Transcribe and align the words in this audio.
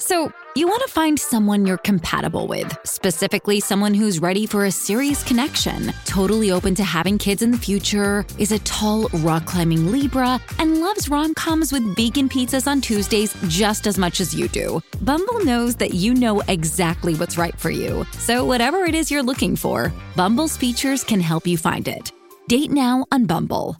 So, 0.00 0.32
you 0.54 0.68
want 0.68 0.82
to 0.86 0.92
find 0.92 1.18
someone 1.18 1.66
you're 1.66 1.76
compatible 1.76 2.46
with, 2.46 2.76
specifically 2.84 3.58
someone 3.58 3.94
who's 3.94 4.20
ready 4.20 4.46
for 4.46 4.64
a 4.64 4.70
serious 4.70 5.24
connection, 5.24 5.92
totally 6.04 6.52
open 6.52 6.76
to 6.76 6.84
having 6.84 7.18
kids 7.18 7.42
in 7.42 7.50
the 7.50 7.58
future, 7.58 8.24
is 8.38 8.52
a 8.52 8.60
tall, 8.60 9.08
rock 9.08 9.44
climbing 9.46 9.90
Libra, 9.90 10.40
and 10.60 10.80
loves 10.80 11.08
rom 11.08 11.34
coms 11.34 11.72
with 11.72 11.96
vegan 11.96 12.28
pizzas 12.28 12.68
on 12.68 12.80
Tuesdays 12.80 13.34
just 13.48 13.88
as 13.88 13.98
much 13.98 14.20
as 14.20 14.32
you 14.32 14.46
do. 14.48 14.80
Bumble 15.02 15.44
knows 15.44 15.74
that 15.76 15.94
you 15.94 16.14
know 16.14 16.42
exactly 16.42 17.14
what's 17.16 17.36
right 17.36 17.58
for 17.58 17.70
you. 17.70 18.04
So, 18.18 18.44
whatever 18.44 18.78
it 18.84 18.94
is 18.94 19.10
you're 19.10 19.22
looking 19.22 19.56
for, 19.56 19.92
Bumble's 20.14 20.56
features 20.56 21.02
can 21.02 21.20
help 21.20 21.44
you 21.44 21.58
find 21.58 21.88
it. 21.88 22.12
Date 22.46 22.70
now 22.70 23.04
on 23.10 23.26
Bumble. 23.26 23.76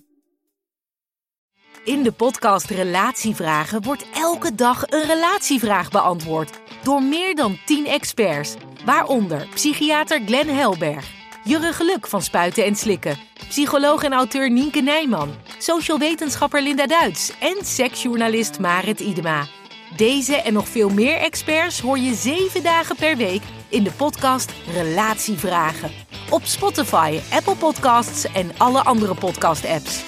In 1.88 2.02
de 2.02 2.12
podcast 2.12 2.70
Relatievragen 2.70 3.82
wordt 3.82 4.06
elke 4.14 4.54
dag 4.54 4.84
een 4.88 5.02
relatievraag 5.02 5.90
beantwoord 5.90 6.60
door 6.82 7.02
meer 7.02 7.34
dan 7.34 7.58
10 7.66 7.86
experts, 7.86 8.54
waaronder 8.84 9.46
psychiater 9.54 10.20
Glenn 10.26 10.48
Helberg, 10.48 11.10
Jurre 11.44 11.72
Geluk 11.72 12.06
van 12.06 12.22
Spuiten 12.22 12.64
en 12.64 12.76
Slikken, 12.76 13.18
psycholoog 13.48 14.02
en 14.02 14.12
auteur 14.12 14.50
Nienke 14.50 14.80
Nijman, 14.80 15.34
social 15.58 15.98
wetenschapper 15.98 16.62
Linda 16.62 16.86
Duits 16.86 17.32
en 17.40 17.64
seksjournalist 17.64 18.58
Marit 18.58 19.00
Idema. 19.00 19.46
Deze 19.96 20.36
en 20.36 20.52
nog 20.52 20.68
veel 20.68 20.88
meer 20.88 21.16
experts 21.16 21.80
hoor 21.80 21.98
je 21.98 22.14
zeven 22.14 22.62
dagen 22.62 22.96
per 22.96 23.16
week 23.16 23.42
in 23.68 23.82
de 23.82 23.92
podcast 23.92 24.52
Relatievragen. 24.72 25.90
Op 26.30 26.44
Spotify, 26.44 27.18
Apple 27.32 27.56
Podcasts 27.56 28.32
en 28.32 28.50
alle 28.58 28.84
andere 28.84 29.14
podcast-apps. 29.14 30.04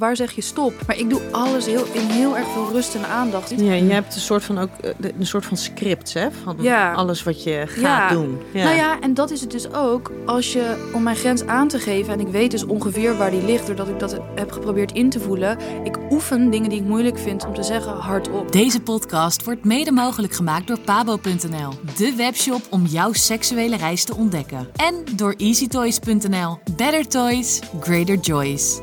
Waar 0.00 0.16
zeg 0.16 0.32
je 0.32 0.40
stop? 0.40 0.72
Maar 0.86 0.98
ik 0.98 1.10
doe 1.10 1.20
alles 1.30 1.66
heel, 1.66 1.84
in 1.92 2.06
heel 2.06 2.36
erg 2.36 2.48
veel 2.48 2.68
rust 2.72 2.94
en 2.94 3.06
aandacht. 3.08 3.50
Ja, 3.56 3.72
je 3.72 3.92
hebt 3.92 4.14
een 4.14 4.20
soort 4.20 4.44
van 4.44 4.58
ook 4.58 4.68
eh, 4.80 4.90
een 5.18 5.26
soort 5.26 5.46
van 5.46 5.56
script, 5.56 6.12
hè? 6.14 6.28
Van 6.42 6.56
Ja. 6.60 6.92
alles 6.92 7.22
wat 7.22 7.42
je 7.42 7.64
gaat 7.66 7.80
Ja. 7.80 8.08
doen. 8.08 8.38
Ja. 8.52 8.64
Nou 8.64 8.76
ja, 8.76 9.00
en 9.00 9.14
dat 9.14 9.30
is 9.30 9.40
het 9.40 9.50
dus 9.50 9.72
ook. 9.72 10.12
Als 10.26 10.52
je, 10.52 10.90
om 10.94 11.02
mijn 11.02 11.16
grens 11.16 11.46
aan 11.46 11.68
te 11.68 11.78
geven, 11.78 12.12
en 12.12 12.20
ik 12.20 12.28
weet 12.28 12.50
dus 12.50 12.64
ongeveer 12.64 13.16
waar 13.16 13.30
die 13.30 13.44
ligt, 13.44 13.66
doordat 13.66 13.88
ik 13.88 13.98
dat 13.98 14.16
heb 14.34 14.52
geprobeerd 14.52 14.92
in 14.92 15.10
te 15.10 15.20
voelen. 15.20 15.58
Ik 15.84 15.98
oefen 16.10 16.50
dingen 16.50 16.70
die 16.70 16.78
ik 16.80 16.84
moeilijk 16.86 17.18
vind 17.18 17.46
om 17.46 17.54
te 17.54 17.62
zeggen 17.62 17.92
hardop. 17.92 18.52
Deze 18.52 18.80
podcast 18.80 19.44
wordt 19.44 19.64
mede 19.64 19.92
mogelijk 19.92 20.34
gemaakt 20.34 20.66
door 20.66 20.78
pabo.nl, 20.80 21.70
de 21.96 22.14
webshop 22.16 22.60
om 22.70 22.86
jouw 22.86 23.12
seksuele 23.12 23.76
reis 23.76 24.04
te 24.04 24.14
ontdekken. 24.14 24.68
En 24.76 24.94
door 25.16 25.34
easytoys.nl. 25.36 26.58
Better 26.76 27.08
toys, 27.08 27.60
greater 27.80 28.16
joys. 28.16 28.80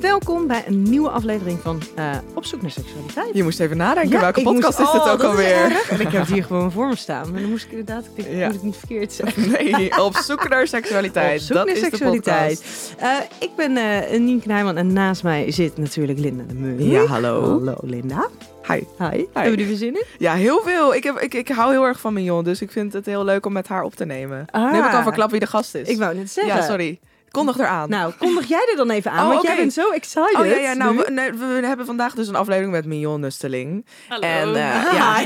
Welkom 0.00 0.46
bij 0.46 0.64
een 0.66 0.82
nieuwe 0.82 1.08
aflevering 1.08 1.58
van 1.60 1.82
eh, 1.94 2.16
Op 2.34 2.44
zoek 2.44 2.62
naar 2.62 2.70
seksualiteit. 2.70 3.34
Je 3.34 3.42
moest 3.42 3.60
even 3.60 3.76
nadenken, 3.76 4.10
Ja, 4.12 4.20
welke 4.20 4.40
ik 4.40 4.44
moest- 4.46 4.56
podcast 4.60 4.78
is 4.80 4.86
oh, 4.86 4.92
dit 4.92 5.12
ook 5.12 5.18
dat 5.20 5.30
alweer? 5.30 5.84
En 5.90 6.00
ik 6.00 6.08
heb 6.08 6.20
het 6.20 6.30
hier 6.30 6.44
gewoon 6.44 6.72
voor 6.72 6.88
me 6.88 6.96
staan. 6.96 7.30
Maar 7.32 7.40
dan 7.40 7.50
moest 7.50 7.64
ik 7.64 7.70
inderdaad, 7.70 8.04
ik 8.14 8.24
denk, 8.24 8.36
Ja. 8.36 8.46
moet 8.46 8.54
ik 8.56 8.62
niet 8.62 8.76
verkeerd 8.76 9.12
zeggen. 9.12 9.50
Nee, 9.60 10.02
op 10.02 10.16
zoek 10.16 10.48
naar 10.48 10.66
seksualiteit. 10.66 11.34
Op 11.40 11.46
zoek 11.46 11.56
dat 11.56 11.66
naar 11.66 11.74
is 11.74 11.80
seksualiteit. 11.82 12.58
de 12.58 12.64
podcast. 12.64 12.94
Eh, 12.98 13.46
ik 13.48 13.50
ben 13.56 13.76
eh 13.76 14.20
Nienke 14.20 14.48
Nijman 14.48 14.76
en 14.76 14.92
naast 14.92 15.22
mij 15.22 15.50
zit 15.52 15.76
natuurlijk 15.78 16.18
Linda 16.18 16.42
de 16.48 16.54
Meur. 16.54 16.82
Ja, 16.82 17.04
hallo. 17.04 17.40
Hallo 17.42 17.74
Linda. 17.82 18.28
Hi. 18.68 18.80
Hi. 18.98 19.24
Hebben 19.32 19.56
we 19.66 19.70
er 19.72 19.76
zin 19.76 19.94
in? 19.94 20.04
Ja, 20.18 20.34
heel 20.34 20.60
veel. 20.64 20.94
Ik, 20.94 21.04
heb, 21.04 21.18
ik, 21.18 21.34
ik 21.34 21.48
hou 21.48 21.72
heel 21.72 21.84
erg 21.84 22.00
van 22.00 22.12
Mignon, 22.12 22.44
dus 22.44 22.60
ik 22.62 22.70
vind 22.70 22.92
het 22.92 23.06
heel 23.06 23.24
leuk 23.24 23.46
om 23.46 23.52
met 23.52 23.68
haar 23.68 23.82
op 23.82 23.94
te 23.94 24.04
nemen. 24.04 24.44
Ah. 24.50 24.70
Nu 24.72 24.76
heb 24.76 24.86
ik 24.86 24.94
al 24.94 25.02
verklapt 25.02 25.30
wie 25.30 25.40
de 25.40 25.46
gast 25.46 25.74
is. 25.74 25.88
Ik 25.88 25.98
wou 25.98 26.14
net 26.14 26.30
zeggen. 26.30 26.54
Ja, 26.56 26.62
sorry. 26.66 26.98
Kondig 27.36 27.58
eraan. 27.58 27.88
Nou, 27.88 28.12
kondig 28.18 28.46
jij 28.48 28.66
er 28.70 28.76
dan 28.76 28.90
even 28.90 29.10
aan, 29.10 29.22
Oh, 29.22 29.28
want 29.28 29.38
oké. 29.38 29.48
jij 29.48 29.56
bent 29.56 29.72
zo 29.72 29.90
excited. 29.90 30.34
Oh 30.38 30.46
ja, 30.46 30.56
ja 30.56 30.74
nou, 30.74 30.96
we, 30.96 31.10
nee, 31.10 31.32
we 31.32 31.66
hebben 31.66 31.86
vandaag 31.86 32.14
dus 32.14 32.28
een 32.28 32.36
aflevering 32.36 32.72
met 32.72 32.84
Mignon 32.86 33.20
Nusteling. 33.20 33.86
Hallo. 34.08 34.26
En 34.26 34.48
eh, 34.48 34.92
ja, 34.92 35.18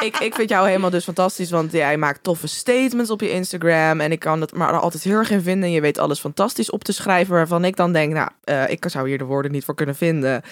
ik, 0.00 0.16
ik 0.18 0.34
vind 0.34 0.48
jou 0.48 0.66
helemaal 0.66 0.90
dus 0.90 1.04
fantastisch, 1.04 1.50
want 1.50 1.72
jij 1.72 1.96
maakt 1.96 2.22
toffe 2.22 2.46
statements 2.46 3.10
op 3.10 3.20
je 3.20 3.30
Instagram. 3.30 4.00
En 4.00 4.12
ik 4.12 4.18
kan 4.18 4.40
het 4.40 4.54
maar 4.54 4.74
er 4.74 4.80
altijd 4.80 5.02
heel 5.02 5.16
erg 5.18 5.30
in 5.30 5.42
vinden. 5.42 5.64
En 5.68 5.74
je 5.74 5.80
weet 5.80 5.98
alles 5.98 6.20
fantastisch 6.20 6.70
op 6.70 6.84
te 6.84 6.92
schrijven, 6.92 7.34
waarvan 7.34 7.64
ik 7.64 7.76
dan 7.76 7.92
denk, 7.92 8.12
nou, 8.12 8.28
eh, 8.44 8.70
ik 8.70 8.84
zou 8.88 9.08
hier 9.08 9.18
de 9.18 9.24
woorden 9.24 9.52
niet 9.52 9.64
voor 9.64 9.74
kunnen 9.74 9.96
vinden. 9.96 10.42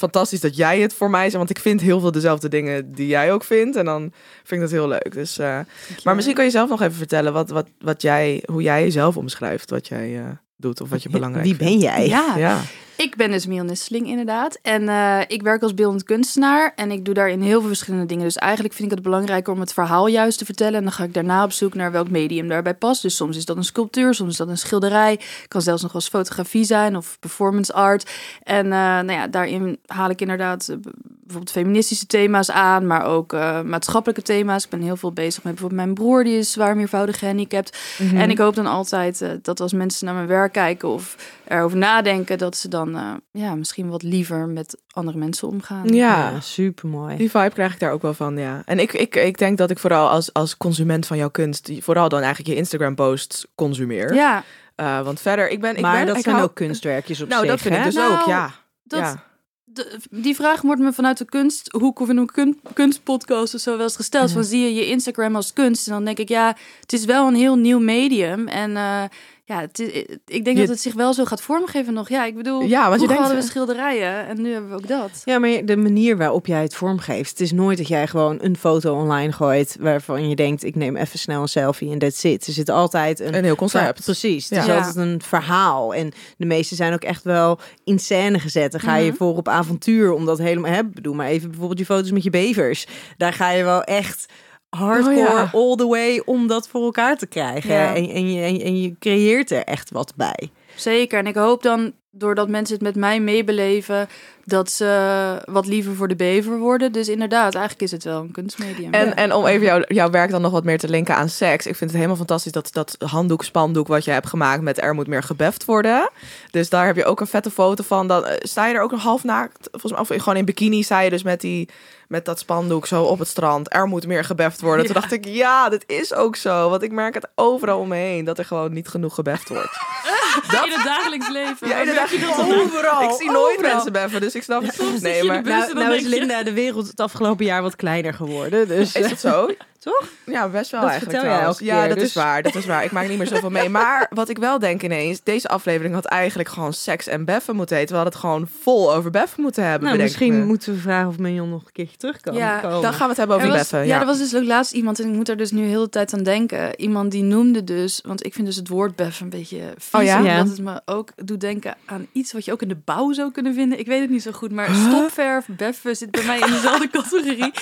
Fantastisch 0.00 0.40
dat 0.40 0.56
jij 0.56 0.80
het 0.80 0.94
voor 0.94 1.10
mij 1.10 1.22
zegt, 1.22 1.36
want 1.36 1.50
ik 1.50 1.58
vind 1.58 1.80
heel 1.80 2.00
veel 2.00 2.12
dezelfde 2.12 2.48
dingen 2.48 2.92
die 2.92 3.06
jij 3.06 3.32
ook 3.32 3.44
vindt. 3.44 3.76
En 3.76 3.84
dan 3.84 4.12
vind 4.36 4.50
ik 4.50 4.60
dat 4.60 4.70
heel 4.70 4.88
leuk. 4.88 5.12
Dus, 5.12 5.38
eh, 5.38 5.58
maar 6.04 6.14
misschien 6.14 6.34
kan 6.34 6.44
je 6.44 6.50
zelf 6.50 6.68
nog 6.68 6.82
even 6.82 6.96
vertellen 6.96 7.32
wat, 7.32 7.50
wat, 7.50 7.68
wat 7.78 8.02
jij, 8.02 8.42
hoe 8.52 8.62
jij 8.62 8.82
jezelf 8.82 9.16
omschrijft, 9.16 9.70
wat 9.70 9.88
jij 9.88 10.18
eh, 10.18 10.24
doet 10.56 10.80
of 10.80 10.90
wat 10.90 11.02
je 11.02 11.08
belangrijk 11.08 11.44
Wie 11.44 11.56
ben 11.56 11.78
jij? 11.78 12.08
Ja, 12.08 12.36
Ja. 12.36 12.60
Ik 13.00 13.16
ben 13.16 13.30
dus 13.30 13.46
Miel 13.46 13.64
Nesteling 13.64 14.06
inderdaad. 14.06 14.58
En 14.62 14.88
eh, 14.88 15.20
ik 15.26 15.42
werk 15.42 15.62
als 15.62 15.74
beeldend 15.74 16.02
kunstenaar. 16.02 16.72
En 16.76 16.90
ik 16.90 17.04
doe 17.04 17.14
daarin 17.14 17.42
heel 17.42 17.58
veel 17.58 17.68
verschillende 17.68 18.06
dingen. 18.06 18.24
Dus 18.24 18.36
eigenlijk 18.36 18.74
vind 18.74 18.88
ik 18.88 18.94
het 18.94 19.04
belangrijker 19.04 19.52
om 19.52 19.60
het 19.60 19.72
verhaal 19.72 20.06
juist 20.06 20.38
te 20.38 20.44
vertellen. 20.44 20.74
En 20.74 20.82
dan 20.82 20.92
ga 20.92 21.04
ik 21.04 21.14
daarna 21.14 21.44
op 21.44 21.52
zoek 21.52 21.74
naar 21.74 21.92
welk 21.92 22.10
medium 22.10 22.48
daarbij 22.48 22.74
past. 22.74 23.02
Dus 23.02 23.16
soms 23.16 23.36
is 23.36 23.44
dat 23.44 23.56
een 23.56 23.64
sculptuur, 23.64 24.14
soms 24.14 24.30
is 24.30 24.36
dat 24.36 24.48
een 24.48 24.58
schilderij. 24.58 25.20
Kan 25.48 25.62
zelfs 25.62 25.82
nog 25.82 25.94
eens 25.94 26.08
fotografie 26.08 26.64
zijn 26.64 26.96
of 26.96 27.16
performance 27.20 27.72
art. 27.72 28.10
En 28.42 28.64
eh, 28.64 28.70
nou 28.70 29.12
ja, 29.12 29.26
daarin 29.26 29.78
haal 29.86 30.10
ik 30.10 30.20
inderdaad 30.20 30.68
eh, 30.68 30.76
bijvoorbeeld 31.02 31.50
feministische 31.50 32.06
thema's 32.06 32.50
aan. 32.50 32.86
Maar 32.86 33.04
ook 33.04 33.32
maatschappelijke 33.64 34.22
thema's. 34.22 34.64
Ik 34.64 34.70
ben 34.70 34.82
heel 34.82 34.96
veel 34.96 35.12
bezig 35.12 35.42
met 35.42 35.52
bijvoorbeeld 35.52 35.82
mijn 35.82 35.94
broer. 35.94 36.24
Die 36.24 36.38
is 36.38 36.52
zwaar 36.52 36.76
meervoudig 36.76 37.18
gehandicapt. 37.18 37.78
En 38.14 38.30
ik 38.30 38.38
hoop 38.38 38.54
dan 38.54 38.66
altijd 38.66 39.24
dat 39.42 39.60
als 39.60 39.72
mensen 39.72 40.06
naar 40.06 40.14
mijn 40.14 40.26
werk 40.26 40.52
kijken 40.52 40.88
of 40.88 41.16
erover 41.48 41.78
nadenken, 41.78 42.38
dat 42.38 42.56
ze 42.56 42.68
dan 42.68 42.89
eh, 42.96 43.42
ja, 43.42 43.54
misschien 43.54 43.88
wat 43.88 44.02
liever 44.02 44.46
met 44.48 44.82
andere 44.90 45.18
mensen 45.18 45.48
omgaan. 45.48 45.88
Ja. 45.88 46.30
Ja, 46.30 46.40
supermooi. 46.40 47.16
Die 47.16 47.30
vibe 47.30 47.50
krijg 47.50 47.72
ik 47.72 47.80
daar 47.80 47.92
ook 47.92 48.02
wel 48.02 48.14
van, 48.14 48.36
ja. 48.38 48.62
En 48.64 48.78
ik, 48.78 48.92
ik, 48.92 49.16
ik 49.16 49.38
denk 49.38 49.58
dat 49.58 49.70
ik 49.70 49.78
vooral 49.78 50.08
als, 50.08 50.32
als 50.32 50.56
consument 50.56 51.06
van 51.06 51.16
jouw 51.16 51.30
kunst, 51.30 51.66
die- 51.66 51.82
vooral 51.82 52.08
dan 52.08 52.20
eigenlijk 52.20 52.48
je 52.50 52.56
Instagram 52.56 52.94
posts 52.94 53.46
consumeer. 53.54 54.14
Ja, 54.14 54.44
Eh, 54.74 55.02
want 55.02 55.20
verder, 55.20 55.48
ik 55.50 55.60
ben... 55.60 55.74
Ik 55.76 55.80
maar 55.82 55.96
ben, 55.96 56.06
dat 56.06 56.16
ik 56.16 56.22
zijn 56.22 56.34
hou- 56.34 56.46
ook 56.48 56.54
kunstwerkjes 56.54 57.20
op 57.20 57.28
Nou, 57.28 57.40
zich, 57.40 57.50
dat 57.50 57.60
vind 57.60 57.74
ik 57.74 57.84
dus 57.84 57.94
Nou, 57.94 58.12
ook, 58.12 58.26
ja. 58.26 58.50
dat, 58.82 59.00
ja. 59.00 59.24
de- 59.64 59.96
die 60.10 60.34
vraag 60.34 60.60
wordt 60.62 60.80
me 60.80 60.92
vanuit 60.92 61.18
de 61.18 61.24
kunsthoek 61.24 62.00
of 62.00 62.08
in 62.08 62.16
een 62.16 62.26
kun, 62.26 62.60
kunstpodcast 62.72 63.54
of 63.54 63.60
zo 63.60 63.70
wel 63.76 63.82
eens 63.82 63.96
gesteld. 63.96 64.30
Van 64.32 64.44
zie 64.44 64.60
je 64.60 64.74
je 64.74 64.86
Instagram 64.86 65.36
als 65.36 65.52
kunst? 65.52 65.86
En 65.86 65.92
dan 65.92 66.04
denk 66.04 66.18
ik, 66.18 66.28
ja, 66.28 66.56
het 66.80 66.92
is 66.92 67.04
wel 67.04 67.26
een 67.28 67.34
heel 67.34 67.56
nieuw 67.56 67.78
medium. 67.78 68.48
En 68.48 68.76
eh, 68.76 69.02
ja, 69.50 69.60
het 69.60 69.78
is, 69.78 69.88
ik 70.26 70.44
denk 70.44 70.46
Je- 70.46 70.54
dat 70.54 70.68
het 70.68 70.80
zich 70.80 70.94
wel 70.94 71.14
zo 71.14 71.24
gaat 71.24 71.42
vormgeven 71.42 71.92
nog. 71.94 72.08
Ja, 72.08 72.24
ik 72.24 72.34
bedoel, 72.34 72.62
Ja, 72.62 72.88
want 72.88 73.00
je 73.00 73.06
denkt- 73.06 73.22
hadden 73.22 73.40
we 73.40 73.46
schilderijen 73.48 74.26
en 74.26 74.42
nu 74.42 74.52
hebben 74.52 74.70
we 74.70 74.76
ook 74.76 74.88
dat. 74.88 75.22
Ja, 75.24 75.38
maar 75.38 75.64
de 75.64 75.76
manier 75.76 76.16
waarop 76.16 76.46
jij 76.46 76.62
het 76.62 76.74
vormgeeft. 76.74 77.30
Het 77.30 77.40
is 77.40 77.52
nooit 77.52 77.78
dat 77.78 77.88
jij 77.88 78.06
gewoon 78.06 78.38
een 78.40 78.56
foto 78.56 78.94
online 78.94 79.32
gooit 79.32 79.76
waarvan 79.80 80.28
je 80.28 80.36
denkt, 80.36 80.64
ik 80.64 80.74
neem 80.76 80.96
even 80.96 81.18
snel 81.18 81.42
een 81.42 81.48
selfie 81.48 81.90
en 81.92 81.98
that's 81.98 82.24
it. 82.24 82.46
Er 82.46 82.52
zit 82.52 82.68
altijd 82.68 83.20
een... 83.20 83.34
Een 83.34 83.44
heel 83.44 83.54
concept. 83.54 84.04
Precies, 84.04 84.48
het 84.48 84.58
is 84.58 84.66
Ja. 84.66 84.76
altijd 84.76 84.96
een 84.96 85.22
verhaal. 85.22 85.94
En 85.94 86.12
de 86.36 86.46
meeste 86.46 86.74
zijn 86.74 86.92
ook 86.92 87.02
echt 87.04 87.22
wel 87.24 87.58
in 87.84 87.98
scène 87.98 88.38
gezet. 88.38 88.72
Dan 88.72 88.80
ga 88.80 88.96
je 88.96 89.08
Mhm. 89.08 89.16
voor 89.16 89.36
op 89.36 89.48
avontuur, 89.48 90.12
omdat 90.12 90.38
helemaal... 90.38 90.70
Hè, 90.72 90.84
bedoel 90.84 91.14
maar 91.14 91.26
even 91.26 91.48
bijvoorbeeld 91.48 91.78
je 91.78 91.84
foto's 91.84 92.10
met 92.10 92.22
je 92.22 92.30
bevers. 92.30 92.86
Daar 93.16 93.32
ga 93.32 93.50
je 93.50 93.64
wel 93.64 93.82
echt 93.82 94.26
hardcore 94.70 95.28
Oh 95.28 95.34
ja. 95.34 95.50
all 95.52 95.74
the 95.76 95.86
way 95.86 96.22
om 96.24 96.46
dat 96.46 96.68
voor 96.68 96.82
elkaar 96.82 97.16
te 97.16 97.26
krijgen. 97.26 97.74
Ja. 97.74 97.94
En, 97.94 98.08
en, 98.08 98.32
je, 98.32 98.42
en, 98.42 98.60
en 98.60 98.80
je 98.80 98.94
creëert 98.98 99.50
er 99.50 99.64
echt 99.64 99.90
wat 99.90 100.12
bij. 100.16 100.50
Zeker. 100.80 101.18
En 101.18 101.26
ik 101.26 101.34
hoop 101.34 101.62
dan, 101.62 101.92
doordat 102.10 102.48
mensen 102.48 102.74
het 102.74 102.84
met 102.84 102.94
mij 102.96 103.20
meebeleven, 103.20 104.08
dat 104.44 104.70
ze 104.70 105.42
wat 105.44 105.66
liever 105.66 105.94
voor 105.94 106.08
de 106.08 106.16
bever 106.16 106.58
worden. 106.58 106.92
Dus 106.92 107.08
inderdaad, 107.08 107.54
eigenlijk 107.54 107.82
is 107.84 107.90
het 107.90 108.04
wel 108.04 108.20
een 108.20 108.30
kunstmedium. 108.30 108.92
En, 108.92 109.06
Ja. 109.06 109.14
en 109.14 109.32
om 109.34 109.46
even 109.46 109.66
jou, 109.66 109.84
jouw 109.86 110.10
werk 110.10 110.30
dan 110.30 110.42
nog 110.42 110.52
wat 110.52 110.64
meer 110.64 110.78
te 110.78 110.88
linken 110.88 111.16
aan 111.16 111.28
seks. 111.28 111.66
Ik 111.66 111.76
vind 111.76 111.90
het 111.90 111.98
helemaal 111.98 112.16
fantastisch 112.16 112.52
dat 112.52 112.68
dat 112.72 112.96
handdoek, 113.04 113.44
spandoek 113.44 113.88
wat 113.88 114.04
je 114.04 114.10
hebt 114.10 114.28
gemaakt 114.28 114.62
met 114.62 114.82
er 114.82 114.94
moet 114.94 115.06
meer 115.06 115.22
gebeft 115.22 115.64
worden. 115.64 116.10
Dus 116.50 116.68
daar 116.68 116.86
heb 116.86 116.96
je 116.96 117.04
ook 117.04 117.20
een 117.20 117.26
vette 117.26 117.50
foto 117.50 117.84
van. 117.86 118.06
Dan 118.08 118.26
eh, 118.26 118.36
sta 118.38 118.66
je 118.66 118.74
er 118.74 118.82
ook 118.82 118.90
nog 118.90 119.02
half 119.02 119.24
naakt. 119.24 119.68
Volgens 119.70 119.92
mij 119.92 120.00
of 120.00 120.22
gewoon 120.22 120.38
in 120.38 120.44
bikini 120.44 120.82
sta 120.82 121.00
je 121.00 121.10
dus 121.10 121.22
met 121.22 121.40
die 121.40 121.68
met 122.08 122.24
dat 122.24 122.38
spandoek 122.38 122.86
zo 122.86 123.02
op 123.02 123.18
het 123.18 123.28
strand. 123.28 123.74
Er 123.74 123.86
moet 123.86 124.06
meer 124.06 124.24
gebeft 124.24 124.60
worden. 124.60 124.84
Toen 124.84 124.94
dacht 124.94 125.12
ik, 125.12 125.24
ja, 125.24 125.68
dit 125.68 125.84
is 125.86 126.14
ook 126.14 126.36
zo. 126.36 126.70
Want 126.70 126.82
ik 126.82 126.92
merk 126.92 127.14
het 127.14 127.28
overal 127.34 127.78
om 127.78 127.88
me 127.88 127.96
heen 127.96 128.24
dat 128.24 128.38
er 128.38 128.44
gewoon 128.44 128.72
niet 128.72 128.88
genoeg 128.88 129.14
gebeft 129.14 129.48
wordt. 129.48 129.78
in 130.66 130.72
het 130.72 130.84
dagelijks 130.84 131.28
leven. 131.28 131.68
Ja, 131.68 131.76
inderdaad. 131.78 132.10
Overal. 132.38 133.02
Ik 133.02 133.16
zie 133.18 133.30
nooit 133.30 133.56
Overal. 133.56 133.74
mensen 133.74 133.92
beffen, 133.92 134.20
dus 134.20 134.34
ik 134.34 134.42
snap 134.42 134.62
het. 134.62 134.74
Soms 134.74 135.00
Nee, 135.00 135.24
maar 135.24 135.42
Nou, 135.42 135.74
nou 135.74 135.94
is 135.94 136.02
Linda 136.02 136.42
de 136.42 136.52
wereld 136.52 136.86
het 136.86 137.00
afgelopen 137.00 137.44
jaar 137.44 137.62
wat 137.62 137.76
kleiner 137.76 138.14
geworden. 138.14 138.68
Dus, 138.68 138.94
Is 138.94 139.10
het 139.10 139.20
zo? 139.20 139.50
Toch? 139.80 140.08
Ja, 140.26 140.48
best 140.48 140.70
wel 140.70 140.80
Dat 140.80 140.90
eigenlijk 140.90 141.00
vertel 141.20 141.20
jij 141.20 141.38
trouwens. 141.38 141.58
elke 141.60 141.64
Ja, 141.64 141.78
keer, 141.80 141.88
dat 141.88 141.96
is 141.96 142.02
dus- 142.02 142.22
waar. 142.22 142.42
Dat 142.42 142.54
is 142.54 142.66
waar. 142.66 142.84
Ik 142.84 142.90
maak 142.92 143.08
niet 143.08 143.18
meer 143.18 143.26
zoveel 143.26 143.50
mee. 143.50 143.68
Maar 143.68 144.06
wat 144.14 144.28
ik 144.28 144.38
wel 144.38 144.58
denk 144.58 144.82
ineens, 144.82 145.22
deze 145.22 145.48
aflevering 145.48 145.94
had 145.94 146.04
eigenlijk 146.04 146.48
gewoon 146.48 146.72
seks 146.72 147.06
en 147.06 147.24
beffen 147.24 147.56
moeten 147.56 147.76
heten. 147.76 147.90
We 147.90 148.00
hadden 148.02 148.12
het 148.12 148.22
gewoon 148.22 148.48
vol 148.62 148.94
over 148.94 149.10
beffen 149.10 149.42
moeten 149.42 149.64
hebben. 149.64 149.88
Nou, 149.88 150.00
misschien 150.02 150.38
me. 150.38 150.44
moeten 150.44 150.72
we 150.74 150.78
vragen 150.80 151.08
of 151.08 151.18
Mignon 151.18 151.48
nog 151.50 151.62
een 151.64 151.72
keertje 151.72 151.96
terugkomen. 151.96 152.40
Ja, 152.40 152.58
komen. 152.60 152.82
Dan 152.82 152.92
gaan 152.92 153.02
we 153.02 153.08
het 153.08 153.16
hebben 153.16 153.36
over 153.36 153.48
Er 153.48 153.54
was- 153.54 153.62
beffen. 153.62 153.78
ja, 153.88 153.94
Ja, 153.94 154.00
er 154.00 154.06
was 154.06 154.18
dus 154.18 154.36
ook 154.36 154.44
laatst 154.44 154.72
iemand, 154.72 155.00
en 155.00 155.08
ik 155.08 155.14
moet 155.14 155.28
er 155.28 155.36
dus 155.36 155.50
nu 155.50 155.64
heel 155.64 155.82
de 155.82 155.88
tijd 155.88 156.14
aan 156.14 156.22
denken. 156.22 156.80
Iemand 156.80 157.10
die 157.10 157.22
noemde 157.22 157.64
dus, 157.64 158.00
want 158.06 158.26
ik 158.26 158.34
vind 158.34 158.46
dus 158.46 158.56
het 158.56 158.68
woord 158.68 158.96
beffen 158.96 159.24
een 159.24 159.30
beetje 159.30 159.60
vies. 159.78 160.00
Oh 160.00 160.06
ja? 160.06 160.16
Omdat 160.18 160.32
Ja. 160.34 160.44
het 160.44 160.58
me 160.60 160.80
ook 160.84 161.10
doet 161.16 161.40
denken 161.40 161.76
aan 161.86 162.06
iets 162.12 162.32
wat 162.32 162.44
je 162.44 162.52
ook 162.52 162.62
in 162.62 162.68
de 162.68 162.78
bouw 162.84 163.12
zou 163.12 163.30
kunnen 163.32 163.54
vinden. 163.54 163.78
Ik 163.78 163.86
weet 163.86 164.00
het 164.00 164.10
niet 164.10 164.22
zo 164.22 164.32
goed, 164.32 164.52
maar 164.52 164.68
stopverf, 164.74 165.46
beffen 165.48 165.96
zit 165.96 166.10
bij 166.10 166.24
mij 166.24 166.38
in 166.38 166.50
dezelfde 166.52 166.90
categorie. 167.00 167.52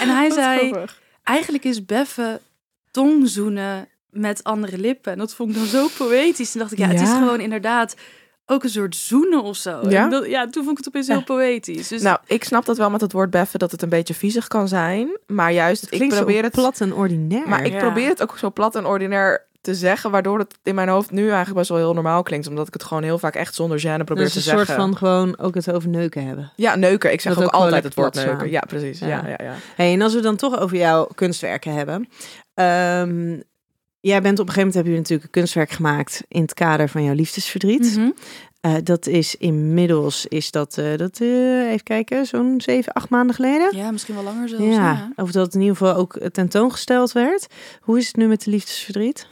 En 0.00 0.08
hij 0.08 0.30
zei, 0.30 0.72
eigenlijk 1.28 1.64
is 1.64 1.84
beffen 1.84 2.40
tongzoenen 2.90 3.88
met 4.10 4.44
andere 4.44 4.78
lippen. 4.78 5.12
En 5.12 5.18
dat 5.18 5.34
vond 5.34 5.50
ik 5.50 5.56
dan 5.56 5.66
zo 5.66 5.86
poëtisch. 5.98 6.52
En 6.52 6.58
dacht 6.60 6.72
ik, 6.72 6.78
ja, 6.78 6.86
het 6.88 7.00
is 7.00 7.08
Ja. 7.08 7.18
gewoon 7.18 7.40
inderdaad 7.40 7.94
ook 8.46 8.64
een 8.64 8.70
soort 8.70 8.96
zoenen 8.96 9.42
of 9.42 9.56
zo. 9.56 9.80
Ja? 9.88 10.08
Dat- 10.08 10.26
ja 10.26 10.46
toen 10.46 10.64
vond 10.64 10.78
ik 10.78 10.84
het 10.84 10.88
opeens 10.88 11.06
heel 11.08 11.22
poëtisch. 11.24 11.88
Dus 11.88 12.02
Nou, 12.02 12.18
ik 12.26 12.44
snap 12.44 12.64
dat 12.64 12.76
wel 12.76 12.90
met 12.90 13.00
het 13.00 13.12
woord 13.12 13.30
beffen, 13.30 13.58
dat 13.58 13.70
het 13.70 13.82
een 13.82 13.88
beetje 13.88 14.14
viezig 14.14 14.46
kan 14.48 14.68
zijn. 14.68 15.18
Maar 15.26 15.52
juist, 15.52 15.82
ik 15.82 15.88
Klinkt 15.88 16.14
probeer 16.16 16.36
zo 16.36 16.42
het... 16.42 16.52
plat 16.52 16.80
en 16.80 16.94
ordinair. 16.94 17.48
Maar 17.48 17.64
ik 17.66 17.72
Ja. 17.72 17.78
probeer 17.78 18.08
het 18.08 18.22
ook 18.22 18.38
zo 18.38 18.50
plat 18.50 18.76
en 18.76 18.86
ordinair 18.86 19.46
te 19.60 19.74
zeggen, 19.74 20.10
waardoor 20.10 20.38
het 20.38 20.58
in 20.62 20.74
mijn 20.74 20.88
hoofd 20.88 21.10
nu 21.10 21.22
eigenlijk 21.26 21.54
best 21.54 21.68
wel 21.68 21.78
heel 21.78 21.94
normaal 21.94 22.22
klinkt. 22.22 22.46
Omdat 22.46 22.66
ik 22.66 22.72
het 22.72 22.84
gewoon 22.84 23.02
heel 23.02 23.18
vaak 23.18 23.34
echt 23.34 23.54
zonder 23.54 23.80
gêne 23.80 24.04
probeer 24.04 24.24
dus 24.24 24.32
te 24.32 24.38
een 24.38 24.44
zeggen. 24.44 24.66
soort 24.66 24.78
van 24.78 24.96
gewoon 24.96 25.38
ook 25.38 25.54
het 25.54 25.72
over 25.72 25.88
neuken 25.88 26.26
hebben. 26.26 26.52
Ja, 26.56 26.74
neuken. 26.74 27.12
Ik 27.12 27.20
zeg 27.20 27.36
ook, 27.38 27.42
ook 27.44 27.50
altijd 27.50 27.84
het 27.84 27.94
woord 27.94 28.14
neuken. 28.14 28.34
slaan. 28.36 28.50
Ja, 28.50 28.60
precies. 28.66 28.98
Ja, 28.98 29.06
Ja. 29.06 29.22
ja, 29.26 29.38
ja. 29.44 29.54
Hey, 29.76 29.92
en 29.92 30.02
als 30.02 30.14
we 30.14 30.20
dan 30.20 30.36
toch 30.36 30.58
over 30.60 30.76
jouw 30.76 31.08
kunstwerken 31.14 31.74
hebben. 31.74 32.08
Ehm, 32.54 33.40
jij 34.08 34.22
bent 34.22 34.38
op 34.38 34.46
een 34.46 34.52
gegeven 34.52 34.68
moment 34.68 34.74
heb 34.74 34.86
je 34.86 35.00
natuurlijk 35.00 35.24
een 35.24 35.40
kunstwerk 35.40 35.70
gemaakt 35.70 36.22
in 36.28 36.42
het 36.42 36.54
kader 36.54 36.88
van 36.88 37.04
jouw 37.04 37.14
liefdesverdriet. 37.14 37.96
Mhm. 37.96 38.10
Eh, 38.60 38.74
dat 38.82 39.06
is 39.06 39.36
inmiddels, 39.36 40.26
is 40.26 40.50
dat, 40.50 40.78
eh, 40.78 40.96
dat 40.96 41.20
eh, 41.20 41.70
even 41.70 41.82
kijken, 41.82 42.26
zo'n 42.26 42.60
zeven, 42.60 42.92
acht 42.92 43.08
maanden 43.08 43.34
geleden. 43.34 43.76
ja, 43.76 43.90
misschien 43.90 44.14
wel 44.14 44.24
langer 44.24 44.48
zelfs. 44.48 44.64
Ja, 44.64 44.72
ja. 44.72 45.12
of 45.16 45.30
dat 45.30 45.54
in 45.54 45.60
ieder 45.60 45.76
geval 45.76 45.94
ook 45.94 46.18
tentoongesteld 46.32 47.12
werd. 47.12 47.46
Hoe 47.80 47.98
is 47.98 48.06
het 48.06 48.16
nu 48.16 48.26
met 48.26 48.44
de 48.44 48.50
liefdesverdriet? 48.50 49.26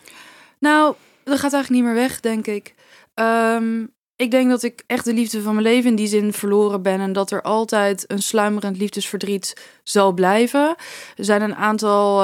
Nou, 0.58 0.94
dat 1.24 1.38
gaat 1.38 1.52
eigenlijk 1.52 1.82
niet 1.82 1.92
meer 1.92 2.02
weg, 2.02 2.20
denk 2.20 2.46
ik. 2.46 2.74
Ehm, 3.14 3.86
ik 4.16 4.30
denk 4.30 4.50
dat 4.50 4.62
ik 4.62 4.82
echt 4.86 5.04
de 5.04 5.14
liefde 5.14 5.42
van 5.42 5.54
mijn 5.54 5.66
leven 5.66 5.90
in 5.90 5.96
die 5.96 6.06
zin 6.06 6.32
verloren 6.32 6.82
ben. 6.82 7.00
En 7.00 7.12
dat 7.12 7.30
er 7.30 7.42
altijd 7.42 8.04
een 8.06 8.22
sluimerend 8.22 8.76
liefdesverdriet 8.76 9.56
zal 9.82 10.12
blijven. 10.12 10.74
Er 11.16 11.24
zijn 11.24 11.42
een 11.42 11.54
aantal 11.54 12.22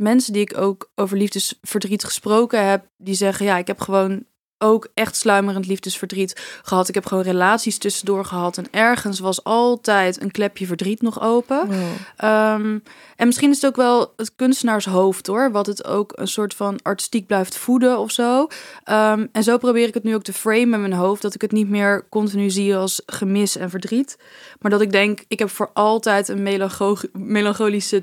mensen 0.00 0.32
die 0.32 0.42
ik 0.42 0.58
ook 0.58 0.90
over 0.94 1.16
liefdesverdriet 1.16 2.04
gesproken 2.04 2.68
heb. 2.68 2.86
Die 2.96 3.14
zeggen, 3.14 3.46
ja, 3.46 3.56
ik 3.56 3.66
heb 3.66 3.80
gewoon 3.80 4.24
ook 4.62 4.88
echt 4.94 5.16
sluimerend 5.16 5.66
liefdesverdriet 5.66 6.60
gehad. 6.62 6.88
Ik 6.88 6.94
heb 6.94 7.06
gewoon 7.06 7.22
relaties 7.22 7.78
tussendoor 7.78 8.24
gehad. 8.24 8.58
En 8.58 8.66
ergens 8.70 9.18
was 9.18 9.44
altijd 9.44 10.20
een 10.22 10.30
klepje 10.30 10.66
verdriet 10.66 11.02
nog 11.02 11.20
open. 11.20 11.68
Ehm, 12.16 12.78
en 13.16 13.26
misschien 13.26 13.50
is 13.50 13.56
het 13.56 13.66
ook 13.70 13.76
wel 13.76 14.12
het 14.16 14.34
kunstenaarshoofd 14.36 15.26
hoor, 15.26 15.50
wat 15.50 15.66
het 15.66 15.84
ook 15.84 16.12
een 16.14 16.28
soort 16.28 16.54
van 16.54 16.78
artistiek 16.82 17.26
blijft 17.26 17.56
voeden 17.56 17.98
of 17.98 18.10
zo. 18.10 18.46
Ehm, 18.84 19.26
en 19.32 19.42
zo 19.42 19.58
probeer 19.58 19.86
ik 19.86 19.94
het 19.94 20.04
nu 20.04 20.14
ook 20.14 20.22
te 20.22 20.32
framen 20.32 20.74
in 20.74 20.80
mijn 20.80 20.92
hoofd, 20.92 21.22
dat 21.22 21.34
ik 21.34 21.40
het 21.40 21.52
niet 21.52 21.68
meer 21.68 22.06
continu 22.08 22.50
zie 22.50 22.76
als 22.76 23.02
gemis 23.06 23.56
en 23.56 23.70
verdriet, 23.70 24.18
maar 24.58 24.70
dat 24.70 24.80
ik 24.80 24.92
denk, 24.92 25.24
ik 25.28 25.38
heb 25.38 25.50
voor 25.50 25.70
altijd 25.72 26.28
een 26.28 26.42
melancho 26.42 26.96
melancholische 27.12 28.02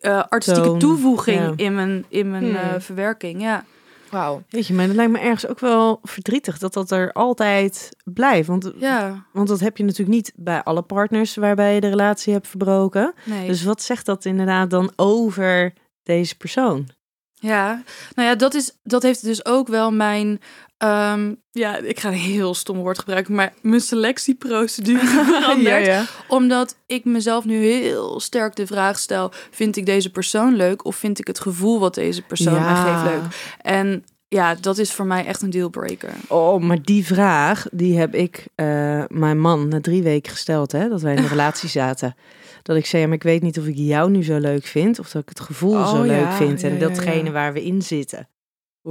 eh, 0.00 0.22
artistieke 0.28 0.68
Toon, 0.68 0.78
toevoeging 0.78 1.40
ja. 1.40 1.52
in 1.56 1.74
mijn, 1.74 2.04
in 2.08 2.30
mijn 2.30 2.44
Hmm. 2.44 2.54
eh, 2.56 2.74
verwerking. 2.80 3.42
Ja. 3.42 3.64
Wauw. 4.10 4.42
Weet 4.48 4.66
je, 4.66 4.74
maar 4.74 4.86
dat 4.86 4.96
lijkt 4.96 5.12
me 5.12 5.18
ergens 5.18 5.46
ook 5.46 5.60
wel 5.60 5.98
verdrietig 6.02 6.58
dat 6.58 6.72
dat 6.72 6.90
er 6.90 7.12
altijd 7.12 7.96
blijft. 8.04 8.48
Want, 8.48 8.72
ja, 8.76 9.26
want 9.32 9.48
dat 9.48 9.60
heb 9.60 9.76
je 9.76 9.82
natuurlijk 9.84 10.10
niet 10.16 10.32
bij 10.36 10.62
alle 10.62 10.82
partners 10.82 11.34
waarbij 11.34 11.74
je 11.74 11.80
de 11.80 11.88
relatie 11.88 12.32
hebt 12.32 12.48
verbroken. 12.48 13.14
nee. 13.24 13.46
Dus 13.46 13.62
wat 13.64 13.82
zegt 13.82 14.06
dat 14.06 14.24
inderdaad 14.24 14.70
dan 14.70 14.92
over 14.96 15.72
deze 16.02 16.36
persoon? 16.36 16.88
Ja, 17.34 17.82
nou 18.14 18.28
ja, 18.28 18.34
dat, 18.34 18.54
is, 18.54 18.78
dat 18.82 19.02
heeft 19.02 19.22
dus 19.24 19.44
ook 19.44 19.68
wel 19.68 19.92
mijn. 19.92 20.40
Ehm, 20.78 21.34
ja, 21.50 21.76
ik 21.76 22.00
ga 22.00 22.08
een 22.08 22.14
heel 22.14 22.54
stom 22.54 22.78
woord 22.78 22.98
gebruiken, 22.98 23.34
maar 23.34 23.54
mijn 23.62 23.80
selectieprocedure 23.80 25.06
veranderd. 25.32 25.86
Ja, 25.86 25.92
ja. 25.92 26.04
Omdat 26.28 26.76
ik 26.86 27.04
mezelf 27.04 27.44
nu 27.44 27.64
heel 27.64 28.20
sterk 28.20 28.56
de 28.56 28.66
vraag 28.66 28.98
stel: 28.98 29.32
vind 29.50 29.76
ik 29.76 29.86
deze 29.86 30.10
persoon 30.10 30.54
leuk 30.54 30.84
of 30.84 30.96
vind 30.96 31.18
ik 31.18 31.26
het 31.26 31.40
gevoel 31.40 31.80
wat 31.80 31.94
deze 31.94 32.22
persoon 32.22 32.62
mij 32.62 32.74
geeft 32.74 33.02
leuk? 33.02 33.54
En 33.60 34.04
ja, 34.28 34.54
dat 34.54 34.78
is 34.78 34.92
voor 34.92 35.06
mij 35.06 35.26
echt 35.26 35.42
een 35.42 35.50
dealbreaker. 35.50 36.12
Oh, 36.28 36.62
maar 36.62 36.82
die 36.82 37.06
vraag, 37.06 37.66
die 37.72 37.98
heb 37.98 38.14
ik 38.14 38.46
eh, 38.54 39.04
mijn 39.08 39.38
man 39.38 39.68
na 39.68 39.80
drie 39.80 40.02
weken 40.02 40.32
gesteld, 40.32 40.72
hè, 40.72 40.88
dat 40.88 41.02
wij 41.02 41.12
in 41.12 41.18
een 41.18 41.28
relatie 41.36 41.68
zaten. 41.68 42.14
Dat 42.62 42.76
ik 42.76 42.86
zei, 42.86 43.02
ja, 43.02 43.08
maar 43.08 43.16
ik 43.16 43.22
weet 43.22 43.42
niet 43.42 43.58
of 43.58 43.66
ik 43.66 43.76
jou 43.76 44.10
nu 44.10 44.24
zo 44.24 44.38
leuk 44.38 44.66
vind, 44.66 44.98
of 44.98 45.10
dat 45.10 45.22
ik 45.22 45.28
het 45.28 45.40
gevoel 45.40 45.74
Oh, 45.74 45.90
zo 45.90 46.02
leuk 46.02 46.20
ja, 46.20 46.36
vind. 46.36 46.62
En 46.62 46.78
datgene 46.78 47.30
waar 47.30 47.52
we 47.52 47.64
in 47.64 47.82
zitten. 47.82 48.28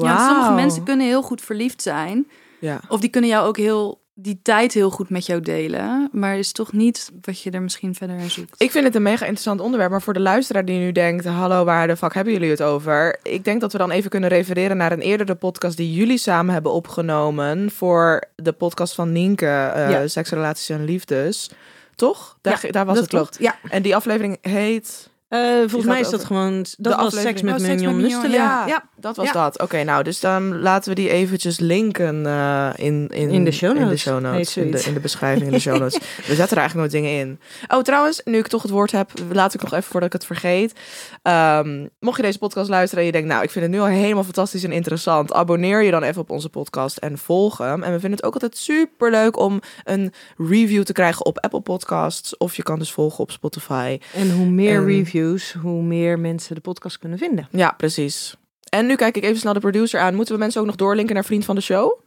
Ja, 0.03 0.27
sommige 0.27 0.51
mensen 0.53 0.83
kunnen 0.83 1.05
heel 1.07 1.21
goed 1.21 1.41
verliefd 1.41 1.81
zijn. 1.81 2.27
Ja. 2.59 2.79
Of 2.87 2.99
die 2.99 3.09
kunnen 3.09 3.29
jou 3.29 3.47
ook 3.47 3.57
heel 3.57 4.03
die 4.17 4.39
tijd 4.43 4.73
heel 4.73 4.89
goed 4.89 5.09
met 5.09 5.25
jou 5.25 5.41
delen. 5.41 6.09
Maar 6.11 6.37
is 6.37 6.51
toch 6.51 6.73
niet 6.73 7.11
wat 7.21 7.41
je 7.41 7.51
er 7.51 7.61
misschien 7.61 7.95
verder 7.95 8.17
in 8.17 8.29
zoekt. 8.31 8.61
Ik 8.61 8.71
vind 8.71 8.83
het 8.85 8.95
een 8.95 9.01
mega 9.01 9.21
interessant 9.25 9.59
onderwerp, 9.61 9.91
maar 9.91 10.01
voor 10.01 10.13
de 10.13 10.19
luisteraar 10.19 10.65
die 10.65 10.79
nu 10.79 10.91
denkt, 10.91 11.25
hallo, 11.25 11.63
waar 11.63 11.87
de 11.87 11.97
fuck 11.97 12.13
hebben 12.13 12.33
jullie 12.33 12.49
het 12.49 12.61
over? 12.61 13.19
Ik 13.23 13.43
denk 13.43 13.61
dat 13.61 13.71
we 13.71 13.77
dan 13.77 13.91
even 13.91 14.09
kunnen 14.09 14.29
refereren 14.29 14.77
naar 14.77 14.91
een 14.91 14.99
eerdere 15.01 15.35
podcast 15.35 15.77
die 15.77 15.93
jullie 15.93 16.17
samen 16.17 16.53
hebben 16.53 16.71
opgenomen 16.71 17.71
voor 17.71 18.23
de 18.35 18.51
podcast 18.51 18.95
van 18.95 19.11
Nienke, 19.11 19.45
eh 19.45 19.89
Ja. 19.91 20.07
Seks, 20.07 20.29
Relaties 20.29 20.69
en 20.69 20.85
Liefdes. 20.85 21.49
Toch? 21.95 22.37
Daar, 22.41 22.59
Ja, 22.65 22.71
daar 22.71 22.85
was 22.85 22.93
dat 22.95 23.03
het 23.03 23.11
toch? 23.13 23.29
klopt. 23.29 23.37
Ja. 23.43 23.69
En 23.69 23.81
die 23.81 23.95
aflevering 23.95 24.37
heet... 24.41 25.09
Eh, 25.27 25.39
volgens 25.57 25.85
mij 25.85 25.99
is 25.99 26.05
dat 26.09 26.13
over 26.15 26.27
gewoon, 26.27 26.65
dat 26.77 26.95
was 26.95 27.05
aflevering. 27.05 27.27
seks 27.27 27.41
met 27.41 27.53
Oh, 27.53 27.59
met 27.67 27.69
Mignon 27.69 27.95
Mignon, 27.95 28.01
Lusteling. 28.11 28.33
Ja, 28.43 28.67
ja. 28.67 28.83
Dat 29.05 29.15
was 29.15 29.25
Ja. 29.25 29.31
dat. 29.43 29.61
Oké, 29.61 29.83
nou, 29.83 30.03
dus 30.03 30.19
dan 30.19 30.59
laten 30.61 30.89
we 30.89 30.95
die 30.95 31.09
eventjes 31.09 31.59
linken 31.59 32.25
eh, 32.25 32.69
in, 32.75 33.07
in, 33.13 33.29
In 33.29 33.43
de 33.45 33.51
show 33.51 33.69
In 33.69 33.75
de, 33.77 33.83
notes, 33.85 34.01
show 34.01 34.19
notes, 34.21 34.57
in, 34.57 34.63
de, 34.63 34.69
zoiets. 34.69 34.87
in 34.87 34.93
de 34.93 34.99
beschrijving, 34.99 35.45
in 35.45 35.51
de 35.51 35.59
show 35.59 35.77
notes. 35.79 35.97
we 36.27 36.35
zetten 36.35 36.57
er 36.57 36.63
eigenlijk 36.63 36.75
nooit 36.75 36.91
dingen 36.91 37.19
in. 37.19 37.39
Oh, 37.67 37.81
trouwens, 37.83 38.21
nu 38.23 38.37
ik 38.37 38.47
toch 38.47 38.61
het 38.61 38.71
woord 38.71 38.91
heb, 38.91 39.11
laat 39.31 39.53
ik 39.53 39.61
nog 39.61 39.71
even 39.73 39.83
voordat 39.83 40.07
ik 40.13 40.13
het 40.13 40.25
vergeet. 40.25 40.73
Ehm, 41.21 41.87
mocht 41.99 42.17
je 42.17 42.23
deze 42.23 42.37
podcast 42.37 42.69
luisteren 42.69 42.99
en 42.99 43.05
je 43.05 43.11
denkt, 43.11 43.27
nou, 43.27 43.43
ik 43.43 43.49
vind 43.49 43.65
het 43.65 43.73
nu 43.73 43.79
al 43.79 43.85
helemaal 43.85 44.23
fantastisch 44.23 44.63
en 44.63 44.71
interessant. 44.71 45.33
Abonneer 45.33 45.81
je 45.83 45.91
dan 45.91 46.03
even 46.03 46.21
op 46.21 46.29
onze 46.29 46.49
podcast 46.49 46.97
en 46.97 47.17
volg 47.17 47.57
hem. 47.57 47.83
En 47.83 47.91
we 47.91 47.99
vinden 47.99 48.11
het 48.11 48.23
ook 48.23 48.33
altijd 48.33 48.57
super 48.57 49.11
leuk 49.11 49.39
om 49.39 49.59
een 49.83 50.13
review 50.37 50.83
te 50.83 50.93
krijgen 50.93 51.25
op 51.25 51.39
Apple 51.39 51.61
Podcasts. 51.61 52.37
Of 52.37 52.55
je 52.55 52.63
kan 52.63 52.79
dus 52.79 52.91
volgen 52.91 53.19
op 53.19 53.31
Spotify. 53.31 53.99
En 54.13 54.31
hoe 54.31 54.45
meer 54.45 54.75
En- 54.79 54.85
reviews, 54.85 55.53
hoe 55.61 55.83
meer 55.83 56.19
mensen 56.19 56.55
de 56.55 56.61
podcast 56.61 56.99
kunnen 56.99 57.17
vinden. 57.17 57.47
Ja, 57.51 57.71
precies. 57.77 58.35
En 58.75 58.85
nu 58.85 58.95
kijk 58.95 59.17
ik 59.17 59.23
even 59.23 59.39
snel 59.39 59.53
de 59.53 59.59
producer 59.59 59.99
aan. 59.99 60.15
Moeten 60.15 60.33
we 60.33 60.39
mensen 60.39 60.61
ook 60.61 60.67
nog 60.67 60.75
doorlinken 60.75 61.15
naar 61.15 61.25
Vriend 61.25 61.45
van 61.45 61.55
de 61.55 61.61
Show? 61.61 61.99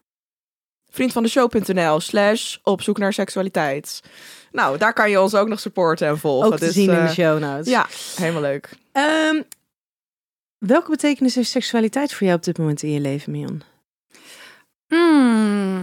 Vriendvandeshow.nl 0.90 2.00
slash 2.00 2.56
op 2.62 2.82
zoek 2.82 2.98
naar 2.98 3.12
seksualiteit. 3.12 4.02
Nou, 4.52 4.78
daar 4.78 4.92
kan 4.92 5.10
je 5.10 5.20
ons 5.20 5.34
ook 5.34 5.48
nog 5.48 5.60
supporten 5.60 6.08
en 6.08 6.18
volgen. 6.18 6.52
Ook 6.52 6.58
te 6.58 6.64
Dus, 6.64 6.74
zien 6.74 6.90
in 6.90 6.96
eh, 6.96 7.06
de 7.06 7.12
show 7.12 7.38
notes. 7.38 7.66
Ja, 7.66 7.86
helemaal 8.16 8.42
leuk. 8.42 8.68
Ehm, 8.92 9.42
welke 10.58 10.90
betekenis 10.90 11.34
heeft 11.34 11.50
seksualiteit 11.50 12.14
voor 12.14 12.26
jou 12.26 12.38
op 12.38 12.44
dit 12.44 12.58
moment 12.58 12.82
in 12.82 12.92
je 12.92 13.00
leven, 13.00 13.32
Mion? 13.32 13.62
Hmm. 14.86 15.82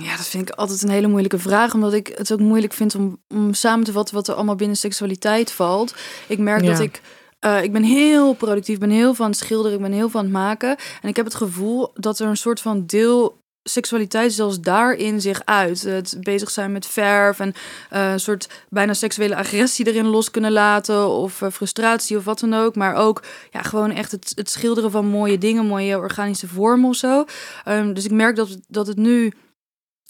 Ja, 0.00 0.16
dat 0.16 0.26
vind 0.26 0.48
ik 0.48 0.54
altijd 0.54 0.82
een 0.82 0.88
hele 0.90 1.06
moeilijke 1.08 1.38
vraag. 1.38 1.74
Omdat 1.74 1.92
ik 1.92 2.06
het 2.16 2.32
ook 2.32 2.40
moeilijk 2.40 2.72
vind 2.72 2.94
om, 2.94 3.22
om 3.28 3.54
samen 3.54 3.84
te 3.84 3.92
vatten 3.92 4.14
wat 4.14 4.28
er 4.28 4.34
allemaal 4.34 4.54
binnen 4.56 4.76
seksualiteit 4.76 5.52
valt. 5.52 5.94
Ik 6.26 6.38
merk 6.38 6.62
Ja. 6.62 6.70
dat 6.70 6.80
ik 6.80 7.00
eh, 7.44 7.62
ik 7.62 7.72
ben 7.72 7.82
heel 7.82 8.32
productief, 8.32 8.78
ben 8.78 8.90
heel 8.90 9.14
van 9.14 9.26
het 9.26 9.36
schilderen, 9.36 9.76
ik 9.76 9.82
ben 9.82 9.92
heel 9.92 10.08
van 10.08 10.22
het 10.22 10.32
maken. 10.32 10.76
En 11.02 11.08
ik 11.08 11.16
heb 11.16 11.24
het 11.24 11.34
gevoel 11.34 11.90
dat 11.94 12.18
er 12.18 12.26
een 12.26 12.36
soort 12.36 12.60
van 12.60 12.86
deel 12.86 13.38
seksualiteit 13.62 14.32
zelfs 14.32 14.60
daarin 14.60 15.20
zich 15.20 15.44
uit. 15.44 15.82
Het 15.82 16.16
bezig 16.20 16.50
zijn 16.50 16.72
met 16.72 16.86
verf 16.86 17.40
en 17.40 17.54
eh, 17.90 18.12
een 18.12 18.20
soort 18.20 18.48
bijna 18.68 18.94
seksuele 18.94 19.36
agressie 19.36 19.86
erin 19.86 20.06
los 20.06 20.30
kunnen 20.30 20.52
laten 20.52 21.08
of 21.08 21.42
eh, 21.42 21.50
frustratie 21.50 22.16
of 22.16 22.24
wat 22.24 22.40
dan 22.40 22.54
ook. 22.54 22.76
Maar 22.76 22.94
ook 22.94 23.22
ja, 23.50 23.62
gewoon 23.62 23.90
echt 23.90 24.10
het, 24.10 24.32
het 24.34 24.50
schilderen 24.50 24.90
van 24.90 25.06
mooie 25.06 25.38
dingen, 25.38 25.66
mooie 25.66 25.98
organische 25.98 26.48
vormen 26.48 26.88
of 26.88 26.96
zo. 26.96 27.24
Ehm, 27.64 27.92
dus 27.92 28.04
ik 28.04 28.10
merk 28.10 28.36
dat, 28.36 28.58
dat 28.68 28.86
het 28.86 28.96
nu 28.96 29.32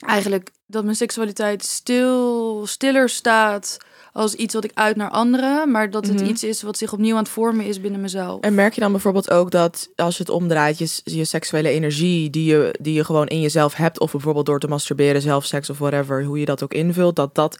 eigenlijk 0.06 0.50
dat 0.66 0.84
mijn 0.84 0.96
seksualiteit 0.96 1.64
stil, 1.64 2.66
stiller 2.66 3.08
staat 3.08 3.78
als 4.16 4.34
iets 4.34 4.54
wat 4.54 4.64
ik 4.64 4.70
uit 4.74 4.96
naar 4.96 5.10
anderen, 5.10 5.70
maar 5.70 5.90
dat 5.90 6.06
het 6.06 6.20
Mhm. 6.20 6.28
iets 6.30 6.44
is 6.44 6.62
wat 6.62 6.78
zich 6.78 6.92
opnieuw 6.92 7.12
aan 7.16 7.22
het 7.22 7.28
vormen 7.32 7.64
is 7.66 7.80
binnen 7.80 8.00
mezelf. 8.00 8.40
En 8.40 8.54
merk 8.54 8.74
je 8.74 8.80
dan 8.80 8.92
bijvoorbeeld 8.92 9.30
ook 9.30 9.50
dat 9.50 9.88
als 9.96 10.16
je 10.16 10.22
het 10.22 10.32
omdraait, 10.32 10.78
je, 10.78 11.00
je 11.04 11.24
seksuele 11.24 11.68
energie 11.68 12.30
die 12.30 12.44
je, 12.44 12.74
die 12.80 12.94
je 12.94 13.04
gewoon 13.04 13.26
in 13.26 13.40
jezelf 13.40 13.74
hebt, 13.74 14.00
of 14.00 14.10
bijvoorbeeld 14.12 14.46
door 14.46 14.58
te 14.60 14.68
masturberen, 14.68 15.20
zelfseks 15.22 15.70
of 15.70 15.78
whatever, 15.78 16.24
hoe 16.24 16.38
je 16.38 16.44
dat 16.44 16.62
ook 16.62 16.72
invult, 16.74 17.16
dat 17.16 17.34
dat 17.34 17.56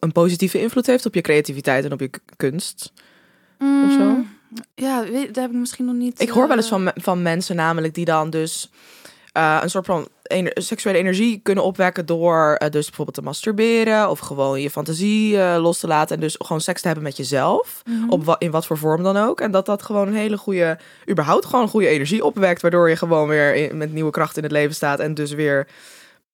een 0.00 0.12
positieve 0.12 0.60
invloed 0.60 0.86
heeft 0.86 1.06
op 1.06 1.14
je 1.14 1.20
creativiteit 1.20 1.84
en 1.84 1.92
op 1.92 2.00
je 2.00 2.10
kunst? 2.36 2.92
of 3.58 3.92
zo? 3.92 3.98
Mm, 3.98 4.28
Ja, 4.74 5.02
weet, 5.02 5.34
daar 5.34 5.42
heb 5.44 5.52
ik 5.52 5.58
misschien 5.58 5.84
nog 5.84 5.94
niet. 5.94 6.20
Ik 6.20 6.28
hoor 6.28 6.48
wel 6.48 6.56
eens 6.56 6.70
eh, 6.70 6.72
van, 6.72 6.90
van 6.94 7.22
mensen 7.22 7.56
namelijk 7.56 7.94
die 7.94 8.04
dan 8.04 8.30
dus 8.30 8.70
eh, 9.32 9.58
een 9.62 9.70
soort 9.70 9.86
van 9.86 10.08
ener- 10.30 10.62
seksuele 10.62 10.98
energie 10.98 11.40
kunnen 11.42 11.64
opwekken 11.64 12.06
door 12.06 12.54
eh, 12.54 12.70
dus 12.70 12.86
bijvoorbeeld 12.86 13.16
te 13.16 13.22
masturberen 13.22 14.10
of 14.10 14.18
gewoon 14.18 14.60
je 14.60 14.70
fantasie 14.70 15.40
eh, 15.40 15.56
los 15.62 15.78
te 15.78 15.86
laten 15.86 16.14
en 16.14 16.20
dus 16.22 16.36
gewoon 16.38 16.60
seks 16.60 16.80
te 16.80 16.86
hebben 16.86 17.04
met 17.04 17.16
jezelf. 17.16 17.82
mhm. 17.84 18.10
Op 18.10 18.24
wa- 18.24 18.36
in 18.38 18.50
wat 18.50 18.66
voor 18.66 18.78
vorm 18.78 19.02
dan 19.02 19.16
ook. 19.16 19.40
En 19.40 19.50
dat 19.50 19.66
dat 19.66 19.82
gewoon 19.82 20.08
een 20.08 20.14
hele 20.14 20.36
goede, 20.36 20.78
überhaupt 21.10 21.46
gewoon 21.46 21.68
goede 21.68 21.86
energie 21.88 22.24
opwekt. 22.24 22.62
Waardoor 22.62 22.88
je 22.88 22.96
gewoon 22.96 23.28
weer 23.28 23.54
in- 23.54 23.76
met 23.76 23.92
nieuwe 23.92 24.10
kracht 24.10 24.36
in 24.36 24.42
het 24.42 24.52
leven 24.52 24.74
staat. 24.74 25.00
En 25.00 25.14
dus 25.14 25.32
weer, 25.32 25.66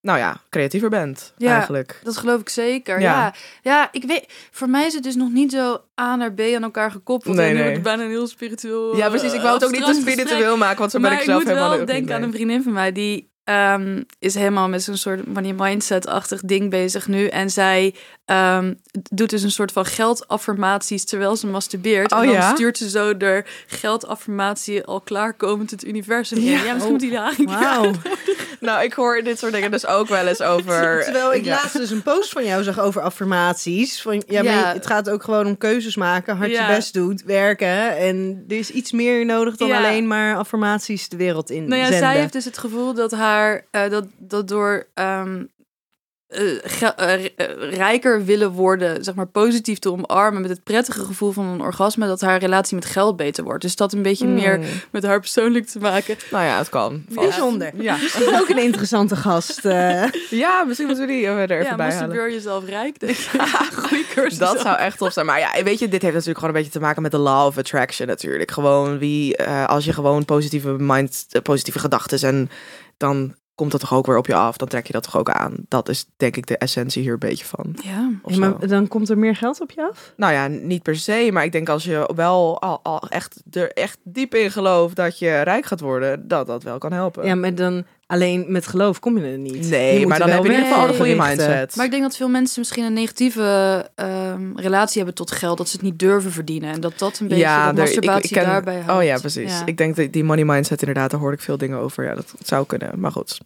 nou 0.00 0.18
ja, 0.18 0.40
creatiever 0.50 0.88
bent 0.90 1.32
Ja, 1.36 1.52
eigenlijk. 1.54 2.00
Dat 2.02 2.16
geloof 2.16 2.40
ik 2.40 2.48
zeker. 2.48 3.00
Ja. 3.00 3.12
Ja. 3.12 3.34
ja, 3.62 3.88
ik 3.92 4.04
weet. 4.04 4.24
Voor 4.50 4.68
mij 4.70 4.86
is 4.86 4.94
het 4.94 5.02
dus 5.02 5.14
nog 5.14 5.30
niet 5.32 5.52
zo 5.52 5.80
A 6.00 6.16
naar 6.16 6.32
B 6.32 6.40
aan 6.40 6.62
elkaar 6.62 6.90
gekoppeld. 6.90 7.36
Nee, 7.36 7.48
en 7.50 7.56
nu 7.56 7.62
nee. 7.62 7.80
bijna 7.80 8.02
een 8.02 8.08
heel 8.08 8.26
spiritueel. 8.26 8.96
Ja, 8.96 9.08
precies. 9.08 9.32
Ik 9.32 9.40
wou 9.40 9.54
het 9.54 9.64
ook 9.64 9.70
niet 9.70 9.84
te 9.84 9.94
spiritueel 10.00 10.56
maken. 10.56 10.78
Want 10.78 10.90
zo 10.90 11.00
ben 11.00 11.10
maar 11.10 11.18
ik 11.18 11.24
zelf 11.24 11.38
moet 11.38 11.48
helemaal 11.48 11.76
wel 11.76 11.86
denken 11.86 12.14
aan 12.14 12.22
een 12.22 12.32
vriendin 12.32 12.62
van 12.62 12.72
mij 12.72 12.92
die 12.92 13.34
ehm, 13.46 14.02
is 14.18 14.34
helemaal 14.34 14.68
met 14.68 14.82
zo'n 14.82 14.96
soort 14.96 15.26
money 15.26 15.52
mindset-achtig 15.52 16.40
ding 16.40 16.70
bezig 16.70 17.06
nu. 17.06 17.26
En 17.26 17.50
zij 17.50 17.94
ehm, 18.26 18.74
doet 19.10 19.30
dus 19.30 19.42
een 19.42 19.50
soort 19.50 19.72
van 19.72 19.84
geldaffirmaties 19.84 21.04
terwijl 21.04 21.36
ze 21.36 21.46
masturbeert. 21.46 22.12
Oh 22.12 22.18
en 22.18 22.24
dan 22.26 22.34
ja? 22.34 22.54
stuurt 22.54 22.78
ze 22.78 22.90
zo 22.90 23.16
de 23.16 23.44
geldaffirmatie 23.66 24.84
al 24.84 25.00
klaarkomend 25.00 25.70
het 25.70 25.84
universum 25.84 26.38
in. 26.38 26.44
Ja. 26.44 26.62
Ja, 26.64 26.72
misschien 26.72 26.92
moet 26.92 27.02
hij 27.02 27.10
daar 27.10 27.24
eigenlijk 27.24 27.58
Wauw. 27.58 27.92
Nou, 28.60 28.84
ik 28.84 28.92
hoor 28.92 29.22
dit 29.22 29.38
soort 29.38 29.52
dingen 29.52 29.70
dus 29.70 29.86
ook 29.86 30.08
wel 30.08 30.26
eens 30.26 30.42
over... 30.42 31.02
Terwijl 31.04 31.34
ik 31.34 31.44
ja. 31.44 31.54
laatst 31.54 31.76
dus 31.76 31.90
een 31.90 32.02
post 32.02 32.30
van 32.32 32.44
jou 32.44 32.62
zag 32.62 32.78
over 32.80 33.02
affirmaties. 33.02 34.02
Van, 34.02 34.22
ja, 34.26 34.42
maar 34.42 34.52
Ja. 34.52 34.72
het 34.72 34.86
gaat 34.86 35.10
ook 35.10 35.22
gewoon 35.22 35.46
om 35.46 35.58
keuzes 35.58 35.96
maken, 35.96 36.36
hard 36.36 36.50
Ja. 36.50 36.68
je 36.68 36.74
best 36.74 36.94
doet, 36.94 37.22
werken. 37.22 37.96
En 37.96 38.44
er 38.48 38.56
is 38.56 38.70
iets 38.70 38.92
meer 38.92 39.24
nodig 39.24 39.56
dan 39.56 39.68
Ja. 39.68 39.76
alleen 39.78 40.06
maar 40.06 40.36
affirmaties 40.36 41.08
de 41.08 41.16
wereld 41.16 41.50
in 41.50 41.68
Nou 41.68 41.80
ja, 41.80 41.86
zenden. 41.86 42.08
zij 42.08 42.18
heeft 42.20 42.32
dus 42.32 42.44
het 42.44 42.58
gevoel 42.58 42.94
dat 42.94 43.10
haar 43.12 43.64
eh, 43.70 43.90
dat, 43.90 44.04
dat 44.18 44.48
door 44.48 44.86
ehm, 44.94 45.44
eh, 46.28 46.82
eh, 46.96 47.24
eh, 47.36 47.72
rijker 47.74 48.24
willen 48.24 48.50
worden, 48.50 49.04
zeg 49.04 49.14
maar 49.14 49.26
positief 49.26 49.78
te 49.78 49.90
omarmen 49.92 50.40
met 50.40 50.50
het 50.50 50.62
prettige 50.64 51.04
gevoel 51.04 51.32
van 51.32 51.46
een 51.46 51.60
orgasme, 51.60 52.06
dat 52.06 52.20
haar 52.20 52.38
relatie 52.38 52.74
met 52.74 52.84
geld 52.84 53.16
beter 53.16 53.44
wordt. 53.44 53.62
Dus 53.62 53.76
dat 53.76 53.92
een 53.92 54.02
beetje 54.02 54.26
meer 54.26 54.54
Hmm. 54.56 54.64
met 54.90 55.02
haar 55.04 55.20
persoonlijk 55.20 55.66
te 55.66 55.78
maken. 55.78 56.16
Nou 56.30 56.44
ja, 56.44 56.58
het 56.58 56.68
kan. 56.68 57.04
Bijzonder. 57.08 57.70
Ja. 57.82 57.96
Misschien 57.96 58.34
ook 58.40 58.48
een 58.48 58.58
interessante 58.62 59.16
gast. 59.16 59.64
eh. 59.64 60.04
ja, 60.30 60.64
misschien 60.64 60.86
moeten 60.86 61.06
we 61.06 61.12
die 61.12 61.26
er 61.26 61.40
even 61.50 61.56
ja, 61.64 61.74
bij 61.74 61.86
halen. 61.92 62.08
masturbeer 62.08 62.32
jezelf 62.32 62.64
rijk, 62.66 63.00
denk 63.00 63.16
ik. 63.16 63.30
Goeie 63.86 64.06
cursus. 64.14 64.38
Dat 64.38 64.60
zou 64.60 64.76
echt 64.78 64.98
top 64.98 65.10
zijn. 65.10 65.26
Maar 65.26 65.38
ja, 65.38 65.62
weet 65.62 65.78
je, 65.78 65.88
dit 65.88 66.02
heeft 66.02 66.14
natuurlijk 66.14 66.38
gewoon 66.38 66.54
een 66.54 66.60
beetje 66.62 66.78
te 66.78 66.84
maken 66.84 67.02
met 67.02 67.10
de 67.10 67.18
law 67.18 67.46
of 67.46 67.58
attraction 67.58 68.06
natuurlijk. 68.08 68.50
Gewoon 68.50 68.98
wie, 68.98 69.36
eh, 69.36 69.66
als 69.66 69.84
je 69.84 69.92
gewoon 69.92 70.24
positieve 70.24 70.70
mind, 70.78 71.26
positieve 71.42 71.78
gedachten 71.78 72.28
en 72.28 72.50
dan 72.96 73.34
komt 73.56 73.70
dat 73.70 73.80
toch 73.80 73.94
ook 73.94 74.06
weer 74.06 74.18
op 74.18 74.26
je 74.26 74.34
af. 74.34 74.56
Dan 74.56 74.68
trek 74.68 74.86
je 74.86 74.92
dat 74.92 75.02
toch 75.02 75.16
ook 75.16 75.30
aan. 75.30 75.54
Dat 75.68 75.88
is 75.88 76.06
denk 76.16 76.36
ik 76.36 76.46
de 76.46 76.58
essentie 76.58 77.02
hier 77.02 77.12
een 77.12 77.18
beetje 77.18 77.44
van. 77.44 77.76
Ja. 77.82 78.10
Maar 78.38 78.66
dan 78.66 78.88
komt 78.88 79.08
er 79.08 79.18
meer 79.18 79.36
geld 79.36 79.60
op 79.60 79.70
je 79.70 79.88
af? 79.90 80.12
Nou 80.16 80.32
ja, 80.32 80.46
niet 80.46 80.82
per 80.82 80.96
se, 80.96 81.28
maar 81.32 81.44
ik 81.44 81.52
denk 81.52 81.68
als 81.68 81.84
je 81.84 82.10
wel 82.14 82.60
al, 82.60 82.80
al 82.82 83.08
echt 83.08 83.42
er 83.50 83.72
echt 83.72 83.98
diep 84.02 84.34
in 84.34 84.50
gelooft 84.50 84.96
dat 84.96 85.18
je 85.18 85.40
rijk 85.40 85.66
gaat 85.66 85.80
worden, 85.80 86.28
dat 86.28 86.46
dat 86.46 86.62
wel 86.62 86.78
kan 86.78 86.92
helpen. 86.92 87.26
Ja, 87.26 87.34
maar 87.34 87.54
dan 87.54 87.84
alleen 88.06 88.44
met 88.48 88.66
geloof 88.66 88.98
kom 89.00 89.18
je 89.18 89.24
er 89.30 89.38
niet. 89.38 89.68
Nee, 89.70 90.06
maar 90.06 90.18
dan 90.18 90.28
heb 90.28 90.42
je 90.42 90.48
in 90.48 90.54
ieder 90.54 90.66
geval 90.72 90.88
een 90.88 90.94
goede 90.94 91.14
mindset. 91.14 91.76
Maar 91.76 91.84
ik 91.84 91.90
denk 91.90 92.02
dat 92.02 92.16
veel 92.16 92.28
mensen 92.28 92.60
misschien 92.60 92.84
een 92.84 92.92
negatieve 92.92 93.90
ehm, 93.94 94.56
relatie 94.56 94.96
hebben 94.96 95.14
tot 95.14 95.30
geld, 95.30 95.58
dat 95.58 95.68
ze 95.68 95.76
het 95.76 95.84
niet 95.84 95.98
durven 95.98 96.32
verdienen. 96.32 96.72
En 96.72 96.80
dat 96.80 96.98
dat 96.98 97.18
een 97.18 97.28
beetje 97.28 97.44
ja, 97.44 97.66
dat 97.66 97.66
er- 97.66 97.72
ik- 97.72 97.78
masturbatie 97.94 98.30
ik 98.30 98.36
ken- 98.36 98.44
daarbij 98.44 98.74
helpt. 98.74 98.90
Oh 99.00 99.04
ja, 99.04 99.18
precies. 99.18 99.50
Ja. 99.52 99.66
Ik 99.66 99.76
denk 99.76 99.96
dat 99.96 100.12
die 100.12 100.24
money 100.24 100.44
mindset 100.44 100.80
inderdaad, 100.80 101.10
daar 101.10 101.20
hoor 101.20 101.32
ik 101.32 101.40
veel 101.40 101.56
dingen 101.58 101.78
over. 101.78 102.04
Ja, 102.04 102.14
dat 102.14 102.34
zou 102.44 102.66
kunnen. 102.66 103.00
Maar 103.00 103.12
goed. 103.12 103.38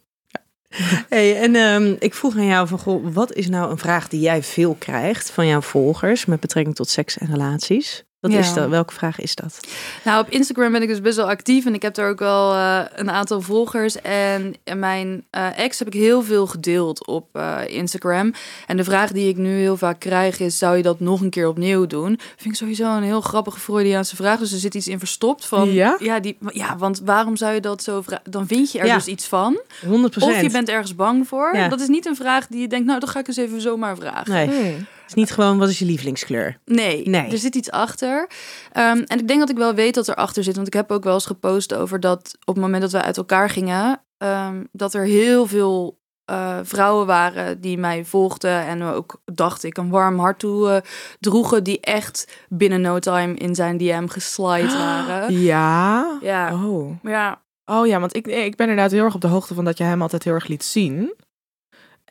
Hey, 1.09 1.37
en 1.41 1.55
ehm, 1.55 1.95
ik 1.99 2.13
vroeg 2.13 2.35
aan 2.37 2.45
jou 2.45 2.67
van, 2.67 2.79
goh, 2.79 3.05
wat 3.13 3.33
is 3.33 3.49
nou 3.49 3.71
een 3.71 3.77
vraag 3.77 4.07
die 4.07 4.19
jij 4.19 4.43
veel 4.43 4.75
krijgt 4.79 5.29
van 5.31 5.47
jouw 5.47 5.61
volgers 5.61 6.25
met 6.25 6.39
betrekking 6.39 6.75
tot 6.75 6.89
seks 6.89 7.17
en 7.17 7.27
relaties? 7.31 8.03
Wat 8.21 8.31
Ja. 8.31 8.39
is 8.39 8.53
dat? 8.53 8.69
Welke 8.69 8.93
vraag 8.93 9.19
is 9.19 9.35
dat? 9.35 9.59
Nou, 10.03 10.21
op 10.21 10.29
Instagram 10.29 10.71
ben 10.71 10.81
ik 10.81 10.87
dus 10.87 11.01
best 11.01 11.15
wel 11.17 11.29
actief 11.29 11.65
en 11.65 11.73
ik 11.73 11.81
heb 11.81 11.93
daar 11.93 12.09
ook 12.09 12.19
wel 12.19 12.53
eh, 12.53 12.79
een 12.95 13.09
aantal 13.11 13.41
volgers. 13.41 14.01
En 14.01 14.53
mijn 14.77 15.23
eh, 15.29 15.59
ex 15.59 15.79
heb 15.79 15.87
ik 15.87 15.93
heel 15.93 16.21
veel 16.21 16.47
gedeeld 16.47 17.07
op 17.07 17.27
eh, 17.33 17.57
Instagram. 17.67 18.33
En 18.67 18.77
de 18.77 18.83
vraag 18.83 19.11
die 19.11 19.29
ik 19.29 19.37
nu 19.37 19.59
heel 19.59 19.77
vaak 19.77 19.99
krijg 19.99 20.39
is, 20.39 20.57
zou 20.57 20.77
je 20.77 20.83
dat 20.83 20.99
nog 20.99 21.21
een 21.21 21.29
keer 21.29 21.47
opnieuw 21.47 21.87
doen? 21.87 22.19
Vind 22.37 22.45
ik 22.53 22.55
sowieso 22.55 22.95
een 22.95 23.03
heel 23.03 23.21
grappige 23.21 23.59
Freudiaanse 23.59 24.15
vraag. 24.15 24.39
Dus 24.39 24.51
er 24.51 24.59
zit 24.59 24.75
iets 24.75 24.87
in 24.87 24.99
verstopt 24.99 25.45
van, 25.45 25.71
Ja? 25.73 25.95
ja, 25.99 26.19
die, 26.19 26.37
ja 26.53 26.77
want 26.77 27.01
waarom 27.05 27.35
zou 27.35 27.53
je 27.53 27.59
dat 27.61 27.83
zo 27.83 28.01
vragen? 28.01 28.31
Dan 28.31 28.47
vind 28.47 28.71
je 28.71 28.79
er 28.79 28.85
Ja. 28.85 28.95
dus 28.95 29.05
iets 29.07 29.27
van. 29.27 29.59
100 29.85 30.17
Of 30.17 30.41
je 30.41 30.49
bent 30.49 30.69
ergens 30.69 30.95
bang 30.95 31.27
voor. 31.27 31.55
Ja. 31.55 31.67
Dat 31.67 31.79
is 31.81 31.87
niet 31.87 32.05
een 32.05 32.15
vraag 32.15 32.47
die 32.47 32.61
je 32.61 32.67
denkt, 32.67 32.85
nou, 32.87 32.99
dan 32.99 33.09
ga 33.09 33.19
ik 33.19 33.27
eens 33.27 33.37
even 33.37 33.61
zomaar 33.61 33.95
vragen. 33.95 34.31
Nee, 34.33 34.47
Hmm. 34.47 34.85
Is 35.11 35.17
niet 35.17 35.31
gewoon, 35.31 35.57
wat 35.57 35.69
is 35.69 35.79
je 35.79 35.85
lievelingskleur? 35.85 36.57
Nee, 36.65 37.09
Nee. 37.09 37.31
er 37.31 37.37
zit 37.37 37.55
iets 37.55 37.71
achter. 37.71 38.29
Ehm, 38.71 39.01
en 39.05 39.19
ik 39.19 39.27
denk 39.27 39.39
dat 39.39 39.49
ik 39.49 39.57
wel 39.57 39.73
weet 39.73 39.95
dat 39.95 40.07
er 40.07 40.15
achter 40.15 40.43
zit. 40.43 40.55
Want 40.55 40.67
ik 40.67 40.73
heb 40.73 40.91
ook 40.91 41.03
wel 41.03 41.13
eens 41.13 41.25
gepost 41.25 41.73
over 41.73 41.99
dat 41.99 42.37
op 42.45 42.55
het 42.55 42.63
moment 42.63 42.81
dat 42.81 42.91
wij 42.91 43.01
uit 43.01 43.17
elkaar 43.17 43.49
gingen, 43.49 44.01
ehm, 44.17 44.63
dat 44.71 44.93
er 44.93 45.03
heel 45.05 45.47
veel 45.47 45.99
eh, 46.25 46.57
vrouwen 46.63 47.05
waren 47.05 47.61
die 47.61 47.77
mij 47.77 48.05
volgden 48.05 48.65
en 48.65 48.83
ook 48.83 49.21
dacht 49.25 49.63
ik 49.63 49.77
een 49.77 49.89
warm 49.89 50.19
hart 50.19 50.39
toe 50.39 50.69
eh, 50.69 50.81
droegen, 51.19 51.63
die 51.63 51.79
echt 51.79 52.45
binnen 52.49 52.81
no 52.81 52.99
time 52.99 53.33
in 53.33 53.55
zijn 53.55 53.77
DM 53.77 54.07
geslide 54.07 54.77
waren. 54.87 55.39
Ja? 55.39 56.17
Ja. 56.21 56.53
Oh. 56.65 56.95
Ja, 57.03 57.41
Oh 57.65 57.87
ja, 57.87 57.99
want 57.99 58.15
ik, 58.15 58.27
ik 58.27 58.55
ben 58.55 58.69
inderdaad 58.69 58.91
heel 58.91 59.03
erg 59.03 59.15
op 59.15 59.21
de 59.21 59.27
hoogte 59.27 59.53
van 59.53 59.65
dat 59.65 59.77
je 59.77 59.83
hem 59.83 60.01
altijd 60.01 60.23
heel 60.23 60.33
erg 60.33 60.47
liet 60.47 60.63
zien. 60.63 61.13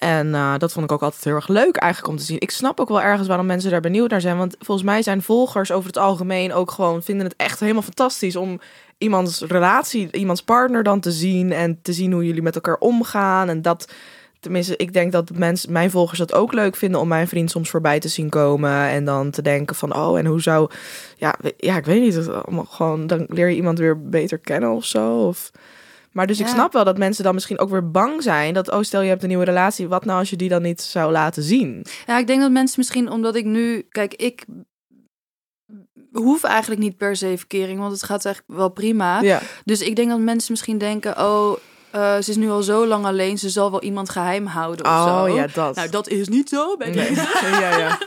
En 0.00 0.34
eh, 0.34 0.54
dat 0.58 0.72
vond 0.72 0.84
ik 0.84 0.92
ook 0.92 1.02
altijd 1.02 1.24
heel 1.24 1.34
erg 1.34 1.48
leuk 1.48 1.76
eigenlijk 1.76 2.12
om 2.12 2.18
te 2.18 2.24
zien. 2.24 2.40
Ik 2.40 2.50
snap 2.50 2.80
ook 2.80 2.88
wel 2.88 3.02
ergens 3.02 3.28
waarom 3.28 3.46
mensen 3.46 3.70
daar 3.70 3.80
benieuwd 3.80 4.10
naar 4.10 4.20
zijn. 4.20 4.36
Want 4.36 4.56
volgens 4.58 4.86
mij 4.86 5.02
zijn 5.02 5.22
volgers 5.22 5.72
over 5.72 5.86
het 5.86 5.98
algemeen 5.98 6.52
ook 6.52 6.70
gewoon 6.70 7.02
vinden 7.02 7.26
het 7.26 7.34
echt 7.36 7.60
helemaal 7.60 7.82
fantastisch 7.82 8.36
om 8.36 8.60
iemands 8.98 9.40
relatie, 9.40 10.08
iemands 10.12 10.42
partner 10.42 10.82
dan 10.82 11.00
te 11.00 11.10
zien 11.10 11.52
en 11.52 11.78
te 11.82 11.92
zien 11.92 12.12
hoe 12.12 12.26
jullie 12.26 12.42
met 12.42 12.54
elkaar 12.54 12.76
omgaan. 12.76 13.48
En 13.48 13.62
dat, 13.62 13.92
tenminste, 14.40 14.76
ik 14.76 14.92
denk 14.92 15.12
dat 15.12 15.30
mensen, 15.30 15.72
mijn 15.72 15.90
volgers 15.90 16.18
dat 16.18 16.34
ook 16.34 16.52
leuk 16.52 16.76
vinden 16.76 17.00
om 17.00 17.08
mijn 17.08 17.28
vriend 17.28 17.50
soms 17.50 17.70
voorbij 17.70 18.00
te 18.00 18.08
zien 18.08 18.28
komen 18.28 18.88
en 18.88 19.04
dan 19.04 19.30
te 19.30 19.42
denken 19.42 19.76
van, 19.76 19.96
oh, 19.96 20.18
en 20.18 20.26
hoe 20.26 20.40
zou, 20.42 20.70
ja, 21.16 21.34
ja, 21.56 21.76
ik 21.76 21.84
weet 21.84 22.00
niet, 22.00 22.28
gewoon, 22.68 23.06
dan 23.06 23.26
leer 23.28 23.48
je 23.48 23.56
iemand 23.56 23.78
weer 23.78 24.08
beter 24.08 24.38
kennen 24.38 24.70
of 24.70 24.84
zo. 24.84 25.26
Of, 25.26 25.50
maar 26.12 26.26
dus 26.26 26.40
ik 26.40 26.46
snap 26.46 26.72
wel 26.72 26.84
dat 26.84 26.98
mensen 26.98 27.24
dan 27.24 27.34
misschien 27.34 27.58
ook 27.58 27.70
weer 27.70 27.90
bang 27.90 28.22
zijn 28.22 28.54
dat, 28.54 28.70
oh, 28.70 28.82
stel 28.82 29.00
je 29.00 29.08
hebt 29.08 29.22
een 29.22 29.28
nieuwe 29.28 29.44
relatie, 29.44 29.88
wat 29.88 30.04
nou 30.04 30.18
als 30.18 30.30
je 30.30 30.36
die 30.36 30.48
dan 30.48 30.62
niet 30.62 30.80
zou 30.82 31.12
laten 31.12 31.42
zien? 31.42 31.86
Ja, 32.06 32.18
ik 32.18 32.26
denk 32.26 32.40
dat 32.40 32.50
mensen 32.50 32.78
misschien 32.78 33.10
omdat 33.10 33.34
ik 33.34 33.44
nu, 33.44 33.86
kijk, 33.88 34.14
ik 34.14 34.44
hoef 36.12 36.44
eigenlijk 36.44 36.80
niet 36.80 36.96
per 36.96 37.16
se 37.16 37.34
verkering, 37.36 37.80
want 37.80 37.92
het 37.92 38.02
gaat 38.02 38.24
echt 38.24 38.42
wel 38.46 38.68
prima. 38.68 39.20
Ja. 39.20 39.40
Dus 39.64 39.80
ik 39.80 39.96
denk 39.96 40.10
dat 40.10 40.18
mensen 40.18 40.52
misschien 40.52 40.78
denken, 40.78 41.18
oh, 41.18 41.56
eh, 41.90 42.18
ze 42.20 42.30
is 42.30 42.36
nu 42.36 42.50
al 42.50 42.62
zo 42.62 42.86
lang 42.86 43.04
alleen, 43.04 43.38
ze 43.38 43.50
zal 43.50 43.70
wel 43.70 43.82
iemand 43.82 44.10
geheim 44.10 44.46
houden 44.46 44.84
of 44.84 44.90
Oh 44.90 45.22
zo. 45.22 45.28
ja, 45.28 45.46
dat. 45.54 45.74
Nou, 45.74 45.90
dat 45.90 46.08
is 46.08 46.28
niet 46.28 46.48
zo 46.48 46.76
bij 46.76 46.90
Nee. 46.90 47.14
ja, 47.60 47.78
ja. 47.78 47.98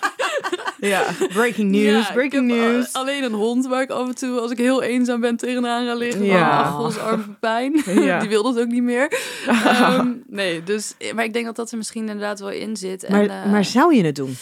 Ja. 0.87 1.05
Breaking 1.33 1.69
news, 1.71 2.07
Ja, 2.07 2.13
breaking 2.13 2.47
news. 2.47 2.93
alleen 2.93 3.23
een 3.23 3.33
hond 3.33 3.67
waar 3.67 3.81
ik 3.81 3.89
af 3.89 4.07
en 4.07 4.15
toe, 4.15 4.39
als 4.39 4.51
ik 4.51 4.57
heel 4.57 4.81
eenzaam 4.83 5.21
ben, 5.21 5.37
tegenaan 5.37 5.85
ga 5.85 5.93
liggen. 5.93 6.23
Ja. 6.25 6.61
Ach, 6.61 6.79
ons 6.79 6.97
arme 6.97 7.33
pijn. 7.39 7.81
Ja. 8.03 8.19
Die 8.19 8.29
wil 8.29 8.43
dat 8.43 8.59
ook 8.59 8.67
niet 8.67 8.83
meer. 8.83 9.07
Ehm, 9.47 10.11
nee, 10.27 10.63
dus, 10.63 10.93
maar 11.15 11.23
ik 11.23 11.33
denk 11.33 11.45
dat 11.45 11.55
dat 11.55 11.71
er 11.71 11.77
misschien 11.77 12.01
inderdaad 12.09 12.39
wel 12.39 12.49
in 12.49 12.77
zit. 12.77 13.09
maar, 13.09 13.21
en, 13.21 13.29
eh, 13.43 13.51
maar 13.51 13.65
zou 13.65 13.95
je 13.95 14.03
het 14.03 14.15
doen? 14.15 14.35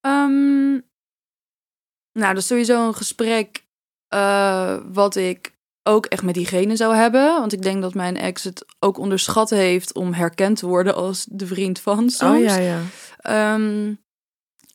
Ehm, 0.00 0.70
nou, 2.12 2.34
dat 2.34 2.36
is 2.36 2.46
sowieso 2.46 2.86
een 2.86 2.94
gesprek 2.94 3.64
eh, 4.08 4.76
wat 4.92 5.16
ik 5.16 5.52
ook 5.82 6.06
echt 6.06 6.22
met 6.22 6.34
diegene 6.34 6.76
zou 6.76 6.94
hebben. 6.94 7.24
Want 7.40 7.52
ik 7.52 7.62
denk 7.62 7.82
dat 7.82 7.94
mijn 7.94 8.16
ex 8.16 8.44
het 8.44 8.64
ook 8.78 8.98
onderschat 8.98 9.50
heeft 9.50 9.94
om 9.94 10.12
herkend 10.12 10.58
te 10.58 10.66
worden 10.66 10.94
als 10.94 11.26
de 11.30 11.46
vriend 11.46 11.80
van 11.80 12.10
soms. 12.10 12.38
Oh 12.38 12.44
ja, 12.44 12.56
ja. 12.56 12.80
Ehm, 13.18 13.92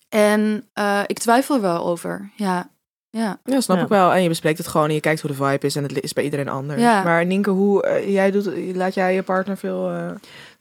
en 0.10 0.68
eh, 0.74 1.01
ik 1.08 1.20
twijfel 1.20 1.56
er 1.56 1.62
wel 1.62 1.86
over. 1.86 2.32
Ja, 2.36 2.70
ja. 3.10 3.39
Ja, 3.44 3.60
snap 3.62 3.78
Ja. 3.78 3.84
ik 3.84 3.89
wel. 3.89 4.13
En 4.13 4.22
je 4.22 4.28
bespreekt 4.30 4.58
het 4.58 4.68
gewoon 4.68 4.88
en 4.88 4.94
je 4.94 5.00
kijkt 5.00 5.22
hoe 5.22 5.30
de 5.30 5.36
vibe 5.36 5.66
is 5.66 5.75
en 5.75 5.84
het 5.84 6.01
is 6.01 6.13
bij 6.13 6.24
iedereen 6.24 6.50
anders. 6.50 6.82
Ja. 6.82 7.04
Maar 7.04 7.25
Nienke, 7.25 7.50
hoe 7.50 7.84
eh, 7.84 8.13
jij 8.13 8.32
doet, 8.32 8.50
laat 8.75 8.94
jij 8.94 9.13
je 9.13 9.24
partner 9.24 9.58
veel? 9.58 9.89
eh, 9.92 10.12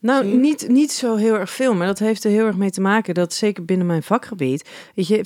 Nou, 0.00 0.24
niet, 0.24 0.68
niet 0.68 0.92
zo 0.92 1.16
heel 1.16 1.34
erg 1.38 1.50
veel, 1.50 1.74
maar 1.74 1.86
dat 1.86 1.98
heeft 1.98 2.24
er 2.24 2.30
heel 2.30 2.46
erg 2.46 2.56
mee 2.56 2.70
te 2.70 2.80
maken 2.80 3.14
dat 3.14 3.32
zeker 3.32 3.64
binnen 3.64 3.86
mijn 3.86 4.02
vakgebied, 4.02 4.68
weet 4.94 5.06
je, 5.06 5.24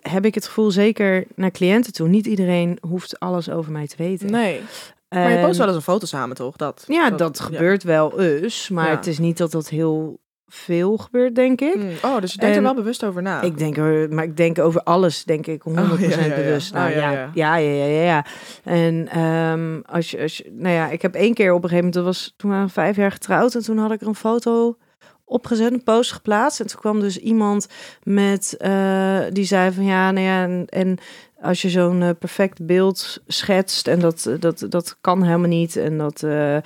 heb 0.00 0.24
ik 0.24 0.34
het 0.34 0.46
gevoel 0.46 0.70
zeker 0.70 1.24
naar 1.34 1.50
cliënten 1.50 1.92
toe, 1.92 2.08
niet 2.08 2.26
iedereen 2.26 2.78
hoeft 2.88 3.20
alles 3.20 3.50
over 3.50 3.72
mij 3.72 3.86
te 3.86 3.96
weten. 3.98 4.30
Nee. 4.30 4.60
Maar 5.08 5.30
je 5.30 5.36
En- 5.36 5.44
post 5.46 5.58
wel 5.58 5.66
eens 5.66 5.76
een 5.76 5.82
foto 5.82 6.06
samen, 6.06 6.36
toch? 6.36 6.56
Dat. 6.56 6.84
Ja, 6.86 7.10
dat, 7.10 7.40
gebeurt 7.40 7.82
wel 7.82 8.20
eens, 8.20 8.68
maar 8.68 8.88
Ja. 8.90 8.96
het 8.96 9.06
is 9.06 9.18
niet 9.18 9.38
dat 9.38 9.50
dat 9.50 9.68
heel 9.68 10.18
veel 10.54 10.96
gebeurt, 10.96 11.34
denk 11.34 11.60
ik. 11.60 11.76
Mm, 11.76 11.90
Oh, 12.02 12.20
dus 12.20 12.32
je 12.32 12.38
denkt 12.38 12.56
er 12.56 12.62
wel 12.62 12.74
bewust 12.74 13.04
over 13.04 13.22
na. 13.22 13.42
Ik 13.42 13.58
denk 13.58 13.76
er, 13.76 14.08
maar 14.14 14.24
ik 14.24 14.36
denk 14.36 14.58
over 14.58 14.82
alles, 14.82 15.24
denk 15.24 15.46
ik, 15.46 15.62
100% 15.68 15.72
ja, 15.72 15.80
ja, 15.98 16.24
ja. 16.24 16.34
bewust. 16.34 16.72
Oh, 16.72 16.78
Nou, 16.78 16.90
ja, 16.90 16.96
ja, 16.96 17.10
ja. 17.10 17.30
ja, 17.34 17.56
ja, 17.56 17.84
ja, 17.84 17.84
ja, 17.84 18.02
ja. 18.02 18.24
En 18.64 19.08
ehm, 19.08 19.80
als 19.94 20.10
je, 20.10 20.20
als 20.20 20.36
je, 20.36 20.52
nou 20.52 20.74
ja, 20.74 20.88
ik 20.88 21.02
heb 21.02 21.14
één 21.14 21.34
keer 21.34 21.52
op 21.52 21.62
een 21.62 21.68
gegeven 21.68 21.84
moment, 21.84 21.94
dat 21.94 22.04
was 22.04 22.34
toen 22.36 22.50
waren 22.50 22.66
we 22.66 22.72
vijf 22.72 22.96
jaar 22.96 23.12
getrouwd, 23.12 23.54
en 23.54 23.62
toen 23.62 23.78
had 23.78 23.92
ik 23.92 24.00
er 24.00 24.06
een 24.06 24.14
foto 24.14 24.76
opgezet, 25.24 25.72
een 25.72 25.82
post 25.82 26.12
geplaatst, 26.12 26.60
en 26.60 26.66
toen 26.66 26.80
kwam 26.80 27.00
dus 27.00 27.18
iemand 27.18 27.68
met, 28.02 28.56
eh, 28.58 29.20
die 29.32 29.44
zei 29.44 29.72
van 29.72 29.84
ja, 29.84 30.10
nou 30.10 30.26
ja, 30.26 30.42
en, 30.42 30.66
en 30.68 30.98
als 31.44 31.62
je 31.62 31.70
zo'n 31.70 32.02
eh, 32.02 32.08
perfect 32.18 32.66
beeld 32.66 33.18
schetst 33.26 33.88
en 33.88 33.98
dat, 33.98 34.26
eh, 34.26 34.34
dat, 34.40 34.66
dat 34.68 34.96
kan 35.00 35.22
helemaal 35.22 35.48
niet 35.48 35.76
en 35.76 35.98
dat, 35.98 36.22
eh, 36.22 36.56
eh, 36.56 36.62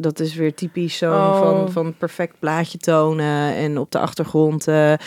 dat 0.00 0.20
is 0.20 0.34
weer 0.34 0.54
typisch 0.54 0.96
zo 0.96 1.12
Oh. 1.12 1.38
van, 1.38 1.72
van 1.72 1.94
perfect 1.96 2.34
plaatje 2.38 2.78
tonen 2.78 3.54
en 3.54 3.78
op 3.78 3.90
de 3.90 3.98
achtergrond, 3.98 4.68
eh, 4.68 4.92
eh, 4.92 4.98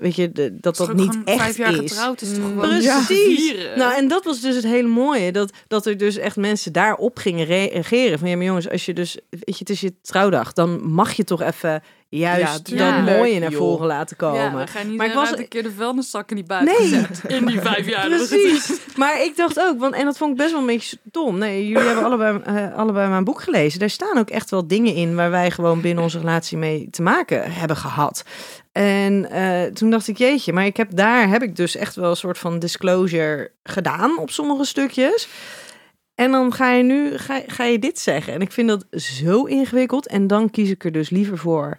weet 0.00 0.14
je, 0.16 0.32
de- 0.32 0.56
dat 0.60 0.76
dat 0.76 0.94
niet 0.94 1.18
echt 1.24 1.40
vijf 1.42 1.56
jaar 1.56 1.72
is. 1.72 1.78
getrouwd 1.92 2.20
is 2.20 2.28
toch 2.28 2.38
Mm, 2.38 2.60
gewoon 2.60 2.68
Precies. 3.06 3.54
Nou, 3.76 3.94
en 3.96 4.08
dat 4.08 4.24
was 4.24 4.40
dus 4.40 4.54
het 4.54 4.64
hele 4.64 4.88
mooie. 4.88 5.32
Dat, 5.32 5.52
dat 5.68 5.86
er 5.86 5.96
dus 5.96 6.16
echt 6.16 6.36
mensen 6.36 6.72
daarop 6.72 7.18
gingen 7.18 7.46
reageren. 7.46 8.18
Van 8.18 8.28
ja, 8.28 8.36
maar 8.36 8.44
jongens, 8.44 8.68
als 8.70 8.84
je 8.86 8.92
dus, 8.94 9.18
weet 9.30 9.42
je, 9.46 9.54
het 9.58 9.70
is 9.70 9.80
je 9.80 9.94
trouwdag, 10.02 10.52
dan 10.52 10.90
mag 10.92 11.12
je 11.12 11.24
toch 11.24 11.42
even 11.42 11.82
juist 12.18 12.68
Ja, 12.68 13.04
dat 13.04 13.16
mooie 13.16 13.38
naar 13.40 13.52
voren 13.52 13.86
laten 13.86 14.16
komen. 14.16 14.40
Ja, 14.40 14.48
niet 14.48 14.96
Maar 14.96 15.06
ik 15.06 15.14
maar 15.14 15.28
was- 15.30 15.38
een 15.38 15.48
keer 15.48 15.62
de 15.62 15.70
vuilniszakken 15.72 16.36
niet 16.36 16.46
buiten 16.46 16.74
Nee. 16.90 17.04
gezet. 17.04 17.30
In 17.30 17.46
die 17.46 17.60
vijf 17.60 17.88
jaar. 17.88 18.06
Precies. 18.08 18.80
Maar 18.96 19.22
ik 19.22 19.36
dacht 19.36 19.60
ook, 19.60 19.78
want 19.78 19.94
en 19.94 20.04
dat 20.04 20.16
vond 20.16 20.30
ik 20.30 20.36
best 20.36 20.50
wel 20.50 20.60
een 20.60 20.66
beetje 20.66 20.96
dom. 21.02 21.38
Nee, 21.38 21.68
jullie 21.68 21.86
hebben 21.86 22.04
allebei, 22.04 22.38
eh, 22.44 22.74
allebei 22.76 23.08
mijn 23.08 23.24
boek 23.24 23.40
gelezen. 23.42 23.78
Daar 23.78 23.90
staan 23.90 24.18
ook 24.18 24.30
echt 24.30 24.50
wel 24.50 24.66
dingen 24.66 24.94
in 24.94 25.14
waar 25.14 25.30
wij 25.30 25.50
gewoon 25.50 25.80
binnen 25.80 26.02
onze 26.04 26.18
relatie 26.18 26.58
mee 26.58 26.88
te 26.90 27.02
maken 27.02 27.52
hebben 27.52 27.76
gehad. 27.76 28.24
En 28.72 29.30
eh, 29.30 29.62
toen 29.72 29.90
dacht 29.90 30.08
ik, 30.08 30.18
jeetje, 30.18 30.52
maar 30.52 30.66
ik 30.66 30.76
heb 30.76 30.88
daar 30.96 31.28
heb 31.28 31.42
ik 31.42 31.56
dus 31.56 31.76
echt 31.76 31.94
wel 31.96 32.10
een 32.10 32.16
soort 32.16 32.38
van 32.38 32.58
disclosure 32.58 33.50
gedaan 33.62 34.18
op 34.18 34.30
sommige 34.30 34.64
stukjes. 34.64 35.28
En 36.14 36.30
dan 36.30 36.52
ga 36.52 36.70
je 36.72 36.82
nu 36.82 37.18
ga, 37.18 37.40
ga 37.46 37.64
je 37.64 37.78
dit 37.78 37.98
zeggen. 37.98 38.32
En 38.32 38.40
ik 38.40 38.52
vind 38.52 38.68
dat 38.68 38.84
zo 39.02 39.44
ingewikkeld. 39.44 40.06
En 40.06 40.26
dan 40.26 40.50
kies 40.50 40.70
ik 40.70 40.84
er 40.84 40.92
dus 40.92 41.10
liever 41.10 41.38
voor 41.38 41.76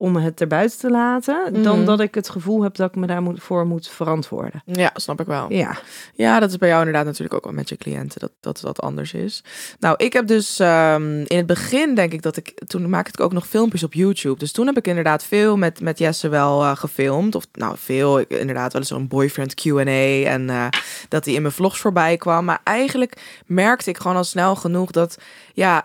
om 0.00 0.16
het 0.16 0.40
erbuiten 0.40 0.78
te 0.78 0.90
laten, 0.90 1.62
dan 1.62 1.76
Mhm. 1.76 1.84
dat 1.86 2.00
ik 2.00 2.14
het 2.14 2.28
gevoel 2.28 2.62
heb 2.62 2.74
dat 2.74 2.88
ik 2.88 2.96
me 2.96 3.06
daarvoor 3.06 3.38
voor 3.38 3.66
moet 3.66 3.88
verantwoorden. 3.88 4.62
Ja, 4.64 4.90
snap 4.94 5.20
ik 5.20 5.26
wel. 5.26 5.52
Ja. 5.52 5.78
Ja, 6.14 6.40
dat 6.40 6.50
is 6.50 6.56
bij 6.56 6.68
jou 6.68 6.80
inderdaad 6.80 7.04
natuurlijk 7.06 7.34
ook 7.34 7.44
wel 7.44 7.52
met 7.52 7.68
je 7.68 7.76
cliënten, 7.76 8.20
dat, 8.20 8.32
dat 8.40 8.60
dat 8.60 8.80
anders 8.80 9.12
is. 9.12 9.44
Nou, 9.78 9.94
ik 9.96 10.12
heb 10.12 10.26
dus 10.26 10.58
ehm, 10.58 11.18
in 11.26 11.36
het 11.36 11.46
begin 11.46 11.94
denk 11.94 12.12
ik 12.12 12.22
dat 12.22 12.36
ik, 12.36 12.62
toen 12.66 12.88
maakte 12.90 13.12
ik 13.12 13.20
ook 13.20 13.32
nog 13.32 13.46
filmpjes 13.46 13.82
op 13.82 13.94
YouTube. 13.94 14.38
Dus 14.38 14.52
toen 14.52 14.66
heb 14.66 14.76
ik 14.76 14.86
inderdaad 14.86 15.24
veel 15.24 15.56
met, 15.56 15.80
met 15.80 15.98
Jesse 15.98 16.28
wel 16.28 16.62
eh, 16.62 16.76
gefilmd. 16.76 17.34
Of 17.34 17.46
nou, 17.52 17.74
veel, 17.78 18.18
ik, 18.20 18.30
inderdaad 18.30 18.72
wel 18.72 18.80
eens 18.80 18.90
zo'n 18.90 19.08
boyfriend 19.08 19.54
Q&A 19.54 20.22
en 20.24 20.50
eh, 20.50 20.66
dat 21.08 21.24
hij 21.24 21.34
in 21.34 21.42
mijn 21.42 21.54
vlogs 21.54 21.78
voorbij 21.80 22.16
kwam. 22.16 22.44
Maar 22.44 22.60
eigenlijk 22.64 23.42
merkte 23.46 23.90
ik 23.90 23.98
gewoon 23.98 24.16
al 24.16 24.24
snel 24.24 24.56
genoeg 24.56 24.90
dat, 24.90 25.18
ja, 25.54 25.84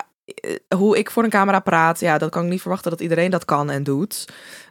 hoe 0.76 0.98
ik 0.98 1.10
voor 1.10 1.24
een 1.24 1.30
camera 1.30 1.60
praat, 1.60 2.00
ja, 2.00 2.18
dat 2.18 2.30
kan 2.30 2.44
ik 2.44 2.50
niet 2.50 2.60
verwachten 2.60 2.90
dat 2.90 3.00
iedereen 3.00 3.30
dat 3.30 3.44
kan 3.44 3.70
en 3.70 3.82
doet. 3.82 4.24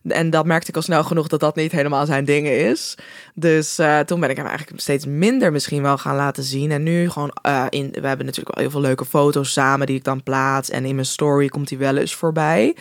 En 0.03 0.29
dat 0.29 0.45
merkte 0.45 0.69
ik 0.69 0.75
al 0.75 0.81
snel 0.81 1.03
genoeg 1.03 1.27
dat 1.27 1.39
dat 1.39 1.55
niet 1.55 1.71
helemaal 1.71 2.05
zijn 2.05 2.25
dingen 2.25 2.69
is. 2.69 2.97
Dus 3.33 3.79
eh, 3.79 3.99
toen 3.99 4.19
ben 4.19 4.29
ik 4.29 4.37
hem 4.37 4.45
eigenlijk 4.45 4.81
steeds 4.81 5.05
minder 5.05 5.51
misschien 5.51 5.81
wel 5.81 5.97
gaan 5.97 6.15
laten 6.15 6.43
zien. 6.43 6.71
En 6.71 6.83
nu 6.83 7.09
gewoon 7.09 7.31
eh, 7.41 7.65
in. 7.69 7.89
We 7.91 8.07
hebben 8.07 8.25
natuurlijk 8.25 8.55
wel 8.55 8.63
heel 8.63 8.73
veel 8.73 8.81
leuke 8.81 9.05
foto's 9.05 9.53
samen 9.53 9.87
die 9.87 9.95
ik 9.95 10.03
dan 10.03 10.23
plaats. 10.23 10.69
En 10.69 10.85
in 10.85 10.95
mijn 10.95 11.07
story 11.07 11.47
komt 11.47 11.69
hij 11.69 11.79
wel 11.79 11.97
eens 11.97 12.15
voorbij. 12.15 12.75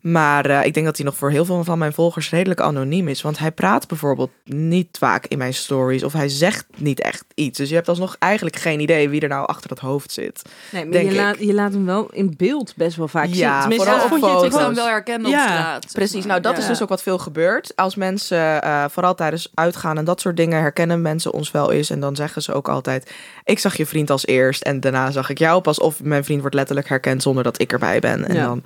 Maar 0.00 0.46
eh, 0.46 0.64
ik 0.64 0.74
denk 0.74 0.86
dat 0.86 0.96
hij 0.96 1.06
nog 1.06 1.16
voor 1.16 1.30
heel 1.30 1.44
veel 1.44 1.64
van 1.64 1.78
mijn 1.78 1.92
volgers 1.92 2.30
redelijk 2.30 2.60
anoniem 2.60 3.08
is. 3.08 3.22
Want 3.22 3.38
hij 3.38 3.50
praat 3.52 3.88
bijvoorbeeld 3.88 4.30
niet 4.44 4.88
vaak 4.98 5.26
in 5.26 5.38
mijn 5.38 5.54
stories. 5.54 6.02
Of 6.04 6.12
hij 6.12 6.28
zegt 6.28 6.64
niet 6.76 7.00
echt 7.00 7.24
iets. 7.34 7.58
Dus 7.58 7.68
je 7.68 7.74
hebt 7.74 7.88
alsnog 7.88 8.16
eigenlijk 8.18 8.56
geen 8.56 8.80
idee 8.80 9.08
wie 9.08 9.20
er 9.20 9.28
nou 9.28 9.46
achter 9.46 9.68
dat 9.68 9.78
hoofd 9.78 10.12
zit. 10.12 10.42
Nee, 10.72 10.82
maar 10.82 10.92
Denk 10.92 11.04
je 11.04 11.14
ik. 11.14 11.20
laat, 11.20 11.38
je 11.38 11.54
laat 11.54 11.72
hem 11.72 11.86
wel 11.86 12.08
in 12.12 12.34
beeld 12.36 12.72
best 12.76 12.96
wel 12.96 13.08
vaak 13.08 13.26
Ja, 13.26 13.32
zien. 13.32 13.60
Tenminste, 13.60 13.76
vooral 13.76 13.94
dat 13.94 14.04
op 14.04 14.08
vond 14.10 14.20
je 14.22 14.26
foto's. 14.28 14.44
Ik 14.46 14.52
zou 14.52 14.64
hem 14.64 14.74
toch 14.74 14.84
wel 14.84 14.92
herkennen 14.92 15.30
Ja, 15.30 15.44
op 15.44 15.48
straat. 15.50 15.86
Precies, 15.92 16.24
nou 16.24 16.40
dat 16.40 16.58
is 16.58 16.66
dus 16.66 16.82
ook 16.82 16.88
wat 16.88 17.02
veel 17.02 17.18
gebeurt. 17.18 17.72
Als 17.76 17.94
mensen, 17.94 18.62
eh, 18.62 18.84
vooral 18.90 19.14
tijdens 19.14 19.50
uitgaan 19.54 19.98
en 19.98 20.04
dat 20.04 20.20
soort 20.20 20.36
dingen, 20.36 20.60
herkennen 20.60 21.02
mensen 21.02 21.32
ons 21.32 21.50
wel 21.50 21.72
eens. 21.72 21.90
En 21.90 22.00
dan 22.00 22.16
zeggen 22.16 22.42
ze 22.42 22.52
ook 22.52 22.68
altijd, 22.68 23.10
ik 23.44 23.58
zag 23.58 23.76
je 23.76 23.86
vriend 23.86 24.10
als 24.10 24.26
eerst 24.26 24.62
en 24.62 24.80
daarna 24.80 25.10
zag 25.10 25.30
ik 25.30 25.38
jou 25.38 25.60
pas. 25.60 25.78
Of 25.80 26.02
mijn 26.02 26.24
vriend 26.24 26.40
wordt 26.40 26.56
letterlijk 26.56 26.88
herkend 26.88 27.22
zonder 27.22 27.42
dat 27.44 27.60
ik 27.60 27.72
erbij 27.72 28.00
ben. 28.00 28.28
En 28.28 28.34
Ja. 28.34 28.44
dan, 28.44 28.62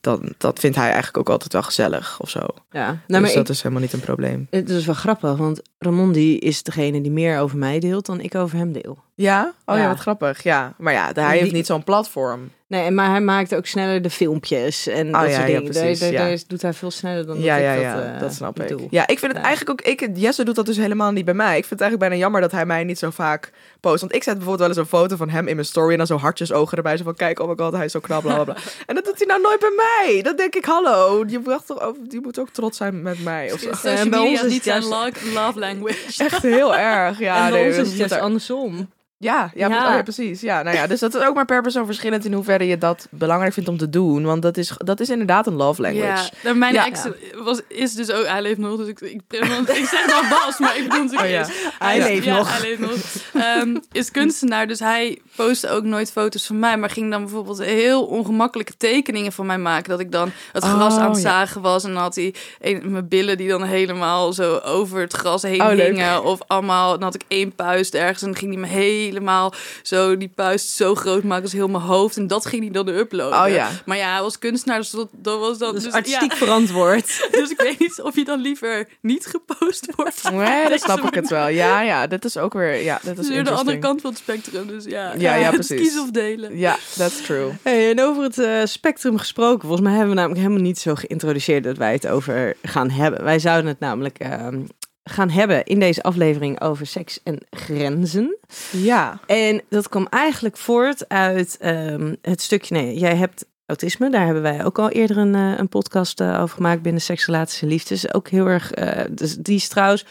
dan, 0.00 0.34
dat 0.38 0.58
vindt 0.58 0.76
hij 0.76 0.86
eigenlijk 0.86 1.18
ook 1.18 1.28
altijd 1.28 1.52
wel 1.52 1.62
gezellig 1.62 2.20
of 2.20 2.30
zo. 2.30 2.40
Ja, 2.70 2.86
nou, 2.86 2.98
dus 3.06 3.20
maar 3.20 3.32
dat 3.32 3.48
ik, 3.48 3.48
is 3.48 3.62
helemaal 3.62 3.82
niet 3.82 3.92
een 3.92 4.00
probleem. 4.00 4.46
het 4.50 4.70
is 4.70 4.86
wel 4.86 4.94
grappig, 4.94 5.36
want 5.36 5.62
Ramon 5.78 6.12
die 6.12 6.38
is 6.38 6.62
degene 6.62 7.00
die 7.00 7.10
meer 7.10 7.38
over 7.38 7.58
mij 7.58 7.78
deelt 7.78 8.06
dan 8.06 8.20
ik 8.20 8.34
over 8.34 8.58
hem 8.58 8.72
deel. 8.72 8.98
Ja? 9.20 9.52
Oh 9.64 9.76
ja, 9.76 9.82
Ja. 9.82 9.88
wat 9.88 9.98
grappig. 9.98 10.42
Ja, 10.42 10.74
maar 10.78 10.92
ja, 10.92 11.04
hij 11.14 11.30
Die- 11.30 11.40
heeft 11.40 11.52
niet 11.52 11.66
zo'n 11.66 11.84
platform. 11.84 12.50
Nee, 12.66 12.84
en 12.84 12.94
maar 12.94 13.10
hij 13.10 13.20
maakt 13.20 13.54
ook 13.54 13.66
sneller 13.66 14.02
de 14.02 14.10
filmpjes 14.10 14.86
en 14.86 15.06
Oh, 15.14 15.20
dat 15.20 15.30
ja, 15.30 15.34
soort 15.36 15.48
ja, 15.48 15.54
dingen. 15.58 15.62
precies, 15.72 15.98
daar, 15.98 16.12
daar, 16.12 16.20
ja. 16.22 16.28
daar 16.28 16.38
doet 16.46 16.62
hij 16.62 16.72
veel 16.72 16.90
sneller 16.90 17.26
dan 17.26 17.40
Ja, 17.40 17.54
dat 17.54 17.64
ja, 17.64 17.72
ik 17.72 17.80
ja, 17.80 17.94
dat, 17.94 18.04
eh, 18.04 18.20
dat 18.20 18.32
snap 18.34 18.60
ik. 18.60 18.68
doe. 18.68 18.80
Ja, 18.90 19.02
ik 19.06 19.18
vind 19.18 19.32
het 19.32 19.40
Ja. 19.40 19.46
eigenlijk 19.46 19.70
ook... 19.70 19.86
Ik, 19.92 20.08
Jesse 20.16 20.44
doet 20.44 20.54
dat 20.54 20.66
dus 20.66 20.76
helemaal 20.76 21.10
niet 21.12 21.24
bij 21.24 21.34
mij. 21.34 21.48
Ik 21.56 21.64
vind 21.64 21.70
het 21.70 21.80
eigenlijk 21.80 22.10
bijna 22.10 22.16
jammer 22.24 22.40
dat 22.40 22.52
hij 22.52 22.66
mij 22.66 22.84
niet 22.84 22.98
zo 22.98 23.10
vaak 23.10 23.52
post. 23.80 24.00
Want 24.00 24.14
ik 24.14 24.22
zet 24.22 24.32
bijvoorbeeld 24.34 24.58
wel 24.68 24.68
eens 24.68 24.78
een 24.92 24.98
foto 24.98 25.16
van 25.16 25.28
hem 25.28 25.46
in 25.48 25.54
mijn 25.54 25.66
story... 25.66 25.90
en 25.92 25.96
dan 25.98 26.06
zo 26.06 26.16
hartjesogen 26.16 26.76
erbij. 26.76 26.96
Zo 26.96 27.04
van, 27.04 27.14
kijk, 27.14 27.38
oh 27.40 27.48
my 27.48 27.54
god, 27.56 27.72
hij 27.72 27.84
is 27.84 27.92
zo 27.92 28.00
knap, 28.00 28.22
bla, 28.22 28.34
bla, 28.34 28.44
bla. 28.44 28.56
en 28.86 28.94
dat 28.94 29.04
doet 29.04 29.18
hij 29.18 29.26
nou 29.26 29.40
nooit 29.40 29.60
bij 29.60 29.72
mij. 29.76 30.22
Dan 30.22 30.36
denk 30.36 30.54
ik, 30.54 30.64
hallo, 30.64 31.24
je, 31.26 31.42
wacht 31.42 31.66
toch 31.66 31.80
over, 31.80 32.02
je 32.08 32.20
moet 32.22 32.38
ook 32.38 32.50
trots 32.50 32.76
zijn 32.76 33.02
met 33.02 33.22
mij. 33.24 33.52
Of 33.52 33.60
zo. 33.60 33.72
Social 33.72 34.08
media 34.22 34.44
is 34.44 34.52
niet 34.52 34.62
zijn 34.62 34.84
love, 34.84 35.58
language. 35.58 36.24
Echt 36.24 36.42
heel 36.42 36.76
erg. 36.76 37.18
Ja, 37.18 37.44
en 37.44 37.50
bij 37.50 37.58
nee, 37.60 37.68
ons 37.68 37.76
dat 37.76 37.86
is 37.86 37.90
het 37.92 38.00
moet 38.00 38.08
juist 38.08 38.12
er- 38.14 38.20
andersom. 38.20 38.88
Ja, 39.20 39.50
ja, 39.54 39.68
Ja. 39.68 39.88
oh 39.88 39.94
ja, 39.94 40.02
precies. 40.02 40.40
Ja, 40.40 40.62
nou 40.62 40.76
ja, 40.76 40.86
dus 40.86 41.00
dat 41.00 41.14
is 41.14 41.20
ook 41.22 41.34
maar 41.34 41.44
per 41.44 41.62
persoon 41.62 41.86
verschillend 41.86 42.24
in 42.24 42.32
hoeverre 42.32 42.66
je 42.66 42.78
dat 42.78 43.06
belangrijk 43.10 43.52
vindt 43.52 43.68
om 43.68 43.76
te 43.76 43.90
doen. 43.90 44.24
Want 44.24 44.42
dat 44.42 44.56
is, 44.56 44.72
dat 44.76 45.00
is 45.00 45.08
inderdaad 45.10 45.46
een 45.46 45.54
love 45.54 45.82
language. 45.82 46.06
Ja, 46.22 46.28
nou, 46.44 46.56
mijn 46.56 46.74
Ja. 46.74 46.86
ex 46.86 47.02
was, 47.44 47.60
is 47.68 47.94
dus 47.94 48.10
ook, 48.10 48.26
hij 48.26 48.42
leeft 48.42 48.58
nog, 48.58 48.76
dus 48.78 48.86
ik, 48.88 49.00
ik, 49.00 49.20
want 49.48 49.68
ik 49.68 49.84
zeg 49.86 50.06
nou 50.06 50.28
Bas, 50.28 50.58
maar 50.58 50.76
ik 50.76 50.82
bedoel 50.88 51.04
natuurlijk 51.04 51.32
Oh 51.32 51.40
is- 51.48 51.72
Hij 51.78 51.98
leeft 51.98 52.26
nog. 52.26 52.58
hij 52.58 52.68
leeft 52.68 52.80
nog. 52.80 53.42
Ehm, 53.42 53.76
is 53.92 54.10
kunstenaar, 54.10 54.66
dus 54.66 54.78
hij 54.78 55.18
postte 55.36 55.68
ook 55.70 55.82
nooit 55.84 56.12
foto's 56.12 56.46
van 56.46 56.58
mij, 56.58 56.76
maar 56.76 56.90
ging 56.90 57.10
dan 57.10 57.20
bijvoorbeeld 57.22 57.62
heel 57.62 58.04
ongemakkelijke 58.04 58.76
tekeningen 58.76 59.32
van 59.32 59.46
mij 59.46 59.58
maken. 59.58 59.88
Dat 59.90 60.00
ik 60.00 60.12
dan 60.12 60.30
het 60.52 60.64
gras 60.64 60.94
Oh, 60.94 61.00
aan 61.02 61.08
het 61.10 61.16
ja. 61.22 61.28
zagen 61.30 61.60
was 61.60 61.84
en 61.84 61.92
dan 61.92 62.02
had 62.02 62.14
hij 62.14 62.34
een, 62.60 62.90
mijn 62.92 63.08
billen 63.08 63.36
die 63.36 63.48
dan 63.48 63.62
helemaal 63.62 64.32
zo 64.32 64.56
over 64.56 65.00
het 65.00 65.12
gras 65.12 65.42
heen 65.42 65.60
Oh, 65.62 65.68
hingen. 65.68 66.24
Of 66.24 66.38
allemaal, 66.46 66.90
dan 66.92 67.02
had 67.02 67.14
ik 67.14 67.22
één 67.28 67.54
puist 67.54 67.94
ergens 67.94 68.22
en 68.22 68.26
dan 68.28 68.36
ging 68.38 68.52
hij 68.52 68.60
me 68.60 68.66
helemaal 69.08 69.52
zo, 69.82 70.16
die 70.16 70.32
puist 70.34 70.70
zo 70.70 70.94
groot 70.94 71.22
maken 71.22 71.42
als 71.42 71.52
heel 71.52 71.68
mijn 71.68 71.82
hoofd. 71.82 72.16
En 72.16 72.26
dat 72.26 72.46
ging 72.46 72.62
hij 72.62 72.70
dan 72.70 72.88
uploaden. 72.88 73.44
Oh 73.44 73.48
ja. 73.48 73.70
Maar 73.84 73.96
ja, 73.96 74.12
hij 74.12 74.22
was 74.22 74.38
kunstenaar, 74.38 74.78
dus 74.78 74.90
dat, 74.90 75.08
dat 75.12 75.38
was 75.38 75.58
dan... 75.58 75.68
Dat 75.68 75.76
is 75.76 75.82
dus, 75.82 75.92
artistiek 75.92 76.32
ja. 76.32 76.36
verantwoord. 76.36 77.06
Dus 77.38 77.50
ik 77.50 77.60
weet 77.60 77.78
niet 77.78 78.00
of 78.02 78.14
je 78.14 78.24
dan 78.24 78.40
liever 78.40 78.88
niet 79.00 79.26
gepost 79.26 79.94
wordt. 79.96 80.30
Nee, 80.30 80.68
dat 80.68 80.80
snap 80.80 80.98
ik 80.98 81.14
het 81.14 81.28
wel. 81.28 81.48
Ja, 81.48 81.80
ja, 81.80 82.06
dat 82.06 82.24
is 82.24 82.36
ook 82.36 82.52
weer, 82.52 82.82
ja, 82.82 83.00
dat 83.02 83.18
is 83.18 83.28
weer 83.28 83.44
de 83.44 83.50
andere 83.50 83.78
kant 83.78 84.00
van 84.00 84.10
het 84.10 84.18
spectrum. 84.18 84.66
Dus 84.66 84.84
ja, 84.84 85.12
Ja, 85.16 85.34
ja, 85.34 85.50
precies. 85.60 85.80
Kiezen 85.80 86.02
of 86.02 86.10
delen. 86.10 86.58
Ja, 86.58 86.76
that's 86.96 87.22
true. 87.22 87.50
Hey, 87.62 87.90
en 87.90 88.02
over 88.02 88.22
het 88.22 88.38
eh, 88.38 88.60
spectrum 88.64 89.18
gesproken, 89.18 89.60
volgens 89.60 89.80
mij 89.80 89.92
hebben 89.92 90.10
we 90.10 90.16
namelijk 90.20 90.40
helemaal 90.40 90.64
niet 90.64 90.78
zo 90.78 90.94
geïntroduceerd 90.94 91.64
dat 91.64 91.76
wij 91.76 91.92
het 91.92 92.08
over 92.08 92.56
gaan 92.62 92.90
hebben. 92.90 93.24
Wij 93.24 93.38
zouden 93.38 93.66
het 93.70 93.80
namelijk 93.80 94.18
ehm, 94.18 94.60
gaan 95.08 95.30
hebben 95.30 95.64
in 95.64 95.80
deze 95.80 96.02
aflevering 96.02 96.60
over 96.60 96.86
seks 96.86 97.20
en 97.22 97.38
grenzen. 97.50 98.36
Ja. 98.72 99.20
En 99.26 99.62
dat 99.68 99.88
kwam 99.88 100.06
eigenlijk 100.10 100.56
voort 100.56 101.08
uit 101.08 101.56
ehm, 101.60 102.14
het 102.22 102.42
stukje, 102.42 102.74
nee, 102.74 102.98
jij 102.98 103.16
hebt 103.16 103.46
autisme, 103.66 104.10
daar 104.10 104.24
hebben 104.24 104.42
wij 104.42 104.64
ook 104.64 104.78
al 104.78 104.90
eerder 104.90 105.16
een, 105.16 105.34
eh, 105.34 105.58
een 105.58 105.68
podcast 105.68 106.20
eh, 106.20 106.40
over 106.40 106.56
gemaakt 106.56 106.82
binnen 106.82 107.02
Seks, 107.02 107.26
Relaties 107.26 107.62
en 107.62 107.68
Liefdes. 107.68 108.14
Ook 108.14 108.28
heel 108.28 108.46
erg, 108.46 108.72
eh, 108.72 109.04
dus 109.10 109.36
die 109.36 109.56
is 109.56 109.68
trouwens 109.68 110.04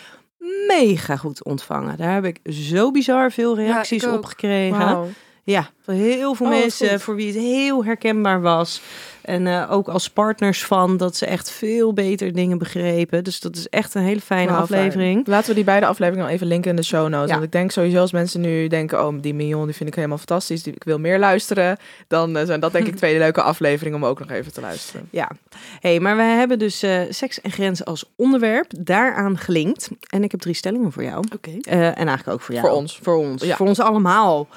mega 0.68 1.16
goed 1.16 1.44
ontvangen. 1.44 1.98
Daar 1.98 2.14
heb 2.14 2.26
ik 2.26 2.40
zo 2.54 2.92
bizar 2.92 3.32
veel 3.32 3.56
reacties 3.56 4.06
op 4.06 4.26
gekregen. 4.26 5.16
Ja, 5.54 5.70
heel 5.86 6.34
veel 6.34 6.46
Oh, 6.46 6.52
mensen 6.52 7.00
voor 7.00 7.16
wie 7.16 7.28
het 7.28 7.36
heel 7.36 7.86
herkenbaar 7.86 8.42
was. 8.42 8.82
En 9.22 9.48
eh, 9.48 9.72
ook 9.72 9.88
als 9.88 10.10
partners 10.10 10.66
van 10.66 10.98
dat 10.98 11.16
ze 11.16 11.26
echt 11.26 11.52
veel 11.52 11.94
beter 11.94 12.34
dingen 12.34 12.58
begrepen. 12.58 13.24
Dus 13.24 13.40
dat 13.40 13.56
is 13.56 13.70
echt 13.70 13.94
een 13.94 14.02
hele 14.02 14.22
fijne 14.22 14.52
aflevering. 14.52 15.14
fijn. 15.14 15.36
Laten 15.36 15.50
we 15.50 15.56
die 15.56 15.64
beide 15.64 15.86
afleveringen 15.86 16.28
al 16.28 16.34
even 16.34 16.48
linken 16.48 16.70
in 16.70 16.76
de 16.76 16.84
show 16.84 17.08
notes. 17.10 17.28
Ja. 17.28 17.34
Want 17.34 17.44
ik 17.44 17.52
denk 17.52 17.72
sowieso 17.72 18.00
als 18.00 18.12
mensen 18.12 18.42
nu 18.42 18.68
denken... 18.68 19.06
oh, 19.08 19.14
die 19.22 19.34
Mignon 19.34 19.66
die 19.66 19.76
vind 19.76 19.90
ik 19.90 19.96
helemaal 19.96 20.18
fantastisch. 20.18 20.64
Die, 20.64 20.74
ik 20.74 20.84
wil 20.84 21.00
meer 21.00 21.20
luisteren. 21.20 21.78
Dan 22.08 22.38
eh, 22.38 22.46
zijn 22.46 22.60
dat 22.60 22.72
denk 22.72 22.88
ik 22.88 22.96
twee 23.04 23.18
leuke 23.18 23.42
afleveringen 23.42 23.98
om 24.04 24.06
ook 24.06 24.20
nog 24.20 24.30
even 24.30 24.54
te 24.54 24.62
luisteren. 24.62 25.08
Ja, 25.12 25.32
hey, 25.80 26.00
maar 26.00 26.16
we 26.16 26.24
hebben 26.24 26.60
dus 26.60 26.84
eh, 26.84 27.02
seks 27.10 27.42
en 27.42 27.52
grenzen 27.52 27.86
als 27.86 28.06
onderwerp 28.16 28.72
daaraan 28.80 29.38
gelinkt. 29.38 29.90
En 30.10 30.24
ik 30.24 30.32
heb 30.32 30.40
drie 30.40 30.56
stellingen 30.56 30.92
voor 30.92 31.04
jou. 31.04 31.26
Oké. 31.36 31.52
En 31.70 31.94
eigenlijk 31.94 32.28
ook 32.28 32.42
voor 32.42 32.56
jou. 32.56 32.68
Voor 32.68 32.76
ons. 32.76 33.00
Voor 33.02 33.16
ons. 33.18 33.44
Ja. 33.44 33.56
Voor 33.56 33.68
ons 33.68 33.80
allemaal. 33.80 34.48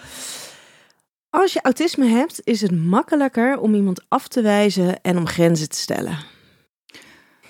Als 1.30 1.52
je 1.52 1.60
autisme 1.62 2.06
hebt, 2.06 2.40
is 2.44 2.60
het 2.60 2.84
makkelijker 2.84 3.58
om 3.58 3.74
iemand 3.74 4.04
af 4.08 4.28
te 4.28 4.42
wijzen 4.42 5.00
en 5.02 5.16
om 5.16 5.26
grenzen 5.26 5.68
te 5.68 5.76
stellen. 5.76 6.18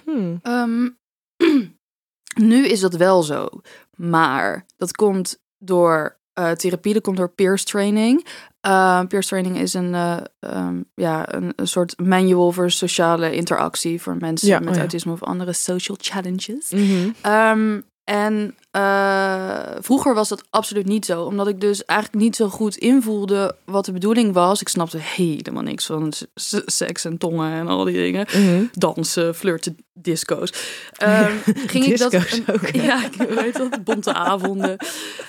Hmm. 0.05 0.38
Ehm, 0.43 0.88
nu 2.51 2.66
is 2.66 2.81
dat 2.81 2.95
wel 2.95 3.23
zo. 3.23 3.49
Maar 3.97 4.66
dat 4.77 4.93
komt 4.93 5.43
door 5.59 6.19
eh, 6.33 6.51
therapie, 6.51 6.93
dat 6.93 7.03
komt 7.03 7.16
door 7.16 7.31
peers 7.35 7.64
training. 7.64 8.27
Uh, 8.66 9.05
peers 9.05 9.27
training 9.27 9.59
is 9.59 9.75
een, 9.75 9.95
eh, 9.95 10.16
ehm, 10.38 10.83
ja, 10.95 11.35
een, 11.35 11.53
een 11.57 11.69
soort 11.69 11.99
manual 11.99 12.53
voor 12.53 12.71
sociale 12.71 13.35
interactie 13.35 14.03
voor 14.03 14.16
mensen 14.16 14.49
Ja, 14.49 14.59
met 14.59 14.69
oh 14.69 14.75
ja. 14.75 14.81
autisme 14.81 15.12
of 15.12 15.23
andere 15.23 15.53
social 15.53 15.97
challenges. 16.01 16.71
Mhm. 16.71 17.11
Ehm, 17.21 17.81
en 18.11 18.55
eh, 18.70 19.61
vroeger 19.81 20.14
was 20.14 20.29
dat 20.29 20.44
absoluut 20.51 20.87
niet 20.87 21.05
zo, 21.05 21.23
omdat 21.23 21.49
ik 21.49 21.61
dus 21.61 21.85
eigenlijk 21.85 22.23
niet 22.23 22.37
zo 22.37 22.49
goed 22.49 22.77
invoelde 22.77 23.57
wat 23.64 23.85
de 23.85 23.92
bedoeling 23.92 24.33
was. 24.33 24.61
Ik 24.61 24.68
snapte 24.68 24.99
helemaal 24.99 25.62
niks 25.62 25.87
van 25.87 26.12
seks 26.66 27.05
en 27.05 27.18
tongen 27.18 27.53
en 27.53 27.68
al 27.68 27.85
die 27.85 27.94
dingen. 27.94 28.27
Mhm. 28.33 28.64
Dansen, 28.73 29.35
flirten, 29.35 29.77
disco's. 29.92 30.53
Ehm, 30.96 31.33
ging 31.73 31.85
ik 31.85 31.99
dat, 31.99 32.14
ook, 32.53 32.68
ja, 32.68 33.05
ik 33.05 33.29
weet 33.29 33.57
dat, 33.57 33.85
bonte 33.85 34.14
avonden. 34.14 34.77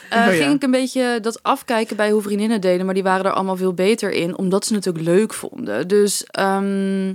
Eh, 0.10 0.20
Oh, 0.20 0.26
ja. 0.26 0.32
Ging 0.32 0.56
ik 0.56 0.64
een 0.64 0.72
beetje 0.72 1.20
dat 1.22 1.44
afkijken 1.44 1.96
bij 1.96 2.12
hoe 2.12 2.22
vriendinnen 2.22 2.62
deden, 2.62 2.86
maar 2.86 2.94
die 2.94 3.04
waren 3.04 3.26
er 3.26 3.32
allemaal 3.32 3.58
veel 3.58 3.74
beter 3.74 4.12
in, 4.12 4.38
omdat 4.38 4.66
ze 4.66 4.74
het 4.74 4.88
ook 4.88 5.00
leuk 5.00 5.34
vonden. 5.34 5.88
Dus 5.88 6.24
ehm, 6.24 7.14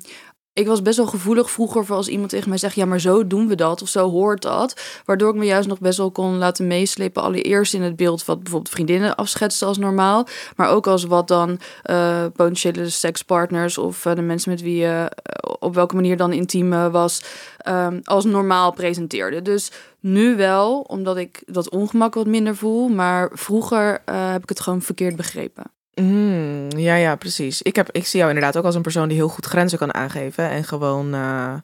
ik 0.57 0.66
was 0.66 0.83
best 0.83 0.97
wel 0.97 1.07
gevoelig 1.07 1.51
vroeger 1.51 1.85
voor 1.85 1.97
als 1.97 2.09
iemand 2.09 2.31
tegen 2.31 2.49
mij 2.49 2.59
zegt, 2.59 2.75
ja, 2.75 2.85
maar 2.85 3.01
zo 3.01 3.27
doen 3.27 3.49
we 3.49 3.55
dat 3.55 3.83
of 3.83 3.88
zo 3.88 4.11
hoort 4.11 4.42
dat. 4.42 5.01
Waardoor 5.05 5.31
ik 5.31 5.37
me 5.37 5.45
juist 5.45 5.69
nog 5.69 5.79
best 5.79 5.99
wel 5.99 6.11
kon 6.11 6.38
laten 6.38 6.66
meeslepen. 6.66 7.23
Allereerst 7.23 7.75
in 7.75 7.83
het 7.83 7.97
beeld 7.97 8.25
wat 8.25 8.42
bijvoorbeeld 8.42 8.75
vriendinnen 8.75 9.16
afschetsten 9.16 9.66
als 9.66 9.79
normaal. 9.79 10.27
Maar 10.57 10.69
ook 10.69 10.87
als 10.87 11.05
wat 11.05 11.29
dan 11.29 11.59
eh, 11.83 12.25
potentiële 12.33 12.88
sekspartners 12.88 13.79
of 13.79 14.07
eh, 14.07 14.14
de 14.14 14.23
mensen 14.23 14.51
met 14.51 14.61
wie 14.61 14.77
je 14.77 15.11
eh, 15.23 15.53
op 15.59 15.75
welke 15.75 15.95
manier 15.95 16.16
dan 16.16 16.33
intiem 16.33 16.90
was, 16.90 17.23
ehm, 17.59 18.01
als 18.05 18.25
normaal 18.25 18.73
presenteerde. 18.73 19.42
Dus 19.42 19.71
nu 20.01 20.37
wel, 20.37 20.81
omdat 20.81 21.16
ik 21.16 21.42
dat 21.47 21.71
ongemak 21.71 22.14
wat 22.14 22.27
minder 22.27 22.57
voel. 22.57 22.88
Maar 22.88 23.31
vroeger 23.33 24.03
heb 24.05 24.42
ik 24.42 24.49
het 24.49 24.61
gewoon 24.61 24.83
verkeerd 24.83 25.16
begrepen. 25.16 25.75
Mm, 26.00 26.68
ja, 26.76 26.94
ja, 26.94 27.16
precies. 27.16 27.62
Ik, 27.62 27.76
heb, 27.76 27.88
ik 27.92 28.06
zie 28.06 28.18
jou 28.18 28.32
inderdaad 28.32 28.56
ook 28.56 28.64
als 28.64 28.74
een 28.74 28.82
persoon 28.82 29.09
die 29.09 29.16
heel 29.16 29.28
goed 29.28 29.46
grenzen 29.46 29.78
kan 29.78 29.94
aangeven. 29.94 30.48
En 30.50 30.64
gewoon, 30.64 31.14
eh, 31.14 31.54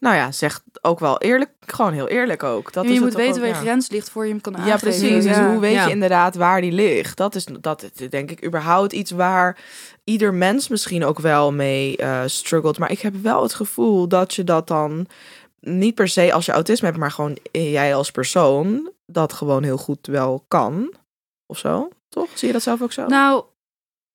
nou 0.00 0.16
ja, 0.16 0.32
zegt 0.32 0.62
ook 0.82 0.98
wel 0.98 1.18
eerlijk, 1.18 1.50
gewoon 1.66 1.92
heel 1.92 2.08
eerlijk 2.08 2.42
ook. 2.42 2.72
Dat 2.72 2.84
is 2.84 2.92
je 2.92 3.00
moet 3.00 3.14
weten 3.14 3.32
ook, 3.34 3.38
waar 3.38 3.48
je 3.48 3.54
ja. 3.54 3.60
grens 3.60 3.90
ligt 3.90 4.10
voor 4.10 4.24
je 4.24 4.30
hem 4.30 4.40
kan 4.40 4.52
Ja, 4.52 4.58
aangeven. 4.58 4.80
precies. 4.80 5.24
Dus 5.24 5.36
Ja. 5.36 5.50
hoe 5.50 5.60
weet 5.60 5.72
Ja. 5.74 5.84
je 5.84 5.90
inderdaad 5.90 6.34
waar 6.34 6.60
die 6.60 6.72
ligt? 6.72 7.16
Dat 7.16 7.34
is, 7.34 7.46
dat 7.60 7.90
is 7.94 8.08
denk 8.10 8.30
ik 8.30 8.44
überhaupt 8.44 8.92
iets 8.92 9.10
waar 9.10 9.58
ieder 10.04 10.34
mens 10.34 10.68
misschien 10.68 11.04
ook 11.04 11.18
wel 11.18 11.52
mee 11.52 11.96
eh 11.96 12.22
struggelt. 12.26 12.78
Maar 12.78 12.90
ik 12.90 13.00
heb 13.00 13.14
wel 13.22 13.42
het 13.42 13.54
gevoel 13.54 14.08
dat 14.08 14.34
je 14.34 14.44
dat 14.44 14.66
dan 14.68 15.06
niet 15.60 15.94
per 15.94 16.08
se 16.08 16.32
als 16.32 16.46
je 16.46 16.52
autisme 16.52 16.86
hebt, 16.86 16.98
maar 16.98 17.10
gewoon 17.10 17.36
jij 17.52 17.94
als 17.94 18.10
persoon 18.10 18.90
dat 19.06 19.32
gewoon 19.32 19.62
heel 19.62 19.76
goed 19.78 20.06
wel 20.06 20.44
kan. 20.48 20.92
Of 21.46 21.58
zo, 21.58 21.88
toch? 22.08 22.28
Zie 22.34 22.46
je 22.46 22.52
dat 22.54 22.62
zelf 22.62 22.82
ook 22.82 22.92
zo? 22.92 23.06
Nou, 23.06 23.44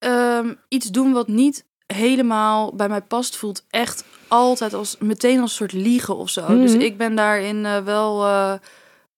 ehm, 0.01 0.53
iets 0.67 0.85
doen 0.91 1.11
wat 1.11 1.27
niet 1.27 1.65
helemaal 1.85 2.75
bij 2.75 2.89
mij 2.89 3.01
past, 3.01 3.35
voelt 3.35 3.65
echt 3.69 4.03
altijd 4.27 4.73
als 4.73 4.95
meteen 4.99 5.39
als 5.41 5.49
een 5.51 5.55
soort 5.57 5.71
liegen 5.73 6.15
of 6.15 6.29
zo. 6.29 6.59
Dus 6.59 6.71
Mhm. 6.73 6.81
ik 6.81 6.97
ben 6.97 7.15
daarin 7.15 7.65
eh, 7.65 7.77
wel. 7.83 8.23
eh, 8.25 8.53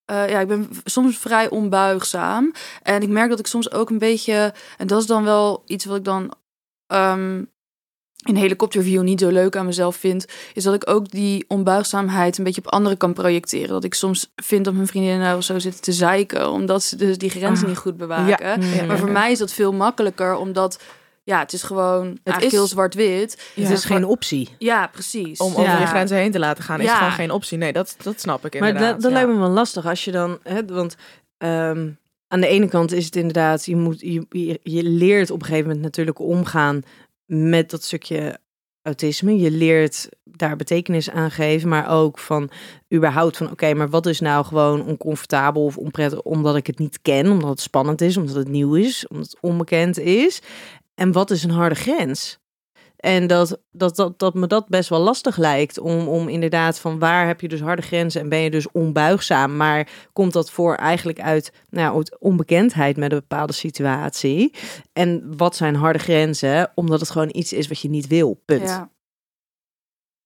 eh, 0.04 0.28
ja, 0.30 0.40
ik 0.40 0.48
ben 0.48 0.68
soms 0.84 1.18
vrij 1.18 1.50
onbuigzaam. 1.50 2.52
En 2.82 3.02
ik 3.02 3.08
merk 3.08 3.30
dat 3.30 3.38
ik 3.38 3.46
soms 3.46 3.72
ook 3.72 3.90
een 3.90 3.98
beetje. 3.98 4.54
En 4.78 4.86
dat 4.86 5.00
is 5.00 5.06
dan 5.06 5.24
wel 5.24 5.62
iets 5.66 5.84
wat 5.84 5.96
ik 5.96 6.04
dan. 6.04 6.34
ehm, 6.86 7.42
in 8.26 8.36
helikopterview 8.36 9.02
niet 9.02 9.20
zo 9.20 9.28
leuk 9.28 9.56
aan 9.56 9.66
mezelf 9.66 9.96
vind, 9.96 10.24
is 10.54 10.62
dat 10.62 10.74
ik 10.74 10.90
ook 10.90 11.10
die 11.10 11.44
onbuigzaamheid 11.48 12.38
een 12.38 12.44
beetje 12.44 12.60
op 12.64 12.72
anderen 12.72 12.98
kan 12.98 13.12
projecteren. 13.12 13.68
Dat 13.68 13.84
ik 13.84 13.94
soms 13.94 14.32
vind 14.36 14.64
dat 14.64 14.74
mijn 14.74 14.86
vriendinnen 14.86 15.20
nou 15.20 15.36
of 15.36 15.44
zo 15.44 15.58
zitten 15.58 15.80
te 15.82 15.92
zeiken, 15.92 16.50
omdat 16.50 16.82
ze 16.82 16.96
dus 16.96 17.18
die 17.18 17.30
grenzen 17.30 17.64
Ah. 17.64 17.70
niet 17.70 17.78
goed 17.80 17.96
bewaken. 17.96 18.62
Ja, 18.62 18.84
Maar 18.84 18.98
voor 18.98 19.10
mij 19.10 19.30
is 19.32 19.38
dat 19.38 19.52
veel 19.52 19.72
makkelijker, 19.72 20.36
omdat 20.36 20.82
ja, 21.24 21.38
het 21.38 21.52
is 21.52 21.62
gewoon 21.62 22.18
het 22.24 22.42
is- 22.42 22.52
heel 22.52 22.66
zwart-wit. 22.66 23.50
Ja. 23.54 23.62
het 23.62 23.72
is 23.78 23.84
geen 23.84 24.04
optie. 24.04 24.48
Ja, 24.58 24.86
precies. 24.86 25.38
Om 25.38 25.50
over 25.52 25.62
Ja. 25.62 25.80
je 25.80 25.86
grenzen 25.86 26.16
heen 26.16 26.32
te 26.32 26.38
laten 26.38 26.64
gaan 26.64 26.80
is 26.80 26.86
Ja. 26.86 26.96
gewoon 26.96 27.12
geen 27.12 27.30
optie. 27.30 27.58
Nee, 27.58 27.72
dat, 27.72 27.96
dat 28.02 28.20
snap 28.20 28.44
ik 28.46 28.58
Maar 28.60 28.68
inderdaad. 28.68 28.92
dat, 28.92 29.00
dat 29.02 29.10
ja. 29.10 29.16
lijkt 29.16 29.32
me 29.32 29.38
wel 29.38 29.48
lastig 29.54 29.86
als 29.86 30.04
je 30.04 30.12
dan, 30.12 30.38
hè, 30.42 30.64
want 30.64 30.96
ehm, 31.38 31.88
aan 32.28 32.40
de 32.40 32.46
ene 32.46 32.68
kant 32.68 32.92
is 32.92 33.04
het 33.04 33.16
inderdaad, 33.16 33.64
je, 33.64 33.76
moet, 33.76 34.00
je, 34.00 34.26
je, 34.30 34.60
je 34.62 34.82
leert 34.82 35.30
op 35.30 35.40
een 35.40 35.46
gegeven 35.46 35.66
moment 35.66 35.84
natuurlijk 35.84 36.18
omgaan 36.18 36.82
met 37.26 37.70
dat 37.70 37.82
stukje 37.82 38.38
autisme. 38.82 39.38
Je 39.38 39.50
leert 39.50 40.08
daar 40.24 40.56
betekenis 40.56 41.10
aan 41.10 41.30
geven, 41.30 41.68
maar 41.68 41.90
ook 41.90 42.18
van 42.18 42.50
überhaupt 42.94 43.36
van 43.36 43.50
oké, 43.50 43.74
maar 43.74 43.88
wat 43.90 44.06
is 44.06 44.20
nou 44.20 44.44
gewoon 44.44 44.86
oncomfortabel 44.86 45.64
of 45.64 45.78
onprettig 45.78 46.22
omdat 46.22 46.56
ik 46.56 46.66
het 46.66 46.78
niet 46.78 47.02
ken, 47.02 47.30
omdat 47.30 47.50
het 47.50 47.60
spannend 47.60 48.00
is, 48.00 48.16
omdat 48.16 48.34
het 48.34 48.48
nieuw 48.48 48.74
is, 48.74 49.06
omdat 49.06 49.26
het 49.26 49.40
onbekend 49.40 49.98
is. 49.98 50.42
En 50.94 51.12
wat 51.12 51.30
is 51.30 51.44
een 51.44 51.50
harde 51.50 51.74
grens? 51.74 52.38
En 53.04 53.26
dat, 53.26 53.60
dat, 53.70 53.96
dat, 53.96 54.18
dat 54.18 54.34
me 54.34 54.46
dat 54.46 54.68
best 54.68 54.88
wel 54.88 55.00
lastig 55.00 55.36
lijkt. 55.36 55.78
Om, 55.78 56.08
om 56.08 56.28
inderdaad 56.28 56.78
van 56.78 56.98
waar 56.98 57.26
heb 57.26 57.40
je 57.40 57.48
dus 57.48 57.60
harde 57.60 57.82
grenzen 57.82 58.20
en 58.20 58.28
ben 58.28 58.38
je 58.38 58.50
dus 58.50 58.70
onbuigzaam. 58.72 59.56
Maar 59.56 59.88
komt 60.12 60.32
dat 60.32 60.50
voor 60.50 60.74
eigenlijk 60.74 61.20
uit 61.20 61.52
nou, 61.68 62.06
onbekendheid 62.18 62.96
met 62.96 63.12
een 63.12 63.18
bepaalde 63.18 63.52
situatie. 63.52 64.54
En 64.92 65.36
wat 65.36 65.56
zijn 65.56 65.74
harde 65.74 65.98
grenzen? 65.98 66.70
Omdat 66.74 67.00
het 67.00 67.10
gewoon 67.10 67.30
iets 67.32 67.52
is 67.52 67.68
wat 67.68 67.80
je 67.80 67.88
niet 67.88 68.06
wil. 68.06 68.42
Punt. 68.44 68.68
Ja. 68.68 68.90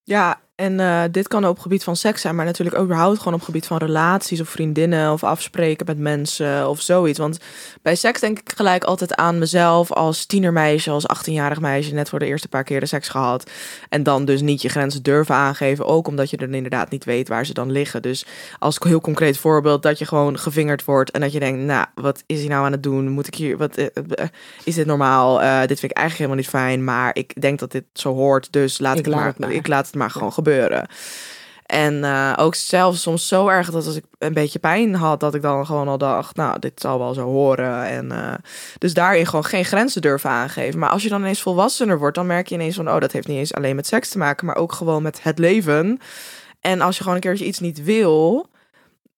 Ja, 0.03 0.41
en 0.59 0.81
eh, 0.81 1.03
dit 1.11 1.29
kan 1.29 1.47
op 1.47 1.55
het 1.55 1.63
gebied 1.63 1.85
van 1.85 1.97
seks 1.97 2.21
zijn, 2.21 2.35
maar 2.35 2.45
natuurlijk 2.45 2.77
ook 2.77 2.85
überhaupt 2.85 3.19
gewoon 3.19 3.33
op 3.33 3.39
het 3.39 3.49
gebied 3.49 3.67
van 3.67 3.77
relaties 3.77 4.41
of 4.41 4.49
vriendinnen 4.49 5.13
of 5.13 5.25
afspreken 5.25 5.87
met 5.87 5.99
mensen 5.99 6.69
of 6.69 6.81
zoiets. 6.81 7.19
Want 7.19 7.39
bij 7.83 7.95
seks 7.95 8.21
denk 8.21 8.39
ik 8.39 8.53
gelijk 8.55 8.85
altijd 8.85 9.15
aan 9.15 9.39
mezelf 9.39 9.93
als 9.93 10.27
tienermeisje, 10.27 10.91
als 10.91 11.07
18-jarig 11.17 11.61
meisje, 11.61 11.95
net 11.95 12.09
voor 12.09 12.19
de 12.19 12.27
eerste 12.27 12.49
paar 12.49 12.65
keer 12.65 12.81
de 12.81 12.87
seks 12.87 13.09
gehad. 13.09 13.51
En 13.89 14.03
dan 14.03 14.25
dus 14.25 14.41
niet 14.41 14.63
je 14.63 14.69
grenzen 14.69 15.03
durven 15.03 15.35
aangeven, 15.35 15.87
ook 15.87 16.09
omdat 16.09 16.31
je 16.31 16.37
dan 16.37 16.55
inderdaad 16.55 16.91
niet 16.91 17.05
weet 17.05 17.29
waar 17.29 17.47
ze 17.47 17.55
dan 17.55 17.71
liggen. 17.71 18.03
Dus 18.03 18.27
als 18.59 18.79
heel 18.79 19.01
concreet 19.01 19.39
voorbeeld, 19.39 19.83
dat 19.83 19.99
je 19.99 20.07
gewoon 20.07 20.39
gevingerd 20.39 20.85
wordt 20.85 21.11
en 21.11 21.21
dat 21.21 21.33
je 21.33 21.39
denkt, 21.39 21.61
nou, 21.61 21.87
wat 21.95 22.23
is 22.27 22.39
hij 22.39 22.49
nou 22.49 22.65
aan 22.65 22.73
het 22.73 22.83
doen? 22.83 23.09
Moet 23.09 23.27
ik 23.27 23.35
hier, 23.35 23.57
wat, 23.57 23.77
eh, 23.77 23.87
eh, 23.95 24.29
is 24.65 24.75
dit 24.75 24.87
normaal? 24.87 25.39
Dit 25.67 25.81
vind 25.81 25.93
ik 25.93 25.97
eigenlijk 25.97 26.17
helemaal 26.17 26.37
niet 26.37 26.49
fijn, 26.49 26.85
maar 26.85 27.11
ik 27.15 27.41
denk 27.41 27.59
dat 27.59 27.73
dit 27.73 27.85
zo 27.93 28.15
hoort, 28.15 28.53
dus 28.53 28.79
laat 28.79 28.99
Ik 28.99 29.07
ik, 29.07 29.07
laat 29.07 29.21
maar, 29.21 29.29
het 29.29 29.39
maar. 29.39 29.53
ik 29.53 29.67
laat 29.67 29.87
het 29.87 29.95
maar 29.95 30.11
gewoon 30.11 30.33
gebeuren. 30.33 30.47
En 31.69 32.05
eh, 32.05 32.33
ook 32.37 32.55
zelfs 32.55 33.03
soms 33.03 33.29
zo 33.29 33.49
erg 33.49 33.71
dat 33.71 33.87
als 33.87 33.97
ik 33.97 34.05
een 34.19 34.33
beetje 34.33 34.59
pijn 34.59 34.95
had, 34.95 35.21
dat 35.21 35.35
ik 35.35 35.43
dan 35.43 35.67
gewoon 35.67 35.89
al 35.89 35.99
dacht, 35.99 36.37
nou, 36.37 36.59
dit 36.59 36.81
zal 36.81 36.99
wel 36.99 37.15
zo 37.15 37.25
horen. 37.25 37.85
En 37.85 38.13
eh, 38.13 38.35
dus 38.79 38.95
daarin 38.95 39.27
gewoon 39.27 39.45
geen 39.45 39.65
grenzen 39.65 40.03
durven 40.03 40.31
aangeven. 40.31 40.79
Maar 40.79 40.91
als 40.91 41.03
je 41.03 41.09
dan 41.09 41.21
ineens 41.21 41.43
volwassener 41.43 41.99
wordt, 41.99 42.15
dan 42.15 42.27
merk 42.27 42.47
je 42.47 42.55
ineens 42.55 42.77
van, 42.77 42.91
oh, 42.91 43.01
dat 43.01 43.13
heeft 43.13 43.27
niet 43.27 43.39
eens 43.39 43.55
alleen 43.55 43.77
met 43.77 43.87
seks 43.87 44.09
te 44.09 44.19
maken, 44.19 44.47
maar 44.47 44.57
ook 44.57 44.73
gewoon 44.73 45.03
met 45.03 45.23
het 45.23 45.39
leven. 45.39 45.99
En 46.61 46.81
als 46.81 46.97
je 46.97 47.01
gewoon 47.01 47.15
een 47.15 47.23
keertje 47.23 47.47
iets 47.47 47.61
niet 47.61 47.85
wil, 47.85 48.51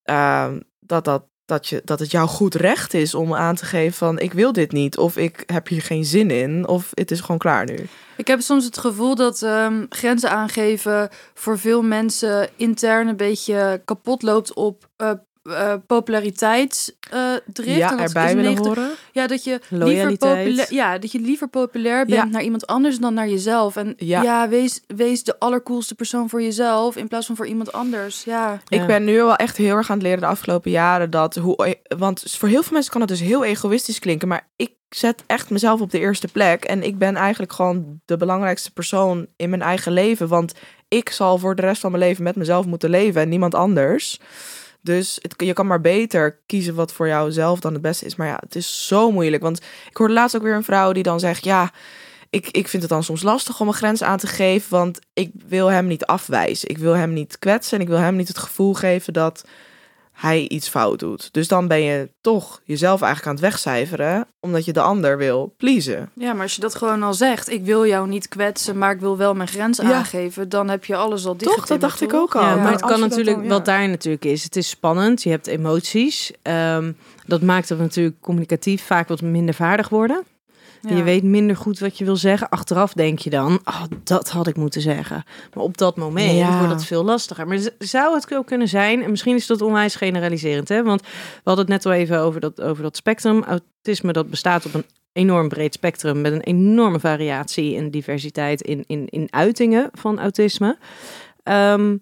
ehm, 0.04 0.60
dat, 0.80 1.04
dat, 1.04 1.22
dat, 1.50 1.68
je, 1.68 1.82
dat 1.84 1.98
het 1.98 2.10
jouw 2.10 2.26
goed 2.26 2.54
recht 2.54 2.94
is 2.94 3.14
om 3.14 3.34
aan 3.34 3.54
te 3.54 3.64
geven 3.64 3.92
van, 3.96 4.18
ik 4.18 4.32
wil 4.32 4.52
dit 4.52 4.72
niet, 4.72 4.98
of 4.98 5.16
ik 5.16 5.42
heb 5.46 5.68
hier 5.68 5.82
geen 5.82 6.04
zin 6.04 6.30
in, 6.30 6.68
of 6.68 6.90
het 6.94 7.10
is 7.10 7.20
gewoon 7.20 7.38
klaar 7.38 7.66
nu. 7.66 7.86
Ik 8.16 8.26
heb 8.26 8.40
soms 8.40 8.64
het 8.64 8.78
gevoel 8.78 9.14
dat 9.14 9.42
ehm, 9.42 9.86
grenzen 9.88 10.30
aangeven 10.30 11.08
voor 11.34 11.58
veel 11.58 11.82
mensen 11.82 12.48
intern 12.56 13.08
een 13.08 13.16
beetje 13.16 13.82
kapot 13.84 14.22
loopt 14.22 14.54
op 14.54 14.88
eh, 14.96 15.10
eh 15.50 15.74
populariteitsdrift. 15.86 17.76
ja, 17.76 17.90
en 17.90 17.96
dat 17.96 18.06
erbij 18.06 18.26
willen 18.36 18.42
90 18.54 18.66
horen. 18.66 18.90
Ja, 19.12 19.26
dat 19.26 19.44
je, 19.44 19.50
liever 19.50 19.78
Loyaliteit. 19.78 20.44
populair, 20.44 20.74
ja, 20.74 20.98
dat 20.98 21.12
je 21.12 21.18
liever 21.20 21.48
populair 21.48 22.04
bent 22.06 22.16
Ja. 22.16 22.24
naar 22.24 22.42
iemand 22.42 22.66
anders 22.66 22.98
dan 22.98 23.14
naar 23.14 23.28
jezelf. 23.28 23.76
En 23.76 23.94
Ja. 23.96 24.22
ja, 24.22 24.48
wees, 24.48 24.80
wees 24.86 25.24
de 25.24 25.38
allercoolste 25.38 25.94
persoon 25.94 26.28
voor 26.28 26.42
jezelf 26.42 26.96
in 26.96 27.08
plaats 27.08 27.26
van 27.26 27.36
voor 27.36 27.46
iemand 27.46 27.72
anders. 27.72 28.24
Ja. 28.24 28.60
Ik 28.68 28.78
Ja. 28.80 28.86
ben 28.86 29.04
nu 29.04 29.16
wel 29.16 29.36
echt 29.36 29.56
heel 29.56 29.76
erg 29.76 29.90
aan 29.90 29.96
het 29.96 30.06
leren 30.06 30.20
de 30.20 30.26
afgelopen 30.26 30.70
jaren 30.70 31.10
dat 31.10 31.34
hoe. 31.34 31.76
Want 31.98 32.24
voor 32.38 32.48
heel 32.48 32.62
veel 32.62 32.72
mensen 32.72 32.92
kan 32.92 33.00
het 33.00 33.10
dus 33.10 33.20
heel 33.20 33.44
egoïstisch 33.44 33.98
klinken, 33.98 34.28
maar 34.28 34.48
ik 34.56 34.70
zet 34.88 35.22
echt 35.26 35.50
mezelf 35.50 35.80
op 35.80 35.90
de 35.90 35.98
eerste 35.98 36.28
plek 36.28 36.64
en 36.64 36.82
ik 36.82 36.98
ben 36.98 37.16
eigenlijk 37.16 37.52
gewoon 37.52 38.00
de 38.04 38.16
belangrijkste 38.16 38.72
persoon 38.72 39.26
in 39.36 39.50
mijn 39.50 39.62
eigen 39.62 39.92
leven, 39.92 40.28
want 40.28 40.52
ik 40.88 41.10
zal 41.10 41.38
voor 41.38 41.54
de 41.54 41.62
rest 41.62 41.80
van 41.80 41.90
mijn 41.90 42.02
leven 42.02 42.22
met 42.24 42.36
mezelf 42.36 42.66
moeten 42.66 42.90
leven 42.90 43.20
en 43.22 43.28
niemand 43.28 43.54
anders. 43.54 44.20
Dus 44.82 45.18
het, 45.22 45.34
je 45.36 45.52
kan 45.52 45.66
maar 45.66 45.80
beter 45.80 46.38
kiezen 46.46 46.74
wat 46.74 46.92
voor 46.92 47.06
jou 47.06 47.32
zelf 47.32 47.60
dan 47.60 47.72
het 47.72 47.82
beste 47.82 48.06
is. 48.06 48.16
Maar 48.16 48.26
ja, 48.26 48.38
het 48.40 48.54
is 48.54 48.86
zo 48.86 49.10
moeilijk. 49.10 49.42
Want 49.42 49.60
ik 49.90 49.96
hoorde 49.96 50.14
laatst 50.14 50.36
ook 50.36 50.42
weer 50.42 50.54
een 50.54 50.64
vrouw 50.64 50.92
die 50.92 51.02
dan 51.02 51.20
zegt: 51.20 51.44
Ja, 51.44 51.72
ik, 52.30 52.48
ik 52.50 52.68
vind 52.68 52.82
het 52.82 52.90
dan 52.90 53.04
soms 53.04 53.22
lastig 53.22 53.60
om 53.60 53.68
een 53.68 53.74
grens 53.74 54.02
aan 54.02 54.18
te 54.18 54.26
geven. 54.26 54.70
Want 54.70 54.98
ik 55.12 55.30
wil 55.46 55.66
hem 55.70 55.86
niet 55.86 56.04
afwijzen. 56.04 56.68
Ik 56.68 56.78
wil 56.78 56.96
hem 56.96 57.12
niet 57.12 57.38
kwetsen. 57.38 57.76
En 57.76 57.82
ik 57.82 57.88
wil 57.88 57.98
hem 57.98 58.16
niet 58.16 58.28
het 58.28 58.38
gevoel 58.38 58.74
geven 58.74 59.12
dat 59.12 59.44
hij 60.20 60.48
iets 60.48 60.68
fout 60.68 60.98
doet. 60.98 61.32
Dus 61.32 61.48
dan 61.48 61.68
ben 61.68 61.82
je 61.82 62.10
toch 62.20 62.60
jezelf 62.64 63.02
eigenlijk 63.02 63.26
aan 63.26 63.44
het 63.44 63.52
wegcijferen. 63.52 64.26
Omdat 64.40 64.64
je 64.64 64.72
de 64.72 64.80
ander 64.80 65.18
wil 65.18 65.54
pleasen. 65.56 66.10
ja, 66.14 66.32
maar 66.32 66.42
als 66.42 66.54
je 66.54 66.60
dat 66.60 66.74
gewoon 66.74 67.02
al 67.02 67.14
zegt, 67.14 67.50
ik 67.50 67.64
wil 67.64 67.86
jou 67.86 68.08
niet 68.08 68.28
kwetsen, 68.28 68.78
maar 68.78 68.92
ik 68.92 69.00
wil 69.00 69.16
wel 69.16 69.34
mijn 69.34 69.48
grens 69.48 69.78
Ja. 69.78 69.92
aangeven, 69.92 70.48
dan 70.48 70.68
heb 70.68 70.84
je 70.84 70.96
alles 70.96 71.26
al 71.26 71.36
Toch? 71.36 71.38
dichtgetimmerd, 71.38 71.80
Dat 71.80 71.90
dacht 71.90 72.00
ik 72.00 72.08
toch? 72.08 72.20
ook 72.20 72.34
al. 72.34 72.42
Ja, 72.42 72.54
Ja, 72.54 72.62
maar 72.62 72.72
het 72.72 72.80
kan 72.80 73.00
natuurlijk, 73.00 73.36
dan- 73.36 73.44
ja. 73.44 73.50
wat 73.50 73.64
daar 73.64 73.88
natuurlijk 73.88 74.24
is, 74.24 74.42
het 74.44 74.56
is 74.56 74.68
spannend, 74.68 75.22
je 75.22 75.30
hebt 75.30 75.46
emoties. 75.46 76.32
Ehm, 76.42 76.92
dat 77.26 77.42
maakt 77.42 77.68
het 77.68 77.78
natuurlijk 77.78 78.20
communicatief 78.20 78.82
vaak 78.86 79.08
wat 79.08 79.20
minder 79.22 79.54
vaardig 79.54 79.88
worden. 79.88 80.24
Je 80.88 81.02
weet 81.02 81.22
minder 81.22 81.56
goed 81.56 81.78
wat 81.78 81.98
je 81.98 82.04
wil 82.04 82.16
zeggen. 82.16 82.48
Achteraf 82.48 82.92
denk 82.92 83.18
je 83.18 83.30
dan, 83.30 83.60
oh, 83.64 83.82
dat 84.04 84.30
had 84.30 84.46
ik 84.46 84.56
moeten 84.56 84.80
zeggen. 84.80 85.24
Maar 85.54 85.64
op 85.64 85.78
dat 85.78 85.96
moment 85.96 86.56
wordt 86.56 86.68
dat 86.68 86.84
veel 86.84 87.04
lastiger. 87.04 87.46
Maar 87.46 87.58
zou 87.78 88.14
het 88.14 88.34
ook 88.34 88.46
kunnen 88.46 88.68
zijn, 88.68 89.02
en 89.02 89.10
misschien 89.10 89.36
is 89.36 89.46
dat 89.46 89.60
onwijs 89.60 89.94
generaliserend, 89.94 90.68
hè? 90.68 90.82
want 90.82 91.00
we 91.02 91.40
hadden 91.44 91.64
het 91.64 91.74
net 91.74 91.86
al 91.86 91.92
even 91.92 92.18
over 92.18 92.40
dat, 92.40 92.60
over 92.60 92.82
dat 92.82 92.96
spectrum. 92.96 93.42
Autisme 93.42 94.12
dat 94.12 94.30
bestaat 94.30 94.66
op 94.66 94.74
een 94.74 94.84
enorm 95.12 95.48
breed 95.48 95.74
spectrum 95.74 96.20
met 96.20 96.32
een 96.32 96.42
enorme 96.42 97.00
variatie 97.00 97.76
en 97.76 97.90
diversiteit 97.90 98.60
in, 98.60 98.84
in, 98.86 99.06
in 99.08 99.26
uitingen 99.30 99.88
van 99.92 100.20
autisme. 100.20 100.78
Ehm, 101.42 101.96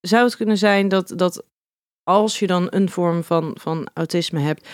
zou 0.00 0.24
het 0.24 0.36
kunnen 0.36 0.58
zijn 0.58 0.88
dat, 0.88 1.12
dat 1.16 1.44
als 2.02 2.38
je 2.38 2.46
dan 2.46 2.66
een 2.70 2.90
vorm 2.90 3.24
van, 3.24 3.56
van 3.60 3.88
autisme 3.94 4.40
hebt, 4.40 4.68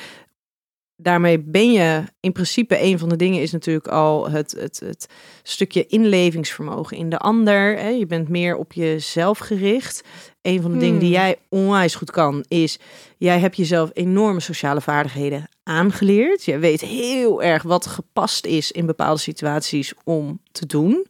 daarmee 0.96 1.38
ben 1.38 1.72
je 1.72 2.02
in 2.20 2.32
principe 2.32 2.82
een 2.82 2.98
van 2.98 3.08
de 3.08 3.16
dingen 3.16 3.42
is 3.42 3.52
natuurlijk 3.52 3.88
al 3.88 4.30
het, 4.30 4.56
het, 4.58 4.80
het 4.84 5.08
stukje 5.42 5.86
inlevingsvermogen 5.86 6.96
in 6.96 7.10
de 7.10 7.18
ander. 7.18 7.78
Hè? 7.78 7.88
Je 7.88 8.06
bent 8.06 8.28
meer 8.28 8.56
op 8.56 8.72
jezelf 8.72 9.38
gericht. 9.38 10.02
Een 10.42 10.62
van 10.62 10.72
de 10.72 10.78
dingen 10.78 10.98
die 10.98 11.08
Hmm. 11.08 11.24
jij 11.24 11.38
onwijs 11.48 11.94
goed 11.94 12.10
kan 12.10 12.44
is, 12.48 12.78
jij 13.18 13.38
hebt 13.38 13.56
jezelf 13.56 13.90
enorme 13.92 14.40
sociale 14.40 14.80
vaardigheden 14.80 15.48
aangeleerd. 15.62 16.44
Je 16.44 16.58
weet 16.58 16.80
heel 16.80 17.42
erg 17.42 17.62
wat 17.62 17.86
gepast 17.86 18.46
is 18.46 18.72
in 18.72 18.86
bepaalde 18.86 19.20
situaties 19.20 19.92
om 20.04 20.40
te 20.52 20.66
doen. 20.66 21.06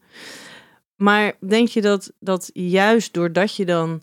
Maar 0.97 1.33
denk 1.47 1.69
je 1.69 1.81
dat, 1.81 2.13
dat 2.19 2.51
juist 2.53 3.15
doordat 3.15 3.57
je 3.57 3.65
dan 3.65 4.03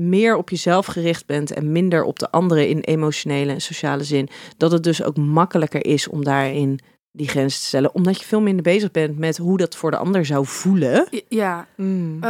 meer 0.00 0.36
op 0.36 0.50
jezelf 0.50 0.86
gericht 0.86 1.26
bent 1.26 1.52
en 1.52 1.72
minder 1.72 2.02
op 2.02 2.18
de 2.18 2.30
anderen 2.30 2.68
in 2.68 2.80
emotionele 2.80 3.52
en 3.52 3.60
sociale 3.60 4.04
zin, 4.04 4.28
dat 4.56 4.72
het 4.72 4.82
dus 4.82 5.02
ook 5.02 5.16
makkelijker 5.16 5.84
is 5.86 6.08
om 6.08 6.24
daarin 6.24 6.78
die 7.12 7.28
grens 7.28 7.58
te 7.60 7.66
stellen, 7.66 7.94
omdat 7.94 8.18
je 8.20 8.26
veel 8.26 8.40
minder 8.40 8.62
bezig 8.62 8.90
bent 8.90 9.18
met 9.18 9.36
hoe 9.36 9.56
dat 9.58 9.76
voor 9.76 9.90
de 9.90 9.96
ander 9.96 10.26
zou 10.26 10.46
voelen. 10.46 11.08
Ja, 11.28 11.66
Mm. 11.76 12.22
Eh, 12.22 12.28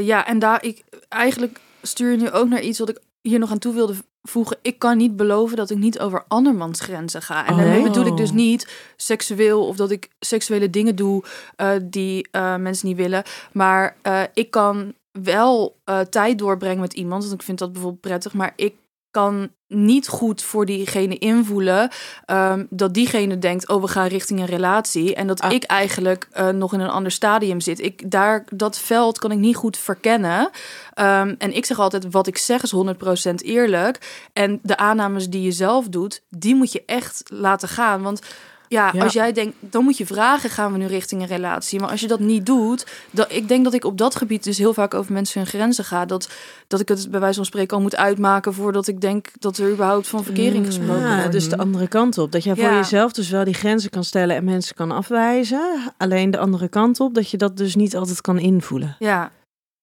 ja, 0.00 0.26
en 0.26 0.38
daar 0.38 0.64
ik 0.64 0.82
eigenlijk 1.08 1.60
stuur 1.82 2.10
je 2.10 2.16
nu 2.16 2.30
ook 2.30 2.48
naar 2.48 2.60
iets 2.62 2.78
wat 2.78 2.88
ik 2.88 2.98
hier 3.20 3.38
nog 3.38 3.50
aan 3.50 3.58
toe 3.58 3.74
wilde 3.74 3.94
voegen. 4.22 4.56
Ik 4.62 4.78
kan 4.78 4.96
niet 4.96 5.16
beloven 5.16 5.56
dat 5.56 5.70
ik 5.70 5.76
niet 5.76 5.98
over 6.00 6.24
andermans 6.28 6.80
grenzen 6.80 7.22
ga. 7.22 7.46
En 7.46 7.52
Oh. 7.52 7.58
daarmee 7.58 7.82
bedoel 7.82 8.06
ik 8.06 8.16
dus 8.16 8.32
niet 8.32 8.72
seksueel 8.96 9.66
of 9.66 9.76
dat 9.76 9.90
ik 9.90 10.08
seksuele 10.20 10.70
dingen 10.70 10.96
doe 10.96 11.22
eh, 11.56 11.70
die 11.82 12.28
eh, 12.30 12.56
mensen 12.56 12.88
niet 12.88 12.96
willen. 12.96 13.22
Maar 13.52 13.96
ik 14.34 14.50
kan 14.50 14.94
wel 15.22 15.80
eh, 15.84 16.00
tijd 16.00 16.38
doorbrengen 16.38 16.80
met 16.80 16.92
iemand, 16.92 17.22
want 17.22 17.34
ik 17.34 17.42
vind 17.42 17.58
dat 17.58 17.72
bijvoorbeeld 17.72 18.00
prettig. 18.02 18.32
Maar 18.32 18.52
ik 18.56 18.74
kan 19.10 19.50
niet 19.68 20.08
goed 20.08 20.42
voor 20.42 20.66
diegene 20.66 21.18
invoelen 21.18 21.90
ehm, 22.24 22.64
dat 22.70 22.94
diegene 22.94 23.38
denkt, 23.38 23.68
oh, 23.68 23.82
we 23.82 23.88
gaan 23.88 24.06
richting 24.06 24.40
een 24.40 24.46
relatie. 24.46 25.14
En 25.14 25.26
dat 25.26 25.40
Ah. 25.40 25.52
ik 25.52 25.64
eigenlijk 25.64 26.28
eh, 26.32 26.48
nog 26.48 26.72
in 26.72 26.80
een 26.80 26.88
ander 26.88 27.12
stadium 27.12 27.60
zit. 27.60 27.80
Ik, 27.80 28.10
daar, 28.10 28.44
dat 28.50 28.78
veld 28.78 29.18
kan 29.18 29.30
ik 29.30 29.38
niet 29.38 29.56
goed 29.56 29.76
verkennen. 29.76 30.50
Ehm, 30.94 31.34
en 31.38 31.56
ik 31.56 31.64
zeg 31.64 31.78
altijd, 31.78 32.06
wat 32.10 32.26
ik 32.26 32.38
zeg 32.38 32.62
is 32.62 32.70
100% 32.70 33.42
eerlijk. 33.42 34.26
En 34.32 34.60
de 34.62 34.76
aannames 34.76 35.28
die 35.28 35.42
je 35.42 35.52
zelf 35.52 35.88
doet, 35.88 36.22
die 36.28 36.54
moet 36.54 36.72
je 36.72 36.82
echt 36.86 37.22
laten 37.28 37.68
gaan. 37.68 38.02
Want 38.02 38.20
ja, 38.68 38.90
Ja. 38.92 39.02
als 39.02 39.12
jij 39.12 39.32
denkt, 39.32 39.56
dan 39.60 39.84
moet 39.84 39.96
je 39.96 40.06
vragen, 40.06 40.50
gaan 40.50 40.72
we 40.72 40.78
nu 40.78 40.86
richting 40.86 41.20
een 41.22 41.26
relatie? 41.28 41.80
Maar 41.80 41.90
als 41.90 42.00
je 42.00 42.06
dat 42.06 42.20
niet 42.20 42.46
doet, 42.46 42.86
dan, 43.10 43.26
ik 43.28 43.48
denk 43.48 43.64
dat 43.64 43.74
ik 43.74 43.84
op 43.84 43.98
dat 43.98 44.14
gebied 44.16 44.44
dus 44.44 44.58
heel 44.58 44.74
vaak 44.74 44.94
over 44.94 45.12
mensen 45.12 45.40
hun 45.40 45.48
grenzen 45.48 45.84
ga. 45.84 46.04
Dat, 46.04 46.28
dat 46.68 46.80
ik 46.80 46.88
het 46.88 47.10
bij 47.10 47.20
wijze 47.20 47.34
van 47.36 47.44
spreken 47.44 47.76
al 47.76 47.82
moet 47.82 47.96
uitmaken 47.96 48.54
voordat 48.54 48.86
ik 48.88 49.00
denk 49.00 49.28
dat 49.38 49.56
er 49.58 49.70
überhaupt 49.72 50.08
van 50.08 50.24
verkering 50.24 50.66
gesproken 50.66 51.00
Ja, 51.08 51.16
wordt. 51.16 51.32
dus 51.32 51.48
de 51.48 51.56
andere 51.58 51.88
kant 51.88 52.18
op. 52.18 52.32
Dat 52.32 52.44
jij 52.44 52.54
voor 52.54 52.64
Ja. 52.64 52.74
jezelf 52.76 53.12
dus 53.12 53.30
wel 53.30 53.44
die 53.44 53.54
grenzen 53.54 53.90
kan 53.90 54.04
stellen 54.04 54.36
en 54.36 54.44
mensen 54.44 54.74
kan 54.74 54.90
afwijzen. 54.90 55.92
Alleen 55.96 56.30
de 56.30 56.38
andere 56.38 56.68
kant 56.68 57.00
op, 57.00 57.14
dat 57.14 57.30
je 57.30 57.36
dat 57.36 57.56
dus 57.56 57.74
niet 57.74 57.96
altijd 57.96 58.20
kan 58.20 58.38
invoelen. 58.38 58.96
Ja, 58.98 59.30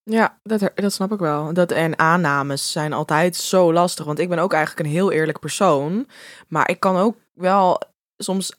Ja, 0.04 0.38
dat, 0.44 0.72
dat 0.76 0.94
snap 0.94 1.12
ik 1.12 1.20
wel. 1.20 1.54
Dat, 1.54 1.72
en 1.72 2.00
aannames 2.00 2.72
zijn 2.72 2.94
altijd 2.94 3.36
zo 3.36 3.74
lastig. 3.74 4.06
Want 4.06 4.20
ik 4.20 4.30
ben 4.30 4.40
ook 4.40 4.54
eigenlijk 4.54 4.86
een 4.88 4.94
heel 4.94 5.12
eerlijk 5.12 5.40
persoon. 5.40 6.08
Maar 6.48 6.70
ik 6.70 6.80
kan 6.80 6.98
ook 6.98 7.16
wel 7.34 7.82
soms, 8.18 8.54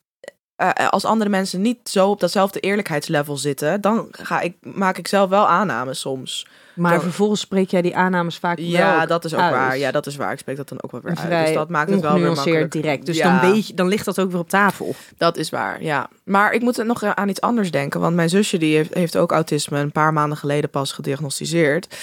eh, 0.62 0.84
eh, 0.84 0.90
als 0.90 1.04
andere 1.04 1.30
mensen 1.30 1.60
niet 1.60 1.78
zo 1.84 2.08
op 2.10 2.20
datzelfde 2.20 2.60
eerlijkheidslevel 2.60 3.36
zitten, 3.36 3.80
dan 3.80 4.08
ga 4.10 4.40
ik, 4.40 4.54
maak 4.60 4.98
ik 4.98 5.08
zelf 5.08 5.30
wel 5.30 5.48
aannames 5.48 6.00
soms. 6.00 6.46
Maar 6.74 7.00
vervolgens 7.00 7.40
spreek 7.40 7.70
jij 7.70 7.82
die 7.82 7.96
aannames 7.96 8.36
vaak 8.38 8.56
wel 8.56 8.66
Ja, 8.66 9.06
dat 9.06 9.24
is 9.24 9.34
ook 9.34 9.40
uit. 9.40 9.52
waar. 9.52 9.78
Ja, 9.78 9.90
dat 9.90 10.06
is 10.06 10.16
waar. 10.16 10.32
Ik 10.32 10.38
spreek 10.38 10.56
dat 10.56 10.68
dan 10.68 10.82
ook 10.82 10.90
wel 10.90 11.00
weer 11.00 11.16
uit. 11.16 11.46
Dus 11.46 11.54
dat 11.54 11.68
maakt 11.68 11.90
het 11.90 12.00
wel 12.00 12.14
weer 12.14 12.32
makkelijk. 12.32 12.72
direct. 12.72 13.06
Dus 13.06 13.16
Ja. 13.16 13.40
dan, 13.40 13.50
weet 13.50 13.66
je, 13.66 13.74
dan 13.74 13.88
ligt 13.88 14.04
dat 14.04 14.20
ook 14.20 14.30
weer 14.30 14.40
op 14.40 14.48
tafel. 14.48 14.94
Dat 15.16 15.36
is 15.36 15.50
waar, 15.50 15.82
ja. 15.82 16.08
Maar 16.24 16.52
ik 16.52 16.60
moet 16.60 16.84
nog 16.84 17.04
aan 17.04 17.28
iets 17.28 17.40
anders 17.40 17.70
denken. 17.70 18.00
Want 18.00 18.14
mijn 18.16 18.28
zusje 18.28 18.58
die 18.58 18.76
heeft, 18.76 18.94
heeft 18.94 19.16
ook 19.16 19.32
autisme 19.32 19.78
een 19.78 19.92
paar 19.92 20.12
maanden 20.12 20.38
geleden 20.38 20.70
pas 20.70 20.92
gediagnosticeerd. 20.92 21.96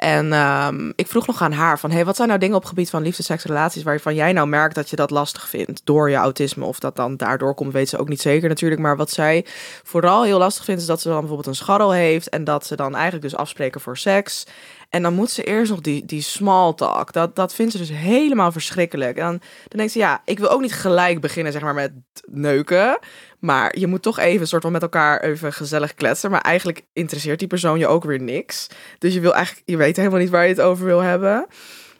En 0.00 0.32
ehm, 0.32 0.90
ik 0.94 1.06
vroeg 1.06 1.26
nog 1.26 1.42
aan 1.42 1.52
haar 1.52 1.78
van... 1.78 1.90
Hey, 1.90 2.04
wat 2.04 2.16
zijn 2.16 2.28
nou 2.28 2.40
dingen 2.40 2.54
op 2.54 2.60
het 2.60 2.70
gebied 2.70 2.90
van 2.90 3.02
liefde, 3.02 3.22
seks, 3.22 3.44
relaties... 3.44 3.82
waarvan 3.82 4.14
jij 4.14 4.32
nou 4.32 4.48
merkt 4.48 4.74
dat 4.74 4.90
je 4.90 4.96
dat 4.96 5.10
lastig 5.10 5.48
vindt 5.48 5.80
door 5.84 6.10
je 6.10 6.16
autisme? 6.16 6.64
Of 6.64 6.78
dat 6.78 6.96
dan 6.96 7.16
daardoor 7.16 7.54
komt, 7.54 7.72
weet 7.72 7.88
ze 7.88 7.98
ook 7.98 8.08
niet 8.08 8.20
zeker 8.20 8.48
natuurlijk. 8.48 8.80
Maar 8.80 8.96
wat 8.96 9.10
zij 9.10 9.44
vooral 9.82 10.22
heel 10.22 10.38
lastig 10.38 10.64
vindt... 10.64 10.80
is 10.80 10.86
dat 10.86 11.00
ze 11.00 11.08
dan 11.08 11.18
bijvoorbeeld 11.18 11.48
een 11.48 11.54
scharrel 11.54 11.90
heeft... 11.90 12.28
en 12.28 12.44
dat 12.44 12.66
ze 12.66 12.76
dan 12.76 12.94
eigenlijk 12.94 13.22
dus 13.22 13.36
afspreken 13.36 13.80
voor 13.80 13.96
seks... 13.96 14.46
En 14.90 15.02
dan 15.02 15.14
moet 15.14 15.30
ze 15.30 15.44
eerst 15.44 15.70
nog 15.70 15.80
die, 15.80 16.04
die 16.04 16.20
small 16.22 16.74
talk. 16.74 17.12
Dat, 17.12 17.36
dat 17.36 17.54
vindt 17.54 17.72
ze 17.72 17.78
dus 17.78 17.90
helemaal 17.90 18.52
verschrikkelijk. 18.52 19.16
En 19.16 19.24
dan, 19.24 19.38
dan 19.68 19.78
denkt 19.78 19.92
ze, 19.92 19.98
ja, 19.98 20.22
ik 20.24 20.38
wil 20.38 20.50
ook 20.50 20.60
niet 20.60 20.72
gelijk 20.72 21.20
beginnen 21.20 21.52
zeg 21.52 21.62
maar, 21.62 21.74
met 21.74 21.92
neuken. 22.24 22.98
Maar 23.38 23.78
je 23.78 23.86
moet 23.86 24.02
toch 24.02 24.18
even 24.18 24.48
soort 24.48 24.62
van 24.62 24.72
met 24.72 24.82
elkaar 24.82 25.20
even 25.20 25.52
gezellig 25.52 25.94
kletsen. 25.94 26.30
Maar 26.30 26.40
eigenlijk 26.40 26.82
interesseert 26.92 27.38
die 27.38 27.48
persoon 27.48 27.78
je 27.78 27.86
ook 27.86 28.04
weer 28.04 28.20
niks. 28.20 28.66
Dus 28.98 29.14
je 29.14 29.20
wil 29.20 29.34
eigenlijk, 29.34 29.68
je 29.68 29.76
weet 29.76 29.96
helemaal 29.96 30.18
niet 30.18 30.30
waar 30.30 30.42
je 30.42 30.48
het 30.48 30.60
over 30.60 30.84
wil 30.84 31.00
hebben. 31.00 31.46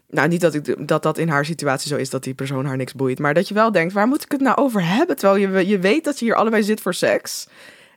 Nou, 0.08 0.28
niet 0.28 0.40
dat, 0.40 0.54
ik, 0.54 0.88
dat 0.88 1.02
dat 1.02 1.18
in 1.18 1.28
haar 1.28 1.44
situatie 1.44 1.88
zo 1.88 1.96
is 1.96 2.10
dat 2.10 2.22
die 2.22 2.34
persoon 2.34 2.64
haar 2.64 2.76
niks 2.76 2.94
boeit. 2.94 3.18
Maar 3.18 3.34
dat 3.34 3.48
je 3.48 3.54
wel 3.54 3.72
denkt, 3.72 3.92
waar 3.92 4.06
moet 4.06 4.24
ik 4.24 4.32
het 4.32 4.40
nou 4.40 4.56
over 4.56 4.86
hebben? 4.86 5.16
Terwijl 5.16 5.40
je, 5.40 5.66
je 5.66 5.78
weet 5.78 6.04
dat 6.04 6.18
je 6.18 6.24
hier 6.24 6.34
allebei 6.34 6.62
zit 6.62 6.80
voor 6.80 6.94
seks. 6.94 7.48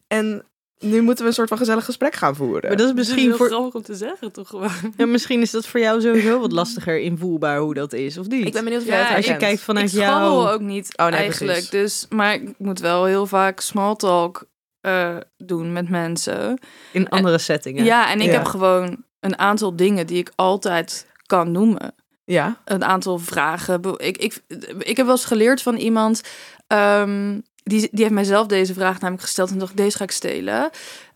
En 0.08 0.45
nu 0.84 1.02
moeten 1.02 1.24
we 1.24 1.30
een 1.30 1.36
soort 1.36 1.50
van 1.50 1.58
gezellig 1.58 1.86
gesprek 1.86 2.15
gaan 2.15 2.36
voeren. 2.36 2.67
Maar 2.67 2.78
dat 2.78 2.88
is 2.88 2.93
misschien 2.93 3.34
voor... 3.36 3.48
grappig 3.48 3.74
om 3.74 3.82
te 3.82 3.96
zeggen, 3.96 4.32
toch 4.32 4.48
gewoon. 4.48 4.69
Ja, 4.98 5.06
misschien 5.06 5.41
is 5.41 5.52
dat 5.52 5.67
voor 5.67 5.80
jou 5.80 6.02
sowieso 6.02 6.39
wat 6.39 6.52
lastiger 6.52 7.00
invoelbaar 7.00 7.58
hoe 7.60 7.74
dat 7.74 7.93
is, 7.93 8.17
of 8.17 8.28
niet? 8.28 8.46
Ik 8.48 8.54
ben 8.54 8.63
benieuwd 8.63 8.82
of 8.82 8.88
jij 8.88 8.98
Ja, 8.98 9.06
het 9.06 9.15
Als 9.15 9.26
je 9.26 9.38
kijkt 9.38 9.62
vanuit 9.62 9.93
ik 9.93 10.00
jou... 10.00 10.48
ook 10.50 10.62
niet 10.62 10.98
Oh, 10.98 11.06
nee, 11.06 11.15
eigenlijk. 11.15 11.52
precies. 11.52 11.69
Dus, 11.69 12.06
maar 12.10 12.34
ik 12.34 12.54
moet 12.58 12.80
wel 12.80 13.06
heel 13.06 13.26
vaak 13.26 13.60
small 13.60 13.96
talk 13.96 14.46
eh, 14.82 15.17
doen 15.38 15.72
met 15.74 15.89
mensen. 15.89 16.60
In 16.91 17.10
andere 17.10 17.38
settingen. 17.38 17.84
Ja, 17.86 18.10
en 18.12 18.19
ik 18.22 18.28
Ja. 18.28 18.34
heb 18.34 18.46
gewoon 18.46 19.04
een 19.19 19.38
aantal 19.38 19.76
dingen 19.76 20.08
die 20.08 20.17
ik 20.17 20.32
altijd 20.36 21.08
kan 21.26 21.52
noemen. 21.52 21.96
Ja. 22.26 22.58
Een 22.65 22.84
aantal 22.84 23.19
vragen. 23.19 23.82
Ik, 23.98 24.17
ik, 24.17 24.39
ik 24.80 24.98
heb 24.98 25.06
wel 25.06 25.15
eens 25.15 25.26
geleerd 25.26 25.62
van 25.62 25.76
iemand. 25.76 26.22
ehm, 26.67 27.39
die, 27.63 27.80
die 27.80 28.02
heeft 28.02 28.12
mijzelf 28.12 28.47
deze 28.47 28.73
vraag 28.73 28.99
namelijk 28.99 29.23
gesteld. 29.23 29.52
En 29.52 29.58
dacht, 29.58 29.78
deze 29.78 29.97
ga 29.97 30.04
ik 30.04 30.12
stelen. 30.12 30.69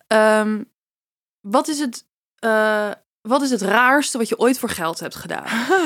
Ehm, 0.08 0.64
wat 1.42 1.68
is 1.68 1.80
het... 1.80 2.06
eh, 2.40 2.92
wat 3.28 3.42
is 3.42 3.50
het 3.50 3.62
raarste 3.62 4.18
wat 4.18 4.30
je 4.30 4.40
ooit 4.40 4.60
voor 4.60 4.70
geld 4.70 5.00
hebt 5.00 5.16
gedaan? 5.16 5.46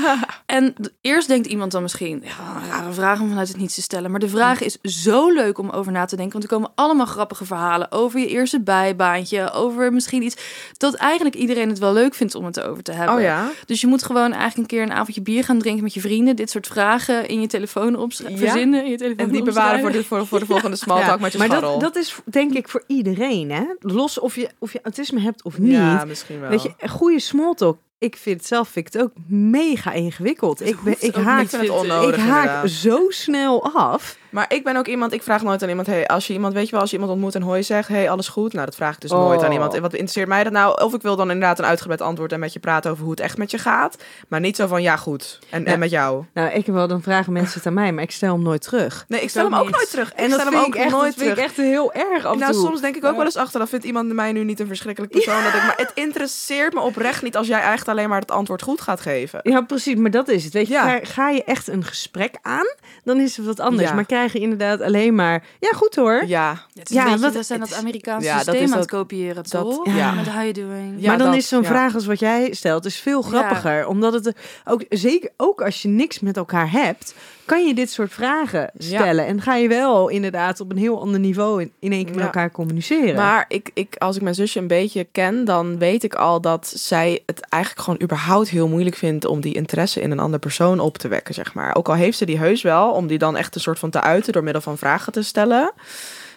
en 0.45 0.75
eerst 1.01 1.27
denkt 1.27 1.47
iemand 1.47 1.71
dan 1.71 1.81
misschien, 1.81 2.23
ja, 2.25 2.61
rare 2.69 2.93
vraag 2.93 3.19
om 3.19 3.29
vanuit 3.29 3.47
het 3.47 3.57
niets 3.57 3.75
te 3.75 3.81
stellen. 3.81 4.11
Maar 4.11 4.19
de 4.19 4.29
vraag 4.29 4.61
is 4.61 4.77
zo 4.81 5.29
leuk 5.29 5.57
om 5.57 5.69
over 5.69 5.91
na 5.91 6.05
te 6.05 6.15
denken. 6.15 6.39
Want 6.39 6.51
er 6.51 6.57
komen 6.57 6.71
allemaal 6.75 7.05
grappige 7.05 7.45
verhalen 7.45 7.91
over 7.91 8.19
je 8.19 8.27
eerste 8.27 8.61
bijbaantje. 8.61 9.51
Over 9.51 9.93
misschien 9.93 10.23
iets 10.23 10.35
dat 10.77 10.93
eigenlijk 10.93 11.35
iedereen 11.35 11.69
het 11.69 11.79
wel 11.79 11.93
leuk 11.93 12.13
vindt 12.13 12.35
om 12.35 12.45
het 12.45 12.61
over 12.61 12.83
te 12.83 12.91
hebben. 12.91 13.15
Oh 13.15 13.21
ja? 13.21 13.49
Dus 13.65 13.81
je 13.81 13.87
moet 13.87 14.03
gewoon 14.03 14.31
eigenlijk 14.31 14.57
een 14.57 14.77
keer 14.77 14.81
een 14.81 14.97
avondje 14.97 15.21
bier 15.21 15.43
gaan 15.43 15.59
drinken 15.59 15.83
met 15.83 15.93
je 15.93 16.01
vrienden. 16.01 16.35
Dit 16.35 16.49
soort 16.49 16.67
vragen 16.67 17.27
in 17.27 17.41
je 17.41 17.47
telefoon 17.47 17.95
opschrijven. 17.95 18.39
Ja? 18.39 18.51
Verzinnen 18.51 18.83
in 18.83 18.91
je 18.91 18.97
telefoon 18.97 19.25
En 19.25 19.31
die 19.31 19.43
bewaren 19.43 19.79
voor 19.79 19.91
de, 19.91 20.03
voor, 20.03 20.27
voor 20.27 20.39
de 20.39 20.45
volgende 20.53 20.75
small 20.77 21.05
talk 21.05 21.19
met 21.19 21.31
je 21.31 21.37
maar 21.37 21.47
scharrel. 21.47 21.79
dat, 21.79 21.93
dat 21.93 22.03
is 22.03 22.15
denk 22.23 22.53
ik 22.53 22.69
voor 22.69 22.83
iedereen, 22.87 23.51
hè? 23.51 23.63
Los 23.79 24.19
of 24.19 24.35
je, 24.35 24.49
of 24.59 24.73
je 24.73 24.79
autisme 24.83 25.19
hebt 25.19 25.43
of 25.43 25.57
niet. 25.57 25.71
Ja, 25.71 26.05
misschien 26.05 26.39
wel. 26.39 26.49
Weet 26.49 26.61
je, 26.61 26.73
een 26.79 26.89
goede 26.89 27.19
small 27.31 27.53
talk. 27.53 27.77
Ik 27.97 28.15
vind 28.15 28.37
het 28.37 28.47
zelf 28.47 28.69
vind 28.69 28.87
ik 28.87 28.93
het 28.93 29.01
ook 29.01 29.11
mega 29.27 29.91
ingewikkeld. 29.91 30.61
Ik, 30.65 30.81
ben, 30.81 30.95
ik 30.99 31.15
haak, 31.15 31.51
het 31.51 31.69
onnodig 31.69 32.15
ik 32.15 32.21
haak 32.21 32.45
inderdaad. 32.45 32.69
zo 32.69 33.09
snel 33.09 33.73
af. 33.73 34.17
Maar 34.31 34.45
ik 34.49 34.63
ben 34.63 34.75
ook 34.75 34.87
iemand, 34.87 35.13
ik 35.13 35.23
vraag 35.23 35.43
nooit 35.43 35.63
aan 35.63 35.69
iemand, 35.69 35.87
hey, 35.87 36.07
als 36.07 36.27
je 36.27 36.33
iemand, 36.33 36.53
weet 36.53 36.65
je 36.65 36.71
wel, 36.71 36.79
als 36.79 36.89
je 36.89 36.95
iemand 36.95 37.13
ontmoet 37.13 37.35
en 37.35 37.41
hoi 37.41 37.63
zegt, 37.63 37.87
hey, 37.87 38.09
alles 38.09 38.27
goed? 38.27 38.53
Nou, 38.53 38.65
dat 38.65 38.75
vraag 38.75 38.93
ik 38.95 39.01
dus 39.01 39.11
Oh. 39.11 39.19
nooit 39.19 39.43
aan 39.43 39.51
iemand. 39.51 39.77
Wat 39.77 39.91
interesseert 39.93 40.27
mij 40.27 40.43
dat 40.43 40.53
nou? 40.53 40.81
Of 40.83 40.93
ik 40.93 41.01
wil 41.01 41.15
dan 41.15 41.31
inderdaad 41.31 41.59
een 41.59 41.65
uitgebreid 41.65 42.01
antwoord 42.01 42.31
en 42.31 42.39
met 42.39 42.53
je 42.53 42.59
praten 42.59 42.91
over 42.91 43.03
hoe 43.03 43.11
het 43.11 43.19
echt 43.19 43.37
met 43.37 43.51
je 43.51 43.57
gaat. 43.57 43.97
Maar 44.27 44.39
niet 44.39 44.55
zo 44.55 44.67
van, 44.67 44.81
ja, 44.81 44.95
goed. 44.97 45.39
En, 45.49 45.65
en 45.65 45.79
met 45.79 45.89
jou. 45.89 46.23
Nou, 46.33 46.49
ik 46.49 46.65
heb 46.65 46.75
wel, 46.75 46.87
dan 46.87 47.01
vragen 47.01 47.33
mensen 47.33 47.57
het 47.57 47.67
aan 47.67 47.73
mij, 47.73 47.91
maar 47.91 48.03
ik 48.03 48.11
stel 48.11 48.33
hem 48.33 48.43
nooit 48.43 48.61
terug. 48.61 49.05
Nee, 49.07 49.21
ik 49.21 49.29
stel 49.29 49.43
hem 49.43 49.55
ook 49.55 49.65
niet. 49.65 49.75
nooit 49.75 49.89
terug. 49.89 50.13
En 50.13 50.23
ik 50.23 50.29
dat 50.29 50.39
stel 50.39 50.51
hem 50.51 50.61
ook 50.61 50.75
echt, 50.75 50.89
nooit 50.91 51.05
dat 51.05 51.13
vind 51.15 51.27
ik 51.29 51.33
terug. 51.35 51.49
echt 51.49 51.57
heel 51.57 51.93
erg 51.93 52.25
af 52.25 52.37
Nou, 52.37 52.53
soms 52.53 52.81
denk 52.81 52.95
ik 52.95 53.05
ook 53.05 53.15
wel 53.15 53.25
eens 53.25 53.35
achter, 53.37 53.59
dan 53.59 53.67
vindt 53.67 53.85
iemand 53.85 54.13
mij 54.13 54.31
nu 54.31 54.43
niet 54.43 54.59
een 54.59 54.67
verschrikkelijk 54.67 55.11
persoon. 55.11 55.43
Dat 55.43 55.53
ik, 55.53 55.61
maar 55.63 55.77
het 55.77 55.91
interesseert 55.93 56.73
me 56.73 56.79
oprecht 56.79 57.21
niet 57.23 57.37
als 57.37 57.47
jij 57.47 57.59
eigenlijk 57.59 57.89
alleen 57.89 58.09
maar 58.09 58.19
het 58.19 58.31
antwoord 58.31 58.61
goed 58.61 58.81
gaat 58.81 59.01
geven. 59.01 59.39
Ja, 59.43 59.61
precies, 59.61 59.95
maar 59.95 60.11
dat 60.11 60.27
is 60.27 60.43
het. 60.43 60.53
Weet 60.53 60.67
je, 60.67 60.73
Ja. 60.73 60.81
ga, 60.89 60.99
ga 61.03 61.29
je 61.29 61.43
echt 61.43 61.67
een 61.67 61.83
gesprek 61.83 62.35
aan, 62.41 62.65
dan 63.03 63.19
is 63.19 63.37
het 63.37 63.45
wat 63.45 63.59
anders. 63.59 63.89
Ja. 63.89 63.95
Maar 63.95 64.05
je 64.29 64.39
inderdaad 64.39 64.81
alleen 64.81 65.15
maar, 65.15 65.43
ja, 65.59 65.69
goed 65.69 65.95
hoor. 65.95 66.23
Ja, 66.27 66.65
Het 66.73 66.89
is 66.89 66.95
Ja, 66.95 67.01
een 67.03 67.05
beetje, 67.09 67.21
wat- 67.25 67.33
dat 67.33 67.45
zijn 67.45 67.59
dat 67.59 67.73
Amerikaanse 67.73 68.27
Ja, 68.27 68.35
dat 68.35 68.43
systeem 68.45 68.63
is 68.63 68.71
aan 68.71 68.79
het 68.79 68.89
dat- 68.89 68.99
kopiëren, 68.99 69.35
dat- 69.35 69.47
toch? 69.49 69.85
ja. 69.95 70.11
Met 70.13 70.25
how 70.25 70.35
you 70.41 70.51
doing. 70.51 70.93
Ja, 70.97 71.07
maar 71.07 71.17
dan 71.17 71.27
dat, 71.27 71.35
is 71.35 71.47
zo'n 71.47 71.61
ja. 71.61 71.67
vraag 71.67 71.93
als 71.95 72.05
wat 72.05 72.19
jij 72.19 72.53
stelt, 72.53 72.85
is 72.85 72.95
veel 72.99 73.21
grappiger. 73.21 73.87
Omdat 73.87 74.13
het 74.13 74.35
ook, 74.65 74.83
zeker 74.89 75.29
ook 75.37 75.61
als 75.61 75.81
je 75.81 75.87
niks 75.87 76.19
met 76.19 76.37
elkaar 76.37 76.71
hebt, 76.71 77.13
kan 77.51 77.67
je 77.67 77.73
dit 77.73 77.91
soort 77.91 78.13
vragen 78.13 78.71
stellen. 78.77 79.25
En 79.25 79.41
ga 79.41 79.55
je 79.55 79.67
wel 79.67 80.09
inderdaad 80.09 80.59
op 80.59 80.71
een 80.71 80.77
heel 80.77 81.01
ander 81.01 81.19
niveau 81.19 81.61
in, 81.61 81.71
in 81.79 81.91
één 81.91 82.05
keer 82.05 82.15
met 82.15 82.23
elkaar 82.23 82.51
communiceren. 82.51 83.15
Maar 83.15 83.45
ik, 83.47 83.71
ik, 83.73 83.95
als 83.97 84.15
ik 84.15 84.21
mijn 84.21 84.35
zusje 84.35 84.59
een 84.59 84.67
beetje 84.67 85.07
ken, 85.11 85.45
dan 85.45 85.77
weet 85.77 86.03
ik 86.03 86.15
al 86.15 86.41
dat 86.41 86.73
zij 86.75 87.23
het 87.25 87.39
eigenlijk 87.39 87.83
gewoon 87.83 88.01
überhaupt 88.01 88.49
heel 88.49 88.67
moeilijk 88.67 88.95
vindt 88.95 89.25
om 89.25 89.41
die 89.41 89.53
interesse 89.53 90.01
in 90.01 90.11
een 90.11 90.19
andere 90.19 90.39
persoon 90.39 90.79
op 90.79 90.97
te 90.97 91.07
wekken, 91.07 91.33
zeg 91.33 91.53
maar. 91.53 91.75
Ook 91.75 91.89
al 91.89 91.95
heeft 91.95 92.17
ze 92.17 92.25
die 92.25 92.37
heus 92.37 92.61
wel, 92.61 92.91
om 92.91 93.07
die 93.07 93.17
dan 93.17 93.37
echt 93.37 93.55
een 93.55 93.61
soort 93.61 93.79
van 93.79 93.89
te 93.89 94.01
uiten 94.01 94.33
door 94.33 94.43
middel 94.43 94.61
van 94.61 94.77
vragen 94.77 95.13
te 95.13 95.21
stellen. 95.21 95.71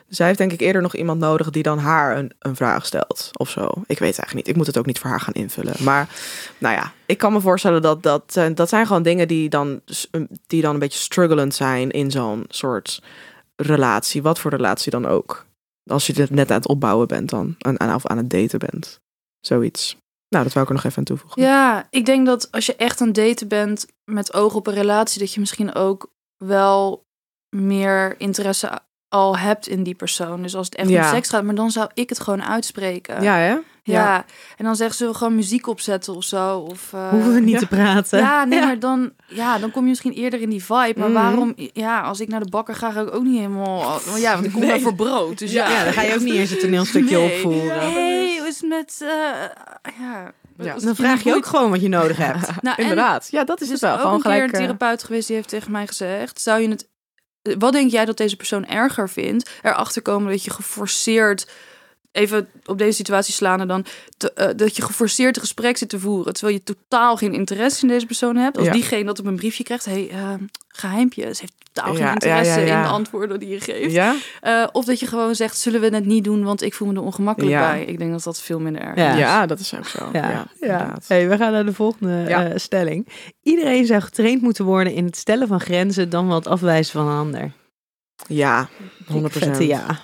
Zij 0.09 0.27
heeft 0.27 0.39
denk 0.39 0.53
ik 0.53 0.61
eerder 0.61 0.83
nog 0.83 0.95
iemand 0.95 1.21
nodig 1.21 1.51
die 1.51 1.63
dan 1.63 1.79
haar 1.79 2.17
een, 2.17 2.33
een 2.39 2.57
vraag 2.57 2.87
stelt 2.87 3.31
of 3.33 3.51
zo. 3.51 3.63
Ik 3.65 3.99
weet 3.99 4.17
het 4.17 4.19
eigenlijk 4.19 4.35
niet. 4.35 4.49
Ik 4.49 4.57
moet 4.57 4.67
het 4.67 4.79
ook 4.79 4.87
niet 4.87 4.99
voor 4.99 5.11
haar 5.11 5.21
gaan 5.21 5.35
invullen. 5.35 5.75
Maar 5.79 6.09
nou 6.59 6.75
ja, 6.75 6.93
ik 7.07 7.19
kan 7.19 7.33
me 7.33 7.41
voorstellen 7.41 7.83
dat 7.83 8.03
dat, 8.03 8.41
dat 8.55 8.69
zijn 8.69 8.87
gewoon 8.87 9.03
dingen 9.03 9.29
die 9.29 9.49
dan, 9.49 9.81
um, 10.11 10.29
die 10.47 10.63
dan 10.63 10.75
een 10.75 10.81
beetje 10.81 10.99
strugglend 10.99 11.55
zijn 11.55 11.91
in 11.91 12.11
zo'n 12.11 12.45
soort 12.49 13.03
relatie. 13.57 14.23
Wat 14.23 14.39
voor 14.39 14.51
relatie 14.51 14.91
dan 14.91 15.07
ook. 15.07 15.47
Als 15.87 16.07
je 16.07 16.13
dit 16.13 16.31
net 16.31 16.51
aan 16.51 16.57
het 16.57 16.69
opbouwen 16.69 17.09
bent 17.09 17.31
dan. 17.31 17.55
En- 17.59 17.95
of 17.95 18.07
aan 18.07 18.17
het 18.17 18.31
daten 18.31 18.59
bent. 18.59 19.01
Zoiets. 19.41 19.97
Nou, 20.29 20.45
dat 20.45 20.53
wou 20.53 20.65
ik 20.65 20.71
er 20.71 20.77
nog 20.77 20.85
even 20.85 20.99
aan 20.99 21.05
toevoegen. 21.05 21.43
Ja, 21.43 21.87
ik 21.91 22.07
denk 22.07 22.27
dat 22.27 22.49
als 22.51 22.67
je 22.67 22.77
echt 22.77 23.01
aan 23.01 23.07
het 23.07 23.17
daten 23.17 23.49
bent 23.49 23.87
met 24.05 24.35
oog 24.35 24.55
op 24.55 24.67
een 24.67 24.75
relatie, 24.75 25.21
dat 25.21 25.33
je 25.33 25.41
misschien 25.41 25.75
ook 25.75 26.11
wel 26.37 27.05
meer 27.57 28.21
interesse 28.21 28.81
al 29.15 29.39
hebt 29.39 29.67
in 29.69 29.83
die 29.83 29.95
persoon. 29.95 30.43
Dus 30.43 30.57
als 30.57 30.67
het 30.67 30.75
echt 30.75 30.89
Ja. 30.89 31.03
om 31.09 31.15
seks 31.15 31.29
gaat, 31.29 31.43
maar 31.45 31.55
dan 31.55 31.71
zou 31.71 31.89
ik 31.95 32.09
het 32.09 32.21
gewoon 32.21 32.45
uitspreken. 32.45 33.23
Ja, 33.23 33.37
hè? 33.37 33.57
Ja. 33.83 34.25
En 34.57 34.65
dan 34.65 34.77
zeggen 34.77 34.97
ze 34.97 35.15
gewoon 35.15 35.35
muziek 35.35 35.67
opzetten 35.67 36.15
of 36.15 36.25
zo. 36.25 36.59
Of, 36.59 36.93
eh, 36.93 37.09
Hoeven 37.09 37.35
we 37.35 37.41
niet 37.41 37.53
ja. 37.53 37.59
te 37.59 37.67
praten. 37.67 38.19
Ja, 38.19 38.45
nee, 38.45 38.61
maar 38.61 38.79
dan, 38.79 39.13
ja, 39.27 39.59
dan 39.59 39.71
kom 39.71 39.83
je 39.83 39.89
misschien 39.89 40.13
eerder 40.13 40.41
in 40.41 40.51
die 40.51 40.65
vibe. 40.65 40.95
Maar 41.01 41.11
Mhm. 41.11 41.23
waarom, 41.23 41.55
ja, 41.73 42.01
als 42.01 42.21
ik 42.21 42.29
naar 42.29 42.41
de 42.43 42.51
bakker 42.51 42.75
ga, 42.75 42.91
ga 42.91 43.01
ik 43.01 43.15
ook 43.15 43.23
niet 43.23 43.37
helemaal... 43.39 44.01
Ja, 44.17 44.33
want 44.33 44.45
ik 44.45 44.53
kom 44.53 44.61
Nee. 44.61 44.71
daar 44.71 44.81
voor 44.81 44.95
brood. 44.95 45.39
Dus 45.39 45.53
ja, 45.53 45.85
dan 45.85 45.93
ga 45.93 46.03
je 46.03 46.15
ook 46.15 46.21
niet 46.21 46.35
eens 46.35 46.51
een 46.51 46.59
toneelstukje 46.59 47.17
Nee. 47.17 47.35
opvoeren. 47.35 47.81
hey, 47.93 48.37
hoe 48.39 48.47
is 48.49 48.61
het 48.61 48.69
met... 48.69 48.99
eh, 49.03 49.99
ja, 49.99 50.33
Dan 50.57 50.87
het 50.89 50.97
vraag 50.97 51.23
je 51.23 51.35
ook 51.35 51.47
gewoon 51.47 51.71
wat 51.71 51.81
je 51.81 51.89
nodig 51.89 52.17
hebt. 52.17 52.49
Nou, 52.63 52.77
Inderdaad. 52.83 53.29
Ja, 53.31 53.45
dat 53.45 53.61
is 53.61 53.67
Er 53.67 53.73
het 53.73 53.83
wel. 53.83 53.99
Gewoon 53.99 54.21
gelijk. 54.21 54.43
een 54.43 54.51
eh, 54.53 54.61
therapeut 54.61 55.05
geweest 55.05 55.27
die 55.27 55.37
heeft 55.37 55.49
tegen 55.49 55.71
mij 55.73 55.87
gezegd: 55.87 56.41
zou 56.41 56.61
je 56.61 56.69
het, 56.69 56.89
wat 57.59 57.73
denk 57.73 57.91
jij 57.91 58.05
dat 58.05 58.17
deze 58.17 58.37
persoon 58.37 58.67
erger 58.67 59.09
vindt? 59.11 59.51
Erachter 59.63 60.03
komen 60.03 60.31
dat 60.31 60.45
je 60.45 60.51
geforceerd, 60.51 61.47
even 62.15 62.49
op 62.65 62.79
deze 62.79 62.93
situatie 62.97 63.35
slaan 63.35 63.61
en 63.61 63.69
dan, 63.69 63.85
te- 64.17 64.33
eh, 64.33 64.49
dat 64.57 64.77
je 64.77 64.83
geforceerd 64.83 65.37
een 65.37 65.43
gesprek 65.43 65.77
zit 65.77 65.89
te 65.89 65.99
voeren, 66.01 66.33
terwijl 66.33 66.57
je 66.57 66.63
totaal 66.63 67.17
geen 67.17 67.33
interesse 67.35 67.83
in 67.83 67.89
deze 67.89 68.07
persoon 68.07 68.37
hebt. 68.37 68.57
Als 68.57 68.67
Ja. 68.67 68.73
diegene 68.73 69.05
dat 69.05 69.19
op 69.19 69.27
een 69.27 69.37
briefje 69.37 69.65
krijgt, 69.65 69.85
hey, 69.85 70.11
geheimpje, 70.69 71.23
ze 71.35 71.41
heeft 71.41 71.55
totaal 71.73 71.97
Ja, 71.97 72.05
geen 72.05 72.13
interesse 72.13 72.61
ja, 72.61 72.67
ja. 72.67 72.77
in 72.77 72.83
de 72.83 72.89
antwoorden 72.89 73.41
die 73.41 73.49
je 73.49 73.61
geeft. 73.61 73.93
Ja? 73.93 74.15
Eh, 74.41 74.67
of 74.73 74.85
dat 74.85 75.01
je 75.01 75.07
gewoon 75.07 75.35
zegt, 75.35 75.59
zullen 75.59 75.81
we 75.81 75.89
het 75.89 76.05
niet 76.07 76.25
doen, 76.25 76.45
want 76.45 76.63
ik 76.63 76.75
voel 76.75 76.89
me 76.89 76.95
er 76.95 77.03
ongemakkelijk 77.03 77.53
Ja. 77.53 77.71
bij. 77.71 77.85
Ik 77.85 77.99
denk 77.99 78.11
dat 78.11 78.23
dat 78.23 78.41
veel 78.41 78.61
minder 78.61 78.83
erg 78.83 78.97
Ja. 78.97 79.13
is. 79.13 79.19
Ja. 79.19 79.47
dat 79.47 79.59
is 79.61 79.75
ook 79.75 79.87
zo. 79.87 80.09
Ja, 80.13 80.21
Ja, 80.23 80.31
ja. 80.31 80.47
inderdaad. 80.61 81.05
Hey, 81.09 81.29
we 81.29 81.37
gaan 81.37 81.53
naar 81.53 81.65
de 81.65 81.73
volgende 81.73 82.25
Ja. 82.29 82.45
eh, 82.49 82.53
stelling. 82.59 83.09
Iedereen 83.43 83.87
zou 83.87 84.01
getraind 84.01 84.43
moeten 84.43 84.65
worden 84.65 84.93
in 84.95 85.05
het 85.05 85.17
stellen 85.17 85.49
van 85.49 85.61
grenzen 85.61 86.11
dan 86.11 86.27
wel 86.27 86.37
het 86.37 86.47
afwijzen 86.47 86.93
van 86.93 87.09
een 87.09 87.19
ander. 87.19 87.53
Ja, 88.27 88.69
100%. 89.07 89.57
Vette 89.57 89.67
ja. 89.67 89.99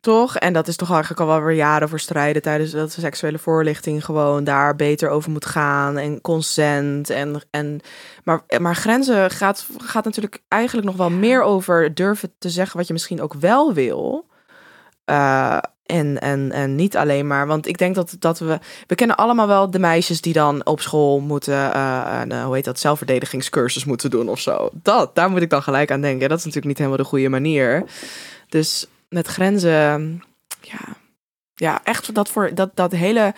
Toch? 0.00 0.36
En 0.36 0.52
dat 0.52 0.68
is 0.68 0.76
toch 0.76 0.90
eigenlijk 0.90 1.20
al 1.20 1.26
wel 1.26 1.42
weer 1.42 1.56
jaren 1.56 1.88
voor 1.88 2.00
strijden 2.00 2.42
tijdens 2.42 2.70
dat 2.70 2.92
seksuele 2.92 3.38
voorlichting 3.38 4.04
gewoon 4.04 4.44
daar 4.44 4.76
beter 4.76 5.08
over 5.08 5.30
moet 5.30 5.46
gaan. 5.46 5.98
En 5.98 6.20
consent. 6.20 7.10
En, 7.10 7.40
en, 7.50 7.80
maar, 8.24 8.42
maar 8.58 8.76
grenzen 8.76 9.30
gaat, 9.30 9.66
gaat 9.78 10.04
natuurlijk 10.04 10.42
eigenlijk 10.48 10.86
nog 10.86 10.96
wel 10.96 11.10
meer 11.10 11.42
over 11.42 11.94
durven 11.94 12.32
te 12.38 12.50
zeggen 12.50 12.76
wat 12.76 12.86
je 12.86 12.92
misschien 12.92 13.22
ook 13.22 13.34
wel 13.34 13.72
wil. 13.72 14.26
Eh, 15.04 15.58
en, 15.86 16.20
en, 16.20 16.52
en 16.52 16.74
niet 16.74 16.96
alleen 16.96 17.26
maar, 17.26 17.46
want 17.46 17.66
ik 17.66 17.78
denk 17.78 17.94
dat, 17.94 18.16
dat 18.18 18.38
we, 18.38 18.58
we 18.86 18.94
kennen 18.94 19.16
allemaal 19.16 19.46
wel 19.46 19.70
de 19.70 19.78
meisjes 19.78 20.20
die 20.20 20.32
dan 20.32 20.66
op 20.66 20.80
school 20.80 21.20
moeten, 21.20 21.72
eh, 21.72 22.18
een, 22.20 22.32
eh, 22.32 22.44
hoe 22.44 22.54
heet 22.54 22.64
dat, 22.64 22.78
zelfverdedigingscursus 22.78 23.84
moeten 23.84 24.10
doen 24.10 24.28
of 24.28 24.40
zo. 24.40 24.70
Dat, 24.72 25.14
daar 25.14 25.30
moet 25.30 25.42
ik 25.42 25.50
dan 25.50 25.62
gelijk 25.62 25.90
aan 25.90 26.00
denken. 26.00 26.28
Dat 26.28 26.38
is 26.38 26.44
natuurlijk 26.44 26.66
niet 26.66 26.78
helemaal 26.78 27.02
de 27.02 27.08
goede 27.10 27.28
manier. 27.28 27.84
Dus 28.48 28.86
met 29.14 29.26
grenzen, 29.26 30.22
ja, 30.60 30.80
ja 31.54 31.84
echt 31.84 32.14
dat 32.14 32.28
voor 32.28 32.54
dat, 32.54 32.70
dat 32.76 32.92
hele, 32.92 33.34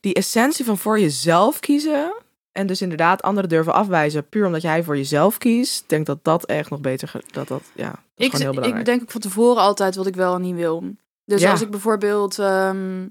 die 0.00 0.14
essentie 0.14 0.64
van 0.64 0.78
voor 0.78 1.00
jezelf 1.00 1.60
kiezen. 1.60 2.14
En 2.52 2.66
dus 2.66 2.82
inderdaad 2.82 3.22
anderen 3.22 3.50
durven 3.50 3.72
afwijzen, 3.72 4.28
puur 4.28 4.46
omdat 4.46 4.62
jij 4.62 4.82
voor 4.82 4.96
jezelf 4.96 5.38
kiest. 5.38 5.82
Ik 5.82 5.88
denk 5.88 6.06
dat 6.06 6.18
dat 6.22 6.44
echt 6.44 6.70
nog 6.70 6.80
beter, 6.80 7.12
dat 7.30 7.48
dat, 7.48 7.62
ja, 7.74 7.90
dat 7.90 7.98
is 8.14 8.26
Ik, 8.26 8.32
heel 8.32 8.38
belangrijk. 8.52 8.78
ik 8.78 8.84
denk 8.84 9.02
ook 9.02 9.10
van 9.10 9.20
tevoren 9.20 9.62
altijd 9.62 9.94
wat 9.94 10.06
ik 10.06 10.14
wel 10.14 10.34
en 10.34 10.40
niet 10.40 10.54
wil. 10.54 10.84
Dus 11.24 11.40
Ja. 11.40 11.50
als 11.50 11.60
ik 11.60 11.70
bijvoorbeeld... 11.70 12.38
ehm, 12.38 13.06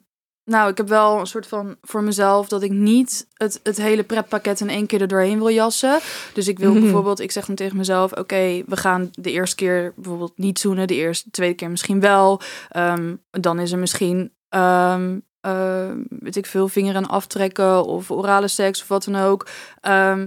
nou, 0.45 0.69
ik 0.69 0.77
heb 0.77 0.87
wel 0.87 1.19
een 1.19 1.25
soort 1.27 1.47
van 1.47 1.75
voor 1.81 2.03
mezelf 2.03 2.47
dat 2.47 2.63
ik 2.63 2.71
niet 2.71 3.27
het, 3.33 3.59
het 3.63 3.77
hele 3.77 4.03
pretpakket 4.03 4.59
in 4.59 4.69
één 4.69 4.85
keer 4.85 5.01
er 5.01 5.07
doorheen 5.07 5.37
wil 5.37 5.49
jassen. 5.49 5.99
Dus 6.33 6.47
ik 6.47 6.59
wil 6.59 6.71
Mhm. 6.71 6.81
bijvoorbeeld, 6.81 7.19
ik 7.19 7.31
zeg 7.31 7.45
dan 7.45 7.55
tegen 7.55 7.77
mezelf: 7.77 8.11
Oké, 8.11 8.63
we 8.67 8.77
gaan 8.77 9.09
de 9.11 9.31
eerste 9.31 9.55
keer 9.55 9.93
bijvoorbeeld 9.95 10.33
niet 10.37 10.59
zoenen, 10.59 10.87
de 10.87 10.95
eerste, 10.95 11.29
tweede 11.31 11.55
keer 11.55 11.69
misschien 11.69 11.99
wel. 11.99 12.41
Ehm, 12.69 13.15
dan 13.31 13.59
is 13.59 13.71
er 13.71 13.77
misschien, 13.79 14.31
ehm, 14.49 15.17
weet 16.09 16.35
ik 16.35 16.45
veel, 16.45 16.67
vingeren 16.67 17.05
aftrekken 17.07 17.85
of 17.85 18.11
orale 18.11 18.47
seks 18.47 18.81
of 18.81 18.87
wat 18.87 19.03
dan 19.03 19.15
ook. 19.15 19.47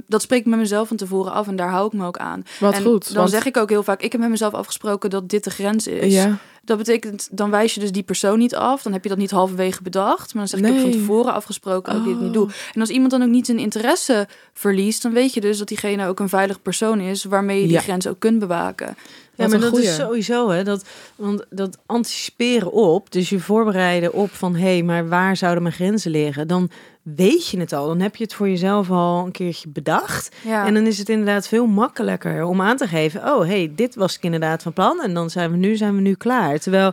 Dat 0.06 0.22
spreek 0.22 0.40
ik 0.40 0.46
met 0.46 0.58
mezelf 0.58 0.88
van 0.88 0.96
tevoren 0.96 1.32
af 1.32 1.46
en 1.46 1.56
daar 1.56 1.70
hou 1.70 1.86
ik 1.86 1.92
me 1.92 2.06
ook 2.06 2.16
aan. 2.18 2.42
Wat 2.60 2.74
en 2.74 2.82
goed. 2.82 3.06
Dan 3.06 3.16
want- 3.16 3.30
zeg 3.30 3.44
ik 3.46 3.56
ook 3.56 3.68
heel 3.70 3.82
vaak: 3.82 4.00
Ik 4.02 4.12
heb 4.12 4.20
met 4.20 4.30
mezelf 4.30 4.54
afgesproken 4.54 5.10
dat 5.10 5.28
dit 5.28 5.44
de 5.44 5.50
grens 5.50 5.86
is. 5.86 6.14
Ja, 6.14 6.36
Dat 6.66 6.78
betekent, 6.78 7.28
dan 7.30 7.50
wijs 7.50 7.74
je 7.74 7.80
dus 7.80 7.92
die 7.92 8.02
persoon 8.02 8.38
niet 8.38 8.54
af. 8.54 8.82
Dan 8.82 8.92
heb 8.92 9.02
je 9.02 9.08
dat 9.08 9.18
niet 9.18 9.30
halverwege 9.30 9.82
bedacht. 9.82 10.34
Maar 10.34 10.48
dan 10.48 10.58
zeg 10.58 10.60
ik, 10.60 10.66
ik 10.66 10.72
heb 10.72 10.82
van 10.92 11.00
tevoren 11.00 11.32
afgesproken 11.32 11.92
dat 11.92 12.02
ik 12.02 12.08
dit 12.08 12.20
niet 12.20 12.32
doe. 12.32 12.44
Oh. 12.44 12.50
En 12.72 12.80
als 12.80 12.90
iemand 12.90 13.10
dan 13.10 13.22
ook 13.22 13.28
niet 13.28 13.46
zijn 13.46 13.58
interesse 13.58 14.28
verliest... 14.52 15.02
dan 15.02 15.12
weet 15.12 15.34
je 15.34 15.40
dus 15.40 15.58
dat 15.58 15.68
diegene 15.68 16.06
ook 16.06 16.20
een 16.20 16.28
veilig 16.28 16.62
persoon 16.62 17.00
is... 17.00 17.24
waarmee 17.24 17.60
je 17.60 17.66
die 17.66 17.72
Ja. 17.72 17.80
grens 17.80 18.06
ook 18.06 18.18
kunt 18.18 18.38
bewaken. 18.38 18.96
Ja, 19.34 19.48
maar 19.48 19.60
dat 19.60 19.68
goeie. 19.68 19.86
is 19.86 19.94
sowieso, 19.94 20.48
hè. 20.48 20.64
Dat, 20.64 20.84
want 21.16 21.44
dat 21.50 21.78
anticiperen 21.86 22.72
op, 22.72 23.12
dus 23.12 23.28
je 23.28 23.40
voorbereiden 23.40 24.12
op 24.12 24.30
van... 24.30 24.54
hé, 24.54 24.60
hey, 24.62 24.82
maar 24.82 25.08
waar 25.08 25.36
zouden 25.36 25.62
mijn 25.62 25.74
grenzen 25.74 26.10
liggen? 26.10 26.48
Dan 26.48 26.70
weet 27.14 27.48
je 27.48 27.60
het 27.60 27.72
al. 27.72 27.86
Dan 27.86 28.00
heb 28.00 28.16
je 28.16 28.24
het 28.24 28.34
voor 28.34 28.48
jezelf 28.48 28.90
al 28.90 29.24
een 29.24 29.32
keertje 29.32 29.68
bedacht. 29.68 30.36
Ja. 30.44 30.66
En 30.66 30.74
dan 30.74 30.86
is 30.86 30.98
het 30.98 31.08
inderdaad 31.08 31.48
veel 31.48 31.66
makkelijker 31.66 32.44
om 32.44 32.60
aan 32.60 32.76
te 32.76 32.86
geven... 32.86 33.20
oh, 33.24 33.46
hey, 33.46 33.72
dit 33.74 33.94
was 33.94 34.16
ik 34.16 34.22
inderdaad 34.22 34.62
van 34.62 34.72
plan 34.72 35.02
en 35.02 35.14
dan 35.14 35.30
zijn 35.30 35.50
we 35.50 35.56
nu, 35.56 35.76
zijn 35.76 35.94
we 35.94 36.00
nu 36.00 36.14
klaar. 36.14 36.58
Terwijl 36.58 36.92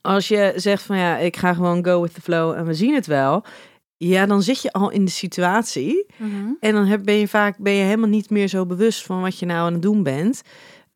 als 0.00 0.28
je 0.28 0.52
zegt 0.56 0.82
van 0.82 0.98
ja, 0.98 1.16
ik 1.16 1.36
ga 1.36 1.54
gewoon 1.54 1.84
go 1.84 2.02
with 2.02 2.14
the 2.14 2.20
flow 2.20 2.52
en 2.52 2.66
we 2.66 2.74
zien 2.74 2.94
het 2.94 3.06
wel... 3.06 3.44
ja, 3.96 4.26
dan 4.26 4.42
zit 4.42 4.62
je 4.62 4.72
al 4.72 4.90
in 4.90 5.04
de 5.04 5.10
situatie. 5.10 6.06
En 6.60 6.72
dan 6.72 6.86
heb, 6.86 7.04
ben, 7.04 7.14
je 7.14 7.28
vaak, 7.28 7.58
ben 7.58 7.72
je 7.72 7.84
helemaal 7.84 8.08
niet 8.08 8.30
meer 8.30 8.48
zo 8.48 8.66
bewust 8.66 9.02
van 9.02 9.20
wat 9.20 9.38
je 9.38 9.46
nou 9.46 9.66
aan 9.66 9.72
het 9.72 9.82
doen 9.82 10.02
bent. 10.02 10.42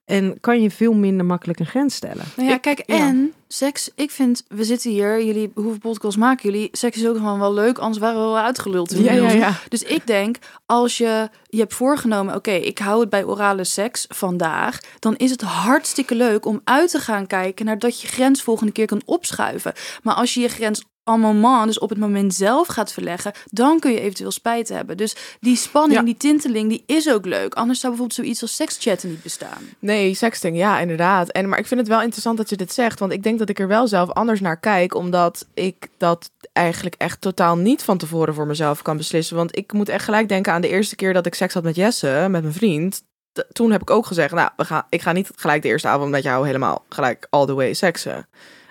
En 0.08 0.40
kan 0.40 0.60
je 0.62 0.70
veel 0.70 0.92
minder 0.92 1.26
makkelijk 1.26 1.58
een 1.60 1.66
grens 1.66 1.94
stellen. 1.94 2.24
Nou 2.36 2.48
ja, 2.48 2.54
Ik- 2.54 2.60
kijk, 2.60 2.82
ja. 2.86 2.96
en 2.96 3.32
seks, 3.48 3.90
ik 3.94 4.10
vind, 4.10 4.44
we 4.48 4.64
zitten 4.64 4.90
hier, 4.90 5.24
jullie, 5.24 5.50
hoeveel 5.54 5.78
podcasts 5.78 6.16
maken 6.16 6.50
jullie? 6.50 6.68
Seks 6.72 6.96
is 6.96 7.06
ook 7.06 7.16
gewoon 7.16 7.38
wel 7.38 7.54
leuk, 7.54 7.78
anders 7.78 7.98
waren 7.98 8.18
we 8.20 8.24
wel 8.24 8.38
uitgeluld. 8.38 8.94
Ja, 8.98 9.12
ja, 9.12 9.30
ja. 9.30 9.52
Dus 9.68 9.82
ik 9.82 10.06
denk, 10.06 10.36
als 10.66 10.98
je 10.98 11.28
je 11.48 11.58
hebt 11.58 11.74
voorgenomen, 11.74 12.34
oké, 12.34 12.50
ik 12.50 12.78
hou 12.78 13.00
het 13.00 13.10
bij 13.10 13.24
orale 13.24 13.64
seks 13.64 14.04
vandaag, 14.08 14.78
dan 14.98 15.16
is 15.16 15.30
het 15.30 15.40
hartstikke 15.42 16.14
leuk 16.14 16.46
om 16.46 16.60
uit 16.64 16.90
te 16.90 16.98
gaan 16.98 17.26
kijken 17.26 17.64
naar 17.64 17.78
dat 17.78 18.00
je 18.00 18.08
grens 18.08 18.42
volgende 18.42 18.72
keer 18.72 18.86
kan 18.86 19.02
opschuiven. 19.04 19.72
Maar 20.02 20.14
als 20.14 20.34
je 20.34 20.40
je 20.40 20.48
grens 20.48 20.84
en 21.14 21.20
moment, 21.20 21.66
dus 21.66 21.78
op 21.78 21.88
het 21.88 21.98
moment 21.98 22.34
zelf 22.34 22.66
gaat 22.66 22.92
verleggen, 22.92 23.32
dan 23.50 23.78
kun 23.80 23.92
je 23.92 24.00
eventueel 24.00 24.30
spijt 24.30 24.68
hebben. 24.68 24.96
Dus 24.96 25.16
die 25.40 25.56
spanning, 25.56 25.98
Ja. 25.98 26.04
die 26.04 26.16
tinteling, 26.16 26.68
die 26.68 26.82
is 26.86 27.10
ook 27.10 27.26
leuk. 27.26 27.54
Anders 27.54 27.80
zou 27.80 27.92
bijvoorbeeld 27.92 28.20
zoiets 28.20 28.42
als 28.42 28.56
sekschatten 28.56 29.08
niet 29.08 29.22
bestaan. 29.22 29.62
Nee, 29.78 30.14
sexting, 30.14 30.56
ja, 30.56 30.78
inderdaad. 30.80 31.28
En, 31.28 31.48
maar 31.48 31.58
ik 31.58 31.66
vind 31.66 31.80
het 31.80 31.88
wel 31.88 32.00
interessant 32.02 32.36
dat 32.36 32.50
je 32.50 32.56
dit 32.56 32.72
zegt. 32.72 32.98
Want 32.98 33.12
ik 33.12 33.22
denk 33.22 33.38
dat 33.38 33.48
ik 33.48 33.58
er 33.58 33.68
wel 33.68 33.88
zelf 33.88 34.10
anders 34.10 34.40
naar 34.40 34.60
kijk. 34.60 34.94
Omdat 34.94 35.46
ik 35.54 35.88
dat 35.96 36.30
eigenlijk 36.52 36.94
echt 36.98 37.20
totaal 37.20 37.56
niet 37.56 37.82
van 37.82 37.98
tevoren 37.98 38.34
voor 38.34 38.46
mezelf 38.46 38.82
kan 38.82 38.96
beslissen. 38.96 39.36
Want 39.36 39.56
ik 39.56 39.72
moet 39.72 39.88
echt 39.88 40.04
gelijk 40.04 40.28
denken 40.28 40.52
aan 40.52 40.60
de 40.60 40.68
eerste 40.68 40.96
keer 40.96 41.12
dat 41.12 41.26
ik 41.26 41.34
seks 41.34 41.54
had 41.54 41.62
met 41.62 41.76
Jesse, 41.76 42.26
met 42.30 42.42
mijn 42.42 42.52
vriend. 42.54 43.02
T- 43.32 43.44
Toen 43.52 43.70
heb 43.72 43.80
ik 43.80 43.90
ook 43.90 44.06
gezegd, 44.06 44.34
nou, 44.34 44.50
we 44.56 44.64
gaan, 44.64 44.82
ik 44.88 45.02
ga 45.02 45.12
niet 45.12 45.30
gelijk 45.36 45.62
de 45.62 45.68
eerste 45.68 45.88
avond 45.88 46.10
met 46.10 46.22
jou 46.22 46.46
helemaal 46.46 46.84
gelijk 46.88 47.26
all 47.30 47.46
the 47.46 47.54
way 47.54 47.74
seksen. 47.74 48.26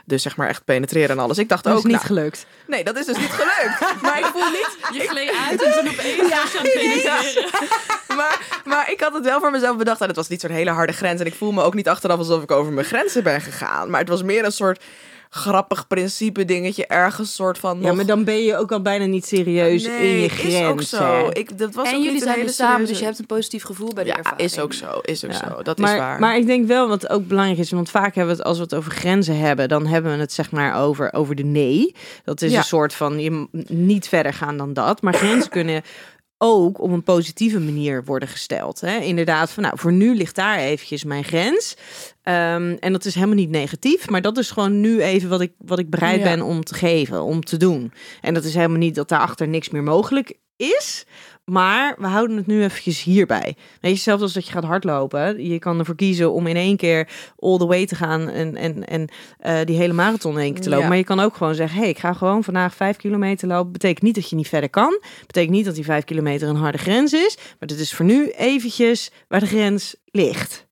Dus 0.08 0.22
zeg 0.22 0.36
maar 0.36 0.47
echt 0.47 0.66
penetreren 0.66 1.10
en 1.10 1.20
alles. 1.20 1.38
Ik 1.38 1.49
dacht 1.49 1.64
Dat 1.64 1.74
ook, 1.74 1.78
is 1.80 1.84
niet 1.86 1.93
nou, 1.93 2.05
gelukt. 2.05 2.45
nee, 2.68 2.84
dat 2.84 2.97
is 2.97 3.05
dus 3.05 3.18
niet 3.18 3.30
gelukt. 3.32 3.80
maar 4.01 4.20
ik 4.20 4.26
voel 4.26 4.49
niet, 4.49 4.78
Je 4.93 5.08
gleed 5.08 5.32
uit 5.49 5.64
en 5.64 5.72
toen 5.72 5.88
opeens 5.91 6.18
was 6.18 6.51
je 6.51 6.58
aan 6.60 6.64
het 6.66 6.74
penetreren. 6.74 7.49
maar, 8.16 8.62
maar 8.66 8.91
ik 8.91 9.01
had 9.01 9.14
het 9.14 9.24
wel 9.24 9.39
voor 9.39 9.51
mezelf 9.51 9.78
bedacht. 9.78 10.01
En 10.01 10.08
het 10.08 10.16
was 10.16 10.28
niet 10.28 10.41
zo'n 10.41 10.49
hele 10.51 10.70
harde 10.70 10.93
grens. 10.93 11.20
En 11.20 11.26
ik 11.26 11.34
voel 11.36 11.51
me 11.51 11.64
ook 11.64 11.74
niet 11.74 11.88
achteraf 11.89 12.18
alsof 12.18 12.43
ik 12.43 12.51
over 12.51 12.74
mijn 12.74 12.86
grenzen 12.86 13.24
ben 13.24 13.41
gegaan. 13.41 13.89
Maar 13.89 13.99
het 13.99 14.10
was 14.10 14.24
meer 14.24 14.45
een 14.45 14.51
soort 14.51 14.84
grappig 15.30 15.88
principe 15.88 16.45
dingetje. 16.45 16.88
Ergens 16.88 17.36
soort 17.36 17.57
van 17.57 17.82
Ja, 17.82 17.93
maar 17.93 18.05
dan 18.05 18.23
ben 18.23 18.43
je 18.43 18.55
ook 18.57 18.71
al 18.71 18.82
bijna 18.82 19.05
niet 19.05 19.25
serieus 19.25 19.84
Nee, 19.86 20.09
in 20.13 20.19
je 20.19 20.25
is 20.25 20.32
grens. 20.32 20.67
ook 20.67 20.82
zo. 20.82 21.30
Ik, 21.34 21.57
dat 21.57 21.73
was 21.73 21.88
en 21.88 21.91
ook 21.93 21.97
jullie 21.97 22.11
niet 22.13 22.23
zijn 22.23 22.36
hele 22.38 22.49
samen, 22.49 22.71
serieuze- 22.71 22.91
dus 22.91 22.99
je 22.99 23.05
hebt 23.05 23.19
een 23.19 23.25
positief 23.25 23.63
gevoel 23.63 23.93
bij 23.93 24.03
de 24.03 24.09
Ja, 24.09 24.17
ervaring. 24.17 24.41
is 24.41 24.59
ook 24.59 24.73
zo. 24.73 24.99
Is 25.01 25.25
ook 25.25 25.32
Ja. 25.32 25.38
zo. 25.55 25.61
Dat 25.63 25.78
maar, 25.78 25.93
is 25.93 25.99
waar. 25.99 26.19
Maar 26.19 26.38
ik 26.38 26.45
denk 26.45 26.67
wel 26.67 26.88
wat 26.88 27.09
ook 27.09 27.28
belangrijk 27.28 27.59
is, 27.59 27.71
want 27.71 27.89
vaak 27.89 28.15
hebben 28.15 28.36
we 28.36 28.39
het 28.39 28.47
als 28.49 28.57
we 28.57 28.63
het 28.63 28.75
over 28.75 28.91
grenzen 28.91 29.38
hebben, 29.39 29.69
dan 29.69 29.86
hebben 29.88 30.11
we 30.13 30.17
het 30.19 30.34
zeg 30.34 30.51
maar 30.51 30.82
over, 30.84 31.13
over 31.13 31.36
de 31.36 31.43
nee. 31.43 31.95
Dat 32.23 32.41
is 32.41 32.51
Ja. 32.51 32.57
een 32.57 32.63
soort 32.63 32.93
van 32.93 33.19
je 33.19 33.47
niet 33.67 34.07
verder 34.07 34.34
gaan 34.34 34.57
dan 34.57 34.73
dat. 34.73 35.01
Maar 35.01 35.13
grenzen 35.13 35.49
kunnen 35.49 35.82
ook 36.39 36.80
op 36.82 36.91
een 36.91 37.03
positieve 37.03 37.59
manier 37.59 38.03
worden 38.05 38.30
gesteld. 38.30 38.82
Hè? 38.82 38.97
Inderdaad, 38.97 39.51
van 39.51 39.63
nou, 39.63 39.78
voor 39.80 39.91
nu 39.91 40.15
ligt 40.15 40.36
daar 40.36 40.57
eventjes 40.57 41.03
mijn 41.03 41.23
grens. 41.23 41.75
Ehm, 42.28 42.75
en 42.80 42.91
dat 42.91 43.05
is 43.05 43.15
helemaal 43.15 43.36
niet 43.36 43.49
negatief, 43.49 44.09
maar 44.09 44.21
dat 44.21 44.38
is 44.38 44.51
gewoon 44.51 44.82
nu 44.82 45.01
even 45.01 45.30
wat 45.30 45.41
ik, 45.41 45.51
wat 45.57 45.80
ik 45.80 45.89
bereid 45.89 46.19
Ja. 46.19 46.23
ben 46.23 46.41
om 46.41 46.63
te 46.63 46.73
geven, 46.73 47.23
om 47.23 47.43
te 47.43 47.57
doen. 47.57 47.93
En 48.21 48.34
dat 48.34 48.43
is 48.43 48.53
helemaal 48.53 48.78
niet 48.78 48.95
dat 48.95 49.09
daarachter 49.09 49.47
niks 49.47 49.69
meer 49.69 49.84
mogelijk 49.84 50.34
is. 50.57 51.05
Maar 51.45 51.95
we 51.97 52.07
houden 52.07 52.38
het 52.38 52.47
nu 52.47 52.63
eventjes 52.63 53.03
hierbij. 53.03 53.55
Weet 53.82 53.95
je, 53.95 54.01
zelfs 54.01 54.21
als 54.21 54.34
dat 54.34 54.45
je 54.45 54.51
gaat 54.51 54.63
hardlopen. 54.63 55.47
Je 55.47 55.59
kan 55.59 55.80
ervoor 55.80 55.95
kiezen 55.95 56.32
om 56.32 56.47
in 56.47 56.55
één 56.55 56.78
keer 56.78 57.09
all 57.39 57.57
the 57.57 57.65
way 57.65 57.86
te 57.86 57.95
gaan 57.95 58.30
en, 58.30 58.55
en, 58.55 58.88
en 58.88 59.09
eh, 59.39 59.59
die 59.65 59.78
hele 59.78 59.93
marathon 59.93 60.34
in 60.34 60.39
één 60.39 60.53
keer 60.53 60.61
te 60.61 60.69
lopen. 60.69 60.84
Ja. 60.84 60.89
Maar 60.89 60.97
je 60.97 61.03
kan 61.03 61.19
ook 61.19 61.36
gewoon 61.36 61.55
zeggen, 61.55 61.80
hey, 61.80 61.89
ik 61.89 61.99
ga 61.99 62.13
gewoon 62.13 62.43
vandaag 62.43 62.75
vijf 62.75 62.97
kilometer 62.97 63.47
lopen. 63.47 63.71
Betekent 63.71 64.01
niet 64.01 64.15
dat 64.15 64.30
je 64.30 64.36
niet 64.36 64.47
verder 64.47 64.69
kan. 64.69 65.01
Betekent 65.28 65.55
niet 65.55 65.65
dat 65.65 65.75
die 65.75 65.84
vijf 65.84 66.03
kilometer 66.03 66.47
een 66.47 66.55
harde 66.55 66.78
grens 66.78 67.13
is. 67.13 67.38
Maar 67.59 67.67
dit 67.67 67.80
is 67.80 67.93
voor 67.93 68.05
nu 68.05 68.30
eventjes 68.30 69.11
waar 69.28 69.39
de 69.39 69.45
grens 69.47 69.95
ligt. 70.05 70.66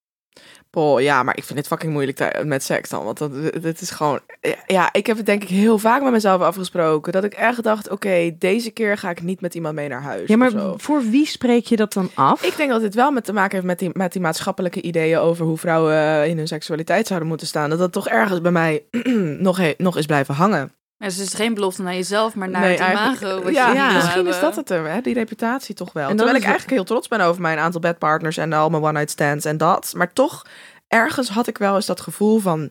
Poh, 0.75 1.01
ja, 1.01 1.23
maar 1.23 1.37
ik 1.37 1.43
vind 1.43 1.59
het 1.59 1.67
fucking 1.67 1.91
moeilijk 1.91 2.43
met 2.43 2.63
seks 2.63 2.89
dan. 2.89 3.03
Want 3.03 3.17
dat, 3.17 3.31
dit 3.61 3.81
is 3.81 3.89
gewoon... 3.89 4.19
Ja, 4.67 4.89
ik 4.93 5.07
heb 5.07 5.17
het 5.17 5.25
denk 5.25 5.43
ik 5.43 5.49
heel 5.49 5.77
vaak 5.77 6.01
met 6.01 6.11
mezelf 6.11 6.41
afgesproken. 6.41 7.11
Dat 7.11 7.23
ik 7.23 7.33
echt 7.33 7.63
dacht, 7.63 7.89
oké, 7.89 8.35
deze 8.39 8.71
keer 8.71 8.97
ga 8.97 9.09
ik 9.09 9.21
niet 9.21 9.41
met 9.41 9.55
iemand 9.55 9.75
mee 9.75 9.87
naar 9.87 10.01
huis. 10.01 10.27
Ja, 10.27 10.37
maar 10.37 10.51
voor 10.75 11.01
wie 11.09 11.25
spreek 11.25 11.65
je 11.65 11.75
dat 11.75 11.93
dan 11.93 12.09
af? 12.13 12.43
Ik 12.43 12.57
denk 12.57 12.69
dat 12.69 12.81
dit 12.81 12.95
wel 12.95 13.11
met 13.11 13.25
te 13.25 13.33
maken 13.33 13.55
heeft 13.55 13.65
met 13.65 13.79
die, 13.79 13.89
met 13.93 14.11
die 14.11 14.21
maatschappelijke 14.21 14.81
ideeën 14.81 15.17
over 15.17 15.45
hoe 15.45 15.57
vrouwen 15.57 16.27
in 16.27 16.37
hun 16.37 16.47
seksualiteit 16.47 17.07
zouden 17.07 17.27
moeten 17.27 17.47
staan. 17.47 17.69
Dat 17.69 17.79
dat 17.79 17.91
toch 17.91 18.07
ergens 18.07 18.41
bij 18.41 18.51
mij 18.51 18.83
nog, 19.47 19.61
nog 19.77 19.97
is 19.97 20.05
blijven 20.05 20.35
hangen. 20.35 20.71
Ja, 20.97 21.05
dus 21.05 21.15
het 21.15 21.27
is 21.27 21.33
geen 21.33 21.53
belofte 21.53 21.81
naar 21.81 21.93
jezelf, 21.93 22.35
maar 22.35 22.49
naar 22.49 22.61
Nee, 22.61 22.77
het 22.77 22.89
imago. 22.91 23.41
Wat 23.43 23.53
ja, 23.53 23.67
je 23.67 23.73
wil 23.91 23.93
misschien 24.01 24.27
is 24.27 24.39
dat 24.39 24.55
het 24.55 24.69
er, 24.69 24.89
hè? 24.91 25.01
die 25.01 25.13
reputatie 25.13 25.75
toch 25.75 25.93
wel. 25.93 26.09
En 26.09 26.15
Terwijl 26.15 26.35
ik 26.37 26.41
het- 26.41 26.49
eigenlijk 26.51 26.77
heel 26.77 26.83
trots 26.87 27.07
ben 27.07 27.19
over 27.21 27.41
mijn 27.41 27.57
aantal 27.57 27.81
bedpartners 27.81 28.37
en 28.37 28.53
al 28.53 28.69
mijn 28.69 28.83
one-night 28.83 29.09
stands 29.11 29.45
en 29.45 29.57
dat. 29.57 29.93
Maar 29.95 30.13
toch, 30.13 30.45
ergens 30.87 31.29
had 31.29 31.47
ik 31.47 31.57
wel 31.57 31.75
eens 31.75 31.85
dat 31.85 32.01
gevoel 32.01 32.39
van, 32.39 32.69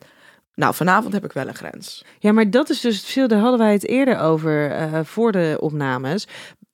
nou, 0.55 0.75
vanavond 0.75 1.13
heb 1.13 1.25
ik 1.25 1.33
wel 1.33 1.49
een 1.49 1.55
grens. 1.55 2.05
Ja, 2.19 2.33
maar 2.33 2.51
dat 2.51 2.71
is 2.71 2.81
dus 2.81 2.93
het 2.95 3.03
verschil. 3.03 3.29
Daar 3.29 3.39
hadden 3.41 3.59
wij 3.59 3.73
het 3.73 3.87
eerder 3.87 4.19
over 4.19 4.71
eh, 4.71 5.01
voor 5.05 5.33
de 5.33 5.57
opnames. 5.61 6.27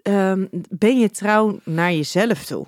Ehm, 0.03 0.47
ben 0.69 0.99
je 0.99 1.11
trouw 1.11 1.61
naar 1.65 1.93
jezelf 1.93 2.45
toe? 2.45 2.67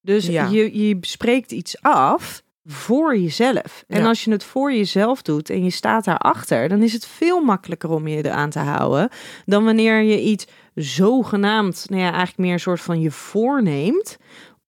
Dus 0.00 0.26
Ja. 0.26 0.46
je, 0.48 0.86
je 0.86 0.96
spreekt 1.00 1.52
iets 1.52 1.82
af 1.82 2.42
voor 2.66 3.18
jezelf. 3.18 3.84
En 3.88 4.00
Ja. 4.00 4.08
als 4.08 4.24
je 4.24 4.30
het 4.30 4.44
voor 4.44 4.72
jezelf 4.72 5.22
doet 5.22 5.50
en 5.50 5.64
je 5.64 5.70
staat 5.70 6.04
daarachter, 6.04 6.68
dan 6.68 6.82
is 6.82 6.92
het 6.92 7.06
veel 7.06 7.40
makkelijker 7.40 7.90
om 7.90 8.08
je 8.08 8.24
eraan 8.24 8.50
te 8.50 8.58
houden 8.58 9.08
dan 9.44 9.64
wanneer 9.64 10.02
je 10.02 10.20
iets 10.20 10.46
zogenaamd, 10.74 11.86
nou 11.88 12.00
ja, 12.02 12.08
eigenlijk 12.08 12.38
meer 12.38 12.52
een 12.52 12.60
soort 12.60 12.80
van 12.80 13.00
je 13.00 13.10
voorneemt 13.10 14.16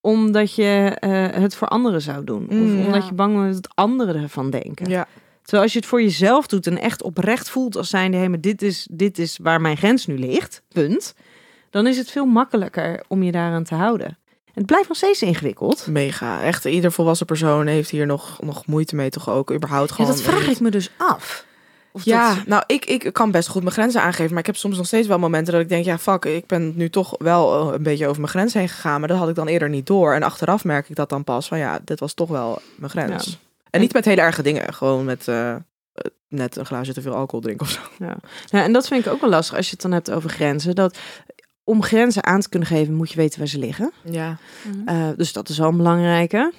omdat 0.00 0.54
je 0.54 0.96
eh, 1.00 1.42
het 1.42 1.54
voor 1.54 1.68
anderen 1.68 2.02
zou 2.02 2.24
doen. 2.24 2.46
Mm, 2.50 2.62
of 2.62 2.86
omdat 2.86 3.02
ja. 3.02 3.08
je 3.08 3.14
bang 3.14 3.36
bent 3.40 3.62
dat 3.62 3.72
anderen 3.74 4.22
ervan 4.22 4.50
denken. 4.50 4.88
Ja. 4.88 5.06
Terwijl 5.42 5.62
als 5.62 5.72
je 5.72 5.78
het 5.78 5.88
voor 5.88 6.02
jezelf 6.02 6.46
doet 6.46 6.66
en 6.66 6.78
echt 6.78 7.02
oprecht 7.02 7.50
voelt 7.50 7.76
als 7.76 7.90
zijnde, 7.90 8.16
hé, 8.16 8.28
maar 8.28 8.40
dit 8.40 8.62
is, 8.62 8.88
dit 8.90 9.18
is 9.18 9.38
waar 9.42 9.60
mijn 9.60 9.76
grens 9.76 10.06
nu 10.06 10.18
ligt, 10.18 10.62
punt. 10.68 11.14
Dan 11.70 11.86
is 11.86 11.96
het 11.96 12.10
veel 12.10 12.26
makkelijker 12.26 13.04
om 13.08 13.22
je 13.22 13.32
daaraan 13.32 13.64
te 13.64 13.74
houden. 13.74 14.17
Het 14.58 14.66
blijft 14.66 14.88
nog 14.88 14.96
steeds 14.96 15.22
ingewikkeld. 15.22 15.86
Mega. 15.86 16.42
Echt, 16.42 16.64
ieder 16.64 16.92
volwassen 16.92 17.26
persoon 17.26 17.66
heeft 17.66 17.90
hier 17.90 18.06
nog, 18.06 18.38
nog 18.40 18.66
moeite 18.66 18.94
mee 18.96 19.10
toch 19.10 19.30
ook. 19.30 19.52
Überhaupt 19.52 19.88
Ja, 19.88 19.94
gewoon. 19.94 20.10
dat 20.10 20.20
vraag 20.22 20.48
ik 20.48 20.60
me 20.60 20.70
dus 20.70 20.90
af. 20.96 21.44
Of 21.92 22.04
Ja, 22.04 22.34
dat- 22.34 22.46
nou, 22.46 22.62
ik, 22.66 22.84
ik 22.84 23.12
kan 23.12 23.30
best 23.30 23.48
goed 23.48 23.62
mijn 23.62 23.74
grenzen 23.74 24.00
aangeven. 24.02 24.30
Maar 24.30 24.38
ik 24.40 24.46
heb 24.46 24.56
soms 24.56 24.76
nog 24.76 24.86
steeds 24.86 25.06
wel 25.08 25.18
momenten 25.18 25.52
dat 25.52 25.62
ik 25.62 25.68
denk... 25.68 25.84
ja, 25.84 25.98
fuck, 25.98 26.24
ik 26.24 26.46
ben 26.46 26.72
nu 26.76 26.90
toch 26.90 27.14
wel 27.18 27.68
eh, 27.68 27.74
een 27.74 27.82
beetje 27.82 28.06
over 28.06 28.20
mijn 28.20 28.32
grens 28.32 28.54
heen 28.54 28.68
gegaan. 28.68 28.98
Maar 29.00 29.08
dat 29.08 29.18
had 29.18 29.28
ik 29.28 29.34
dan 29.34 29.46
eerder 29.46 29.68
niet 29.68 29.86
door. 29.86 30.14
En 30.14 30.22
achteraf 30.22 30.64
merk 30.64 30.88
ik 30.88 30.96
dat 30.96 31.08
dan 31.08 31.24
pas 31.24 31.48
van... 31.48 31.58
ja, 31.58 31.80
dit 31.84 32.00
was 32.00 32.14
toch 32.14 32.28
wel 32.28 32.60
mijn 32.76 32.90
grens. 32.90 33.26
Ja. 33.26 33.32
En 33.70 33.80
niet 33.80 33.92
met 33.92 34.04
hele 34.04 34.20
erge 34.20 34.42
dingen. 34.42 34.74
Gewoon 34.74 35.04
met 35.04 35.28
eh, 35.28 35.50
eh, 35.54 35.60
net 36.28 36.56
een 36.56 36.66
glaasje 36.66 36.92
te 36.92 37.00
veel 37.02 37.14
alcohol 37.14 37.40
drinken 37.40 37.66
of 37.66 37.72
zo. 37.72 37.80
Ja, 37.98 38.62
en 38.64 38.72
dat 38.72 38.86
vind 38.88 39.06
ik 39.06 39.12
ook 39.12 39.20
wel 39.20 39.30
lastig 39.30 39.56
als 39.56 39.66
je 39.66 39.72
het 39.72 39.82
dan 39.82 39.92
hebt 39.92 40.10
over 40.10 40.30
grenzen. 40.30 40.74
Dat 40.74 40.98
om 41.68 41.82
grenzen 41.82 42.24
aan 42.24 42.40
te 42.40 42.48
kunnen 42.48 42.68
geven, 42.68 42.94
moet 42.94 43.10
je 43.10 43.16
weten 43.16 43.38
waar 43.38 43.48
ze 43.48 43.58
liggen. 43.58 43.92
Ja. 44.04 44.38
Eh, 44.84 45.08
dus 45.16 45.32
dat 45.32 45.48
is 45.48 45.60
al 45.60 45.68
een 45.68 45.76
belangrijke. 45.76 46.52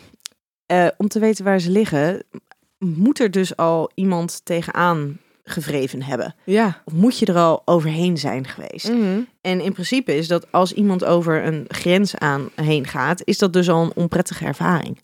Eh, 0.65 0.87
om 0.97 1.07
te 1.07 1.19
weten 1.19 1.43
waar 1.43 1.59
ze 1.59 1.69
liggen, 1.69 2.23
moet 2.77 3.19
er 3.19 3.31
dus 3.31 3.55
al 3.55 3.91
iemand 3.95 4.41
tegenaan 4.43 5.17
gevreven 5.43 6.03
hebben. 6.03 6.35
Ja. 6.45 6.81
Of 6.85 6.93
moet 6.93 7.19
je 7.19 7.25
er 7.25 7.37
al 7.37 7.61
overheen 7.65 8.17
zijn 8.17 8.47
geweest? 8.47 8.89
Mhm. 8.89 9.19
En 9.41 9.61
in 9.61 9.73
principe 9.73 10.15
is 10.15 10.27
dat 10.27 10.51
als 10.51 10.73
iemand 10.73 11.05
over 11.05 11.45
een 11.45 11.65
grens 11.67 12.15
aan 12.15 12.49
heen 12.55 12.87
gaat, 12.87 13.21
is 13.23 13.37
dat 13.37 13.53
dus 13.53 13.69
al 13.69 13.83
een 13.83 13.95
onprettige 13.95 14.45
ervaring. 14.45 15.01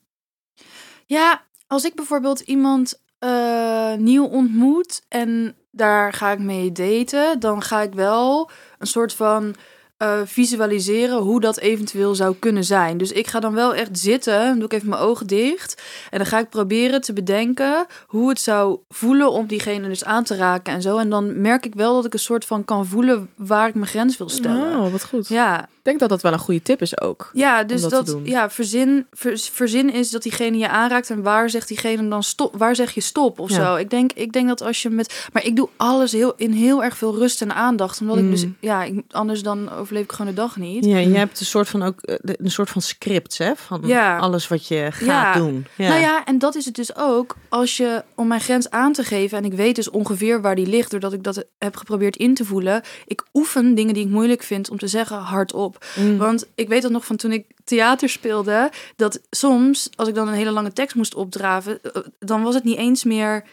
Ja, 1.05 1.43
als 1.67 1.85
ik 1.85 1.95
bijvoorbeeld 1.95 2.39
iemand 2.39 3.01
eh, 3.19 3.93
nieuw 3.93 4.25
ontmoet 4.25 5.01
en 5.07 5.55
daar 5.71 6.13
ga 6.13 6.31
ik 6.31 6.39
mee 6.39 6.71
daten, 6.71 7.39
dan 7.39 7.61
ga 7.61 7.81
ik 7.81 7.93
wel 7.93 8.49
een 8.77 8.87
soort 8.87 9.13
van 9.13 9.55
eh, 9.97 10.19
visualiseren 10.25 11.17
hoe 11.17 11.39
dat 11.39 11.57
eventueel 11.57 12.15
zou 12.15 12.35
kunnen 12.39 12.63
zijn. 12.63 12.97
Dus 12.97 13.11
ik 13.11 13.27
ga 13.27 13.39
dan 13.39 13.53
wel 13.53 13.75
echt 13.75 13.99
zitten, 13.99 14.39
dan 14.39 14.55
doe 14.55 14.65
ik 14.65 14.73
even 14.73 14.89
mijn 14.89 15.01
ogen 15.01 15.27
dicht 15.27 15.81
en 16.09 16.17
dan 16.17 16.27
ga 16.27 16.39
ik 16.39 16.49
proberen 16.49 17.01
te 17.01 17.13
bedenken 17.13 17.85
hoe 18.07 18.29
het 18.29 18.39
zou 18.39 18.79
voelen 18.89 19.31
om 19.31 19.47
diegene 19.47 19.87
dus 19.87 20.05
aan 20.05 20.23
te 20.23 20.35
raken 20.35 20.73
en 20.73 20.81
zo. 20.81 20.97
En 20.97 21.09
dan 21.09 21.41
merk 21.41 21.65
ik 21.65 21.75
wel 21.75 21.95
dat 21.95 22.05
ik 22.05 22.13
een 22.13 22.19
soort 22.19 22.45
van 22.45 22.65
kan 22.65 22.85
voelen 22.85 23.29
waar 23.35 23.67
ik 23.67 23.73
mijn 23.75 23.87
grens 23.87 24.17
wil 24.17 24.29
stellen. 24.29 24.79
Oh, 24.79 24.91
wat 24.91 25.05
goed. 25.05 25.27
Ja, 25.27 25.69
denk 25.85 25.99
dat 25.99 26.09
dat 26.09 26.21
wel 26.21 26.33
een 26.33 26.39
goede 26.39 26.61
tip 26.61 26.81
is 26.81 27.01
ook. 27.01 27.29
Ja, 27.33 27.63
dus 27.63 27.81
dat 27.81 28.17
ja, 28.23 28.49
verzin, 28.49 29.05
ver- 29.11 29.37
verzin 29.51 29.93
is 29.93 30.09
dat 30.09 30.23
diegene 30.23 30.57
je 30.57 30.69
aanraakt 30.69 31.09
en 31.09 31.21
waar 31.21 31.49
zegt 31.49 31.67
diegene 31.67 32.07
dan 32.07 32.23
stop? 32.23 32.57
Waar 32.57 32.75
zeg 32.75 32.91
je 32.91 33.01
stop 33.01 33.39
of 33.39 33.49
Ja. 33.49 33.55
zo? 33.55 33.75
Ik 33.75 33.89
denk, 33.89 34.11
ik 34.13 34.31
denk 34.31 34.47
dat 34.47 34.61
als 34.61 34.81
je 34.81 34.89
met, 34.89 35.27
maar 35.33 35.45
ik 35.45 35.55
doe 35.55 35.69
alles 35.77 36.11
heel 36.11 36.33
in 36.37 36.51
heel 36.51 36.83
erg 36.83 36.97
veel 36.97 37.15
rust 37.15 37.41
en 37.41 37.55
aandacht, 37.55 38.01
omdat 38.01 38.17
ik 38.17 38.29
dus, 38.29 38.45
Mm. 38.45 38.55
ja, 38.59 38.83
ik, 38.83 39.01
anders 39.11 39.43
dan 39.43 39.71
overleef 39.71 40.03
ik 40.03 40.11
gewoon 40.11 40.27
de 40.27 40.41
dag 40.41 40.55
niet. 40.57 40.85
Ja, 40.85 40.97
je 40.97 41.17
hebt 41.17 41.39
een 41.39 41.45
soort 41.45 41.69
van 41.69 41.83
ook 41.83 42.01
eh, 42.01 42.15
een 42.21 42.51
soort 42.51 42.69
van 42.69 42.81
script, 42.81 43.37
hè? 43.37 43.51
Van 43.55 43.81
Ja. 43.85 44.17
alles 44.17 44.47
wat 44.47 44.67
je 44.67 44.87
gaat 44.91 45.05
Ja. 45.05 45.33
doen. 45.33 45.65
Ja. 45.75 45.87
Nou 45.87 45.99
ja, 46.01 46.23
en 46.25 46.37
dat 46.39 46.55
is 46.55 46.65
het 46.65 46.75
dus 46.75 46.95
ook 46.95 47.35
als 47.49 47.77
je 47.77 48.03
om 48.15 48.27
mijn 48.27 48.41
grens 48.41 48.69
aan 48.69 48.93
te 48.93 49.03
geven 49.03 49.37
en 49.37 49.45
ik 49.45 49.53
weet 49.53 49.75
dus 49.75 49.89
ongeveer 49.89 50.41
waar 50.41 50.55
die 50.55 50.67
ligt 50.67 50.91
doordat 50.91 51.13
ik 51.13 51.23
dat 51.23 51.45
heb 51.57 51.75
geprobeerd 51.75 52.15
in 52.15 52.33
te 52.33 52.45
voelen. 52.45 52.81
Ik 53.05 53.23
oefen 53.33 53.75
dingen 53.75 53.93
die 53.93 54.03
ik 54.05 54.09
moeilijk 54.11 54.43
vind 54.43 54.69
om 54.69 54.77
te 54.77 54.87
zeggen 54.87 55.17
hardop. 55.17 55.74
Mm. 55.95 56.17
Want 56.17 56.47
ik 56.55 56.67
weet 56.67 56.81
dat 56.81 56.91
nog 56.91 57.05
van 57.05 57.15
toen 57.15 57.31
ik 57.31 57.45
theater 57.63 58.09
speelde, 58.09 58.71
dat 58.95 59.19
soms 59.29 59.89
als 59.95 60.07
ik 60.07 60.15
dan 60.15 60.27
een 60.27 60.33
hele 60.33 60.51
lange 60.51 60.73
tekst 60.73 60.95
moest 60.95 61.15
opdraven, 61.15 61.79
eh, 61.83 62.01
dan 62.19 62.43
was 62.43 62.55
het 62.55 62.63
niet 62.63 62.77
eens 62.77 63.03
meer 63.03 63.43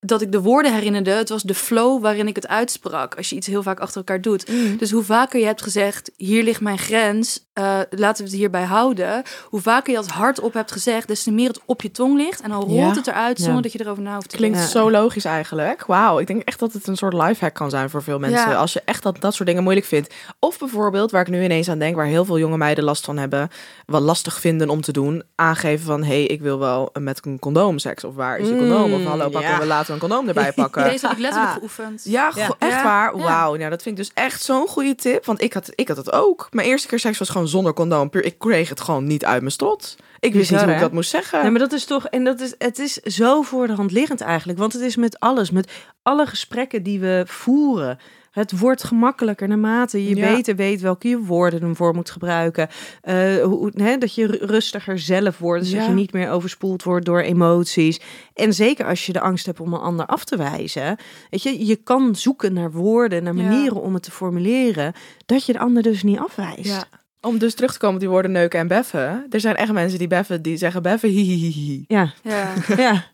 dat 0.00 0.22
ik 0.22 0.32
de 0.32 0.40
woorden 0.40 0.72
herinnerde. 0.74 1.10
Het 1.10 1.28
was 1.28 1.42
de 1.42 1.54
flow 1.54 2.02
waarin 2.02 2.26
ik 2.28 2.36
het 2.36 2.48
uitsprak. 2.48 3.14
Als 3.14 3.30
je 3.30 3.36
iets 3.36 3.46
heel 3.46 3.62
vaak 3.62 3.80
achter 3.80 3.96
elkaar 3.96 4.20
doet. 4.20 4.46
Dus 4.78 4.90
hoe 4.90 5.02
vaker 5.02 5.40
je 5.40 5.46
hebt 5.46 5.62
gezegd, 5.62 6.10
hier 6.16 6.42
ligt 6.42 6.60
mijn 6.60 6.78
grens, 6.78 7.44
eh, 7.52 7.78
laten 7.90 8.24
we 8.24 8.30
het 8.30 8.38
hierbij 8.38 8.62
houden. 8.64 9.22
Hoe 9.44 9.60
vaker 9.60 9.90
je 9.92 9.98
dat 9.98 10.08
hardop 10.08 10.52
hebt 10.54 10.72
gezegd, 10.72 11.08
des 11.08 11.22
te 11.22 11.30
meer 11.30 11.48
het 11.48 11.60
op 11.64 11.82
je 11.82 11.90
tong 11.90 12.16
ligt. 12.16 12.40
En 12.40 12.50
dan 12.50 12.60
rolt 12.62 12.72
Ja. 12.78 12.94
het 12.94 13.06
eruit 13.06 13.38
Ja. 13.38 13.44
zonder 13.44 13.62
dat 13.62 13.72
je 13.72 13.80
erover 13.80 14.02
na 14.02 14.14
hoeft 14.14 14.28
te 14.28 14.36
Klinkt 14.36 14.56
denken. 14.56 14.72
zo 14.72 14.90
logisch 14.90 15.24
eigenlijk. 15.24 15.86
Wauw, 15.86 16.18
ik 16.18 16.26
denk 16.26 16.42
echt 16.42 16.58
dat 16.58 16.72
het 16.72 16.86
een 16.86 16.96
soort 16.96 17.12
lifehack 17.14 17.54
kan 17.54 17.70
zijn 17.70 17.90
voor 17.90 18.02
veel 18.02 18.18
mensen. 18.18 18.50
Ja. 18.50 18.54
Als 18.56 18.72
je 18.72 18.82
echt 18.84 19.02
dat, 19.02 19.20
dat 19.20 19.34
soort 19.34 19.48
dingen 19.48 19.62
moeilijk 19.62 19.86
vindt. 19.86 20.14
Of 20.38 20.58
bijvoorbeeld, 20.58 21.10
waar 21.10 21.20
ik 21.20 21.28
nu 21.28 21.44
ineens 21.44 21.68
aan 21.68 21.78
denk, 21.78 21.96
waar 21.96 22.06
heel 22.06 22.24
veel 22.24 22.38
jonge 22.38 22.56
meiden 22.56 22.84
last 22.84 23.04
van 23.04 23.16
hebben, 23.18 23.48
wat 23.86 24.02
lastig 24.02 24.40
vinden 24.40 24.68
om 24.68 24.80
te 24.80 24.92
doen, 24.92 25.22
aangeven 25.34 25.86
van, 25.86 26.00
hé, 26.02 26.06
hey, 26.08 26.24
ik 26.24 26.40
wil 26.40 26.58
wel 26.58 26.90
met 27.00 27.26
een 27.26 27.38
condoom 27.38 27.78
seks. 27.78 28.04
Of 28.04 28.14
waar 28.14 28.38
is 28.38 28.48
je 28.48 28.56
condoom? 28.56 28.92
Of 28.92 29.00
Mm, 29.00 29.06
hallo, 29.06 29.28
pakken 29.28 29.50
ja. 29.50 29.58
we 29.58 29.66
later 29.66 29.85
een 29.94 29.98
condoom 30.00 30.28
erbij 30.28 30.52
pakken. 30.62 30.84
Deze 30.84 31.06
heb 31.06 31.16
ik 31.16 31.22
letterlijk 31.22 31.52
geoefend. 31.52 32.02
Ja, 32.04 32.26
echt 32.58 32.72
Ja. 32.72 32.82
waar. 32.82 33.18
Wauw, 33.18 33.54
nou 33.54 33.70
dat 33.70 33.82
vind 33.82 33.98
ik 33.98 34.04
dus 34.04 34.14
echt 34.14 34.42
zo'n 34.42 34.66
goede 34.68 34.94
tip. 34.94 35.24
Want 35.24 35.42
ik 35.42 35.52
had, 35.52 35.70
ik 35.74 35.88
had 35.88 35.96
het 35.96 36.12
ook. 36.12 36.48
Mijn 36.50 36.68
eerste 36.68 36.88
keer 36.88 36.98
seks 36.98 37.18
was 37.18 37.28
gewoon 37.28 37.48
zonder 37.48 37.72
condoom. 37.72 38.10
Puur, 38.10 38.24
ik 38.24 38.38
kreeg 38.38 38.68
het 38.68 38.80
gewoon 38.80 39.06
niet 39.06 39.24
uit 39.24 39.40
mijn 39.40 39.52
strot. 39.52 39.96
Ik 40.20 40.32
wist 40.34 40.50
niet 40.50 40.60
hoe 40.60 40.68
ik 40.68 40.74
hè? 40.74 40.80
dat 40.80 40.92
moest 40.92 41.10
zeggen. 41.10 41.42
Nee, 41.42 41.50
maar 41.50 41.60
dat 41.60 41.72
is 41.72 41.84
toch, 41.84 42.06
en 42.06 42.24
dat 42.24 42.40
is, 42.40 42.54
het 42.58 42.78
is 42.78 42.94
zo 42.94 43.42
voor 43.42 43.66
de 43.66 43.72
hand 43.72 43.92
liggend 43.92 44.20
eigenlijk. 44.20 44.58
Want 44.58 44.72
het 44.72 44.82
is 44.82 44.96
met 44.96 45.20
alles, 45.20 45.50
met 45.50 45.72
alle 46.02 46.26
gesprekken 46.26 46.82
die 46.82 47.00
we 47.00 47.22
voeren. 47.26 47.98
Het 48.40 48.58
wordt 48.58 48.84
gemakkelijker 48.84 49.48
naarmate 49.48 50.04
je 50.08 50.16
Ja. 50.16 50.34
beter 50.34 50.56
weet 50.56 50.80
welke 50.80 51.08
je 51.08 51.18
woorden 51.18 51.62
ervoor 51.62 51.94
moet 51.94 52.10
gebruiken. 52.10 52.68
Eh, 53.00 53.36
hoe, 53.42 53.70
hè, 53.74 53.98
dat 53.98 54.14
je 54.14 54.26
ru- 54.26 54.46
rustiger 54.46 54.98
zelf 54.98 55.38
wordt, 55.38 55.62
dus 55.62 55.72
dat 55.72 55.86
je 55.86 55.92
niet 55.92 56.12
meer 56.12 56.30
overspoeld 56.30 56.82
wordt 56.82 57.06
door 57.06 57.20
emoties. 57.20 58.00
En 58.34 58.52
zeker 58.54 58.86
als 58.86 59.06
je 59.06 59.12
de 59.12 59.20
angst 59.20 59.46
hebt 59.46 59.60
om 59.60 59.72
een 59.72 59.80
ander 59.80 60.06
af 60.06 60.24
te 60.24 60.36
wijzen. 60.36 60.96
Weet 61.30 61.42
je, 61.42 61.66
je 61.66 61.76
kan 61.76 62.14
zoeken 62.16 62.52
naar 62.52 62.72
woorden, 62.72 63.22
naar 63.22 63.34
Ja. 63.36 63.42
manieren 63.42 63.82
om 63.82 63.94
het 63.94 64.02
te 64.02 64.10
formuleren, 64.10 64.92
dat 65.26 65.46
je 65.46 65.52
de 65.52 65.58
ander 65.58 65.82
dus 65.82 66.02
niet 66.02 66.18
afwijst. 66.18 66.64
Ja. 66.64 66.84
Om 67.20 67.38
dus 67.38 67.54
terug 67.54 67.72
te 67.72 67.78
komen 67.78 67.94
op 67.94 68.00
die 68.00 68.10
woorden 68.10 68.32
neuken 68.32 68.60
en 68.60 68.68
beffen. 68.68 69.26
Er 69.30 69.40
zijn 69.40 69.56
echt 69.56 69.72
mensen 69.72 69.98
die 69.98 70.08
beffen, 70.08 70.42
die 70.42 70.56
zeggen 70.56 70.82
beffen, 70.82 71.08
hihihihi. 71.08 71.84
Ja, 71.88 72.12
Ja. 72.22 72.52
ja. 72.76 73.04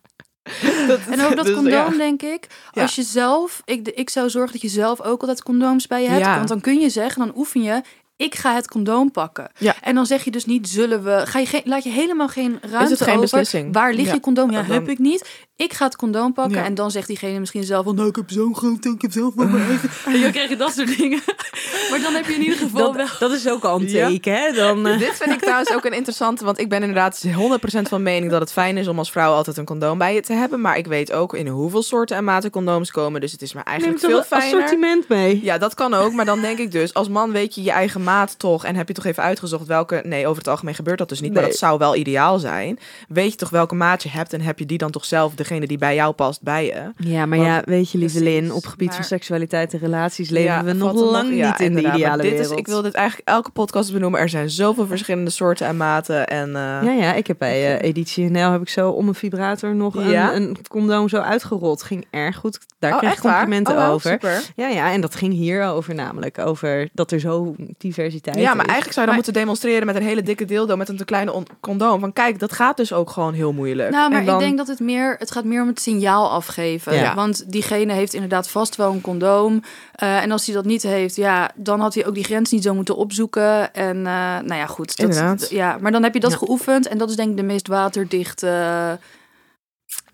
En 1.11 1.21
ook 1.21 1.37
dat 1.37 1.45
Dus, 1.45 1.55
condoom, 1.55 1.93
ja. 1.93 1.97
denk 1.97 2.23
ik. 2.23 2.47
Ja. 2.73 2.83
Als 2.83 2.95
je 2.95 3.03
zelf, 3.03 3.63
ik, 3.65 3.89
ik 3.89 4.11
zou 4.11 4.31
zorgen 4.31 4.53
dat 4.53 4.63
je 4.63 4.69
zelf 4.69 5.01
ook 5.01 5.21
altijd 5.21 5.43
condooms 5.43 5.87
bij 5.87 6.03
je 6.03 6.09
hebt. 6.09 6.25
Ja. 6.25 6.37
Want 6.37 6.49
dan 6.49 6.61
kun 6.61 6.81
je 6.81 6.89
zeggen, 6.89 7.27
dan 7.27 7.37
oefen 7.37 7.63
je, 7.63 7.83
ik 8.23 8.35
ga 8.35 8.55
het 8.55 8.69
condoom 8.69 9.11
pakken. 9.11 9.51
Ja. 9.59 9.75
En 9.81 9.95
dan 9.95 10.07
zeg 10.07 10.25
je 10.25 10.31
dus 10.31 10.45
niet, 10.45 10.69
zullen 10.69 11.03
we, 11.05 11.23
ga 11.25 11.39
je 11.39 11.47
geen, 11.47 11.63
laat 11.65 11.85
je 11.85 11.91
helemaal 11.91 12.29
geen 12.29 12.59
ruimte 12.71 12.97
geen 12.97 13.09
over. 13.09 13.21
beslissing? 13.21 13.73
Waar 13.73 13.93
ligt 13.95 14.09
Ja. 14.09 14.15
je 14.15 14.21
condoom? 14.21 14.51
Ja, 14.51 14.63
Dan- 14.63 14.71
heb 14.71 14.89
ik 14.89 14.99
niet. 14.99 15.29
Ik 15.57 15.73
ga 15.73 15.85
het 15.85 15.97
condoom 15.97 16.33
pakken. 16.33 16.59
Ja. 16.59 16.65
En 16.65 16.75
dan 16.75 16.91
zegt 16.91 17.07
diegene 17.07 17.39
misschien 17.39 17.65
zelf, 17.65 17.85
van, 17.85 17.95
nou, 17.95 18.09
ik 18.09 18.17
heb 18.17 18.31
zo'n 18.31 18.57
groot, 18.57 18.85
ik 18.85 19.03
heb 19.03 19.13
zelf 19.13 19.35
wel 19.35 19.47
mijn 19.47 19.65
eigen. 19.69 19.89
En 20.07 20.21
dan 20.21 20.31
krijg 20.31 20.49
je 20.49 20.57
dat 20.57 20.73
soort 20.75 20.97
dingen. 20.99 21.21
maar 21.91 22.01
dan 22.03 22.15
heb 22.15 22.27
je 22.27 22.35
in 22.35 22.43
ieder 22.43 22.59
geval 22.59 22.83
wel... 22.83 22.93
Dat, 23.07 23.17
dat 23.19 23.33
is 23.33 23.49
ook 23.49 23.65
al 23.65 23.81
een 23.81 23.89
Ja. 23.89 24.09
teken, 24.09 24.35
hè? 24.35 24.53
Dan, 24.53 24.87
eh, 24.87 24.99
Dit 24.99 25.17
vind 25.17 25.31
ik 25.35 25.41
trouwens 25.49 25.73
ook 25.73 25.85
een 25.85 25.93
interessante, 25.93 26.45
want 26.45 26.59
ik 26.61 26.69
ben 26.69 26.81
inderdaad 26.81 27.25
100% 27.27 27.89
van 27.89 28.03
mening 28.03 28.31
dat 28.31 28.41
het 28.41 28.53
fijn 28.53 28.77
is 28.77 28.89
om 28.89 28.99
als 28.99 29.11
vrouw 29.11 29.33
altijd 29.33 29.57
een 29.57 29.65
condoom 29.65 29.99
bij 29.99 30.15
je 30.15 30.21
te 30.23 30.33
hebben. 30.33 30.61
Maar 30.61 30.77
ik 30.79 30.87
weet 30.87 31.13
ook 31.13 31.35
in 31.35 31.47
hoeveel 31.49 31.83
soorten 31.83 32.17
en 32.17 32.25
maten 32.25 32.51
condooms 32.51 32.91
komen. 32.91 33.21
Dus 33.21 33.33
het 33.33 33.43
is 33.43 33.53
maar 33.53 33.65
eigenlijk 33.65 33.99
veel 34.01 34.23
fijner. 34.23 34.47
assortiment 34.57 35.09
mee. 35.09 35.41
Ja, 35.43 35.59
dat 35.59 35.75
kan 35.75 35.95
ook. 35.95 36.13
Maar 36.13 36.25
dan 36.25 36.41
denk 36.41 36.59
ik 36.59 36.71
dus, 36.73 36.95
als 36.95 37.09
man 37.09 37.33
weet 37.33 37.55
je 37.55 37.63
je 37.63 37.71
eigen 37.71 38.03
maat 38.03 38.11
toch. 38.39 38.65
En 38.65 38.77
heb 38.77 38.89
je 38.89 38.95
toch 38.95 39.05
even 39.05 39.23
uitgezocht 39.23 39.67
welke. 39.67 40.03
Nee, 40.05 40.27
over 40.27 40.39
het 40.39 40.49
algemeen 40.49 40.75
gebeurt 40.75 40.99
dat 40.99 41.09
dus 41.09 41.21
niet. 41.21 41.33
Maar 41.33 41.43
dat 41.43 41.55
zou 41.57 41.79
wel 41.79 41.97
ideaal 41.97 42.39
zijn. 42.39 42.79
Weet 43.09 43.31
je 43.31 43.37
toch 43.37 43.51
welke 43.51 43.75
maat 43.75 44.03
je 44.03 44.09
hebt. 44.09 44.33
En 44.33 44.41
heb 44.41 44.59
je 44.59 44.67
die 44.67 44.79
dan 44.79 44.91
toch 44.91 45.05
zelf, 45.05 45.35
degene 45.35 45.67
die 45.67 45.79
bij 45.79 45.95
jou 45.95 46.13
past, 46.13 46.43
bij 46.43 46.67
je. 46.67 46.93
Ja, 47.09 47.27
maar 47.27 47.39
Want- 47.39 47.51
ja, 47.51 47.63
weet 47.65 47.91
je, 47.91 47.99
lieve 47.99 48.19
Precies, 48.19 48.35
Lin, 48.41 48.53
op 48.53 48.67
gebied 48.67 48.95
van 48.95 49.05
seksualiteit 49.05 49.73
en 49.73 49.79
relaties 49.79 50.31
leven 50.31 50.51
Ja, 50.53 50.65
we 50.65 50.73
nog 50.73 50.93
lang 50.95 51.35
ja, 51.35 51.49
niet 51.49 51.61
in 51.61 51.75
de 51.75 51.81
ideale 51.81 52.23
dit 52.23 52.31
wereld. 52.33 52.51
Is, 52.53 52.59
ik 52.59 52.67
wil 52.67 52.83
dit 52.83 52.95
eigenlijk 52.95 53.29
elke 53.29 53.51
podcast 53.51 53.93
benoemen. 53.93 54.21
Er 54.21 54.29
zijn 54.29 54.51
zoveel 54.51 54.87
verschillende 54.87 55.31
soorten 55.31 55.67
en 55.67 55.77
maten. 55.77 56.27
En 56.27 56.49
eh, 56.49 56.63
Ja, 56.63 56.93
ja, 56.93 57.15
ik 57.15 57.27
heb 57.27 57.39
bij 57.39 57.79
eh, 57.79 57.89
Editie 57.89 58.31
NL 58.31 58.51
heb 58.51 58.61
ik 58.61 58.69
zo 58.69 58.91
om 58.91 59.09
een 59.09 59.15
vibrator 59.15 59.75
nog 59.75 59.95
een, 59.95 60.09
Ja? 60.09 60.35
een 60.35 60.57
condoom 60.69 61.09
zo 61.09 61.17
uitgerold. 61.17 61.83
Ging 61.83 62.07
erg 62.11 62.37
goed. 62.37 62.59
Daar 62.79 62.93
oh, 62.93 62.99
kreeg 62.99 63.13
ik 63.13 63.21
complimenten 63.21 63.77
Oh, 63.77 63.89
over. 63.89 64.11
Super. 64.11 64.43
Ja, 64.57 64.69
ja, 64.69 64.93
en 64.93 65.01
dat 65.01 65.15
ging 65.15 65.33
hier 65.33 65.65
over 65.65 65.95
namelijk. 65.95 66.39
Over 66.39 66.89
dat 66.93 67.11
er 67.13 67.21
zo 67.21 67.55
diversiteit 67.95 68.37
Ja, 68.37 68.43
maar 68.55 68.65
is. 68.65 68.71
eigenlijk 68.71 68.93
zou 68.93 69.01
je 69.01 69.07
dan 69.07 69.15
moeten 69.15 69.33
demonstreren 69.33 69.87
met 69.87 69.97
een 69.97 70.03
hele 70.03 70.23
dikke 70.23 70.45
dildo 70.45 70.77
met 70.77 70.89
een 70.89 70.97
te 70.97 71.05
kleine 71.05 71.33
on- 71.33 71.47
condoom. 71.61 72.01
Van 72.01 72.13
kijk, 72.13 72.39
dat 72.39 72.53
gaat 72.53 72.77
dus 72.77 72.93
ook 72.93 73.11
gewoon 73.11 73.35
heel 73.35 73.53
moeilijk. 73.53 73.91
Nou, 73.91 74.11
maar 74.11 74.21
En 74.21 74.27
dan- 74.27 74.35
ik 74.35 74.41
denk 74.41 74.57
dat 74.59 74.67
het 74.67 74.81
meer, 74.81 75.17
het 75.19 75.31
gaat 75.31 75.45
meer 75.45 75.63
om 75.63 75.69
het 75.69 75.81
signaal 75.81 76.31
afgeven. 76.31 76.95
Ja. 76.95 77.15
Want 77.15 77.51
diegene 77.53 77.93
heeft 77.93 78.15
inderdaad 78.15 78.49
vast 78.49 78.77
wel 78.77 78.93
een 78.93 79.01
condoom. 79.01 79.63
Eh, 79.95 80.23
en 80.23 80.31
als 80.31 80.47
hij 80.47 80.55
dat 80.55 80.65
niet 80.65 80.83
heeft, 80.83 81.17
ja, 81.17 81.51
dan 81.55 81.81
had 81.81 81.95
hij 81.95 82.07
ook 82.07 82.15
die 82.15 82.25
grens 82.25 82.51
niet 82.51 82.63
zo 82.63 82.75
moeten 82.75 82.97
opzoeken. 82.97 83.75
En 83.75 83.97
eh, 83.97 84.13
nou 84.45 84.55
ja, 84.55 84.67
goed. 84.67 84.97
Dat, 84.97 85.09
Inderdaad. 85.09 85.51
Ja, 85.51 85.77
maar 85.81 85.93
dan 85.93 86.03
heb 86.03 86.15
je 86.15 86.21
dat 86.21 86.31
Ja. 86.31 86.37
geoefend. 86.37 86.89
En 86.89 86.99
dat 86.99 87.11
is 87.11 87.17
denk 87.17 87.31
ik 87.31 87.37
de 87.37 87.43
meest 87.43 87.69
waterdichte 87.69 88.99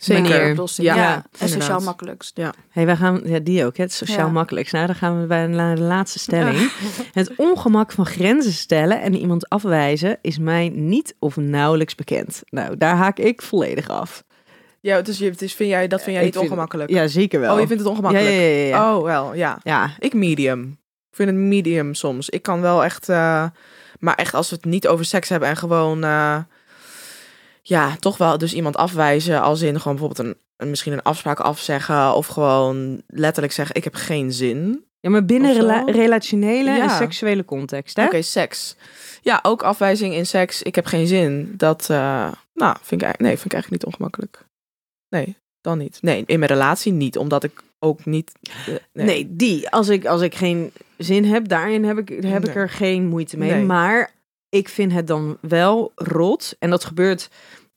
Zeker. 0.05 0.23
manier. 0.31 0.51
oplossing. 0.51 0.87
Ja, 0.87 0.95
Ja, 0.95 1.15
en 1.15 1.23
inderdaad. 1.33 1.63
sociaal 1.63 1.81
makkelijkst. 1.81 2.41
Hey, 2.71 2.87
wij 2.87 2.97
gaan, 2.97 3.21
ja, 3.25 3.39
die 3.39 3.65
ook, 3.65 3.77
hè, 3.77 3.83
het 3.83 3.93
sociaal 3.93 4.27
Ja. 4.27 4.33
makkelijkst. 4.33 4.73
Nou, 4.73 4.87
dan 4.87 4.95
gaan 4.95 5.21
we 5.21 5.27
bij 5.27 5.47
naar 5.47 5.77
de 5.77 5.83
laatste 5.83 6.19
stelling. 6.29 6.71
Het 7.13 7.33
ongemak 7.37 7.93
van 7.93 8.07
grenzen 8.07 8.53
stellen 8.53 9.01
en 9.03 9.15
iemand 9.17 9.49
afwijzen 9.49 10.19
is 10.23 10.39
mij 10.39 10.69
niet 10.69 11.15
of 11.19 11.37
nauwelijks 11.37 11.95
bekend. 11.95 12.43
Nou, 12.49 12.77
daar 12.77 12.97
haak 12.97 13.19
ik 13.19 13.43
volledig 13.43 13.89
af. 13.89 14.25
Ja, 14.81 15.03
dus, 15.03 15.19
je, 15.19 15.31
dus 15.31 15.55
vind 15.55 15.71
jij, 15.71 15.89
dat 15.89 16.03
vind 16.03 16.11
jij 16.17 16.19
Ik 16.19 16.25
niet 16.25 16.35
vind- 16.39 16.47
ongemakkelijk? 16.51 16.91
Ja, 16.91 17.07
zeker 17.07 17.41
wel. 17.41 17.55
Oh, 17.55 17.61
je 17.61 17.67
vindt 17.67 17.83
het 17.83 17.91
ongemakkelijk? 17.93 18.31
Ja, 18.31 18.41
ja, 18.41 18.49
ja, 18.51 18.67
ja. 18.67 18.97
Oh, 18.97 19.03
wel, 19.05 19.35
ja. 19.35 19.59
Ja, 19.63 19.91
Ik 19.99 20.15
medium. 20.15 20.63
Ik 21.11 21.17
vind 21.17 21.29
het 21.29 21.39
medium 21.39 21.95
soms. 21.95 22.29
Ik 22.29 22.43
kan 22.43 22.61
wel 22.61 22.85
echt... 22.85 23.09
eh, 23.09 23.45
maar 23.99 24.15
echt 24.15 24.35
als 24.35 24.51
we 24.51 24.57
het 24.57 24.65
niet 24.65 24.89
over 24.89 25.05
seks 25.05 25.29
hebben 25.29 25.49
en 25.49 25.57
gewoon... 25.57 26.05
eh, 26.05 26.37
ja, 27.69 27.97
toch 27.97 28.17
wel 28.17 28.39
dus 28.39 28.55
iemand 28.55 28.77
afwijzen 28.77 29.43
als 29.43 29.63
in 29.63 29.81
gewoon 29.81 29.97
bijvoorbeeld 29.99 30.29
een, 30.29 30.37
een 30.57 30.71
misschien 30.71 30.93
een 30.93 31.03
afspraak 31.03 31.41
afzeggen 31.41 32.15
of 32.15 32.27
gewoon 32.27 33.03
letterlijk 33.07 33.53
zeggen 33.53 33.75
ik 33.77 33.85
heb 33.85 33.95
geen 33.95 34.33
zin. 34.33 34.85
ja 35.01 35.11
maar 35.11 35.25
binnen 35.25 35.53
rela- 35.55 35.85
relationele 35.85 36.71
en 36.81 36.91
seksuele 36.91 37.45
context, 37.45 37.97
hè? 37.97 38.05
Oké, 38.05 38.23
seks. 38.23 38.77
Ja, 39.23 39.39
ook 39.43 39.63
afwijzing 39.63 40.15
in 40.15 40.27
seks. 40.27 40.63
Ik 40.63 40.75
heb 40.75 40.87
geen 40.87 41.07
zin. 41.07 41.55
Dat, 41.57 41.91
eh, 41.91 42.33
nou, 42.55 42.77
vind 42.83 43.01
ik, 43.01 43.07
eigenlijk- 43.07 43.21
nee, 43.21 43.33
vind 43.33 43.45
ik 43.45 43.53
eigenlijk 43.53 43.71
niet 43.83 43.85
ongemakkelijk. 43.93 44.47
Nee, 45.09 45.37
dan 45.61 45.79
niet. 45.79 45.99
Nee, 46.01 46.23
in 46.27 46.39
mijn 46.39 46.51
relatie 46.51 46.93
niet, 46.93 47.19
omdat 47.19 47.45
ik 47.45 47.63
ook 47.79 48.05
niet. 48.05 48.33
eh, 48.67 48.75
Nee. 48.93 49.27
die. 49.37 49.71
Als 49.71 49.89
ik, 49.89 50.07
als 50.07 50.21
ik 50.21 50.35
geen 50.35 50.73
zin 50.99 51.25
heb, 51.25 51.49
daarin 51.49 51.85
heb 51.85 51.99
ik, 51.99 52.23
heb 52.23 52.49
ik 52.49 52.55
er 52.55 52.71
geen 52.71 53.07
moeite 53.07 53.37
mee. 53.39 53.51
Nee. 53.51 53.65
Maar 53.65 54.11
ik 54.49 54.69
vind 54.69 54.93
het 54.93 55.07
dan 55.07 55.39
wel 55.41 55.93
rot. 55.95 56.57
En 56.59 56.71
dat 56.71 56.85
gebeurt 56.85 57.31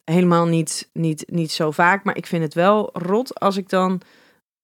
helemaal 0.03 0.45
niet, 0.45 0.89
niet, 0.93 1.23
niet 1.27 1.51
zo 1.51 1.71
vaak. 1.71 2.03
Maar 2.03 2.17
ik 2.17 2.27
vind 2.27 2.43
het 2.43 2.53
wel 2.53 2.89
rot 2.93 3.39
als 3.39 3.57
ik 3.57 3.69
dan 3.69 4.01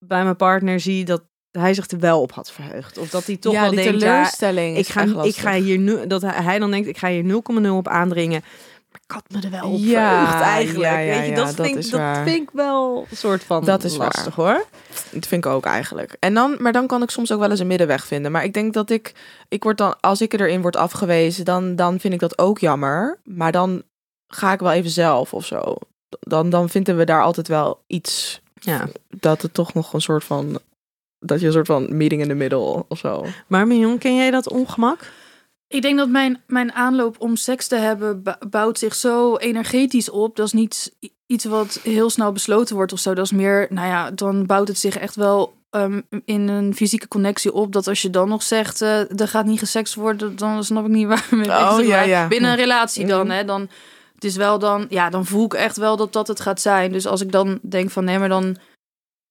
bij 0.06 0.24
mijn 0.24 0.36
partner 0.36 0.80
zie 0.80 1.06
dat 1.06 1.24
hij 1.52 1.74
zich 1.74 1.88
er 1.88 2.00
wel 2.00 2.22
op 2.22 2.32
had 2.32 2.52
verheugd. 2.52 2.98
Of 2.98 3.10
dat 3.10 3.26
hij 3.26 3.38
toch 3.38 3.54
ja, 3.54 3.62
wel 3.62 3.70
die 3.72 3.84
denkt, 3.84 4.02
ja, 4.02 4.08
teleurstelling. 4.08 4.78
ik 4.78 4.86
is 4.86 4.90
ga, 4.90 5.24
ik 5.24 5.36
ga 5.36 5.54
hier 5.54 5.78
nu, 5.78 6.08
dat 6.08 6.22
hij, 6.22 6.44
hij 6.44 6.60
dan 6.60 6.72
denkt, 6.72 6.88
ik 6.88 6.98
ga 6.98 7.10
hier 7.10 7.42
0,0 7.64 7.70
op 7.70 7.88
aandringen. 7.88 8.44
Ik 9.08 9.14
had 9.14 9.24
me 9.28 9.42
er 9.42 9.62
wel 9.62 9.72
op 9.72 9.80
Ja, 9.80 10.42
eigenlijk. 10.42 10.86
ja, 10.92 10.98
ja, 10.98 11.18
Weet 11.20 11.30
je, 11.30 11.36
dat, 11.36 11.46
dat 11.46 11.56
vind, 11.56 11.68
ik- 11.68 11.76
is 11.76 11.90
dat 11.90 12.00
waar. 12.00 12.24
vind 12.28 12.42
ik 12.42 12.50
wel 12.54 13.06
een 13.10 13.18
soort 13.18 13.44
van 13.44 13.66
Dat 13.66 13.84
is 13.84 13.98
waar. 13.98 14.12
lastig 14.14 14.36
hoor. 14.36 14.66
Dat 15.12 15.28
vind 15.28 15.46
ik 15.46 15.52
ook 15.52 15.66
eigenlijk. 15.66 16.16
En 16.20 16.34
dan, 16.34 16.56
maar 16.60 16.72
dan 16.72 16.88
kan 16.88 17.02
ik 17.02 17.10
soms 17.10 17.32
ook 17.32 17.40
wel 17.40 17.50
eens 17.50 17.60
een 17.60 17.68
middenweg 17.68 18.06
vinden. 18.06 18.32
Maar 18.32 18.44
ik 18.44 18.54
denk 18.54 18.74
dat 18.74 18.90
ik, 18.90 19.14
ik 19.50 19.64
word 19.64 19.78
dan, 19.78 19.96
als 20.00 20.22
ik 20.22 20.34
erin 20.34 20.62
word 20.62 20.76
afgewezen, 20.76 21.46
dan, 21.46 21.76
dan 21.76 22.00
vind 22.00 22.14
ik 22.14 22.20
dat 22.20 22.38
ook 22.38 22.60
jammer. 22.60 23.20
Maar 23.24 23.52
dan 23.52 23.84
ga 24.28 24.52
ik 24.54 24.60
wel 24.60 24.72
even 24.72 24.90
zelf 24.90 25.34
of 25.34 25.46
zo. 25.46 25.76
Dan, 26.20 26.50
dan 26.50 26.70
vinden 26.70 26.98
we 26.98 27.04
daar 27.06 27.24
altijd 27.24 27.48
wel 27.48 27.84
iets 27.88 28.42
Ja. 28.54 28.88
dat 29.10 29.42
het 29.42 29.54
toch 29.54 29.74
nog 29.74 29.94
een 29.94 30.02
soort 30.02 30.24
van, 30.24 30.60
dat 31.20 31.40
je 31.40 31.46
een 31.46 31.52
soort 31.52 31.68
van 31.68 31.98
meeting 31.98 32.22
in 32.22 32.28
the 32.28 32.34
middle 32.34 32.86
of 32.88 32.98
zo. 32.98 33.26
Maar 33.48 33.68
Mignon, 33.68 33.98
ken 33.98 34.16
jij 34.16 34.32
dat 34.32 34.50
ongemak? 34.50 35.12
Ik 35.68 35.82
denk 35.82 35.98
dat 35.98 36.10
mijn, 36.10 36.42
mijn 36.48 36.74
aanloop 36.74 37.16
om 37.20 37.36
seks 37.36 37.68
te 37.68 37.76
hebben 37.76 38.24
bouwt 38.50 38.80
zich 38.80 38.96
zo 38.96 39.36
energetisch 39.38 40.10
op. 40.10 40.36
Dat 40.36 40.46
is 40.46 40.54
niet 40.54 40.96
iets 41.26 41.46
wat 41.46 41.80
heel 41.84 42.10
snel 42.10 42.32
besloten 42.32 42.76
wordt 42.76 42.94
of 42.94 43.00
zo. 43.00 43.14
Dat 43.14 43.26
is 43.26 43.32
meer, 43.32 43.68
nou 43.70 43.88
ja, 43.88 44.12
dan 44.12 44.46
bouwt 44.46 44.68
het 44.68 44.78
zich 44.80 44.98
echt 44.98 45.16
wel 45.16 45.56
ehm, 45.70 46.02
in 46.26 46.48
een 46.48 46.76
fysieke 46.76 47.08
connectie 47.08 47.54
op. 47.54 47.72
Dat 47.74 47.88
als 47.88 48.02
je 48.02 48.10
dan 48.10 48.30
nog 48.30 48.44
zegt, 48.44 48.82
eh 48.82 49.20
er 49.20 49.28
gaat 49.28 49.46
niet 49.46 49.60
gesext 49.60 49.94
worden, 49.96 50.36
dan 50.36 50.64
snap 50.64 50.86
ik 50.86 50.92
niet 50.92 51.08
waar 51.08 51.26
we 51.30 51.36
mee 51.36 51.48
bezig 51.48 51.72
Oh, 51.80 51.84
ja. 52.08 52.28
Binnen 52.28 52.52
een 52.52 52.58
relatie 52.58 53.06
dan, 53.06 53.28
Mhm. 53.28 53.36
hè, 53.36 53.46
dan... 53.46 53.70
Het 54.16 54.24
is 54.26 54.36
wel 54.36 54.60
dan, 54.60 54.86
ja, 54.90 55.10
dan 55.10 55.26
voel 55.26 55.46
ik 55.46 55.54
echt 55.54 55.78
wel 55.78 55.98
dat 55.98 56.14
dat 56.14 56.28
het 56.28 56.40
gaat 56.40 56.62
zijn. 56.62 56.92
Dus 56.92 57.06
als 57.08 57.22
ik 57.22 57.32
dan 57.32 57.60
denk 57.62 57.90
van, 57.90 58.04
nee, 58.04 58.20
maar 58.20 58.30
dan... 58.30 58.58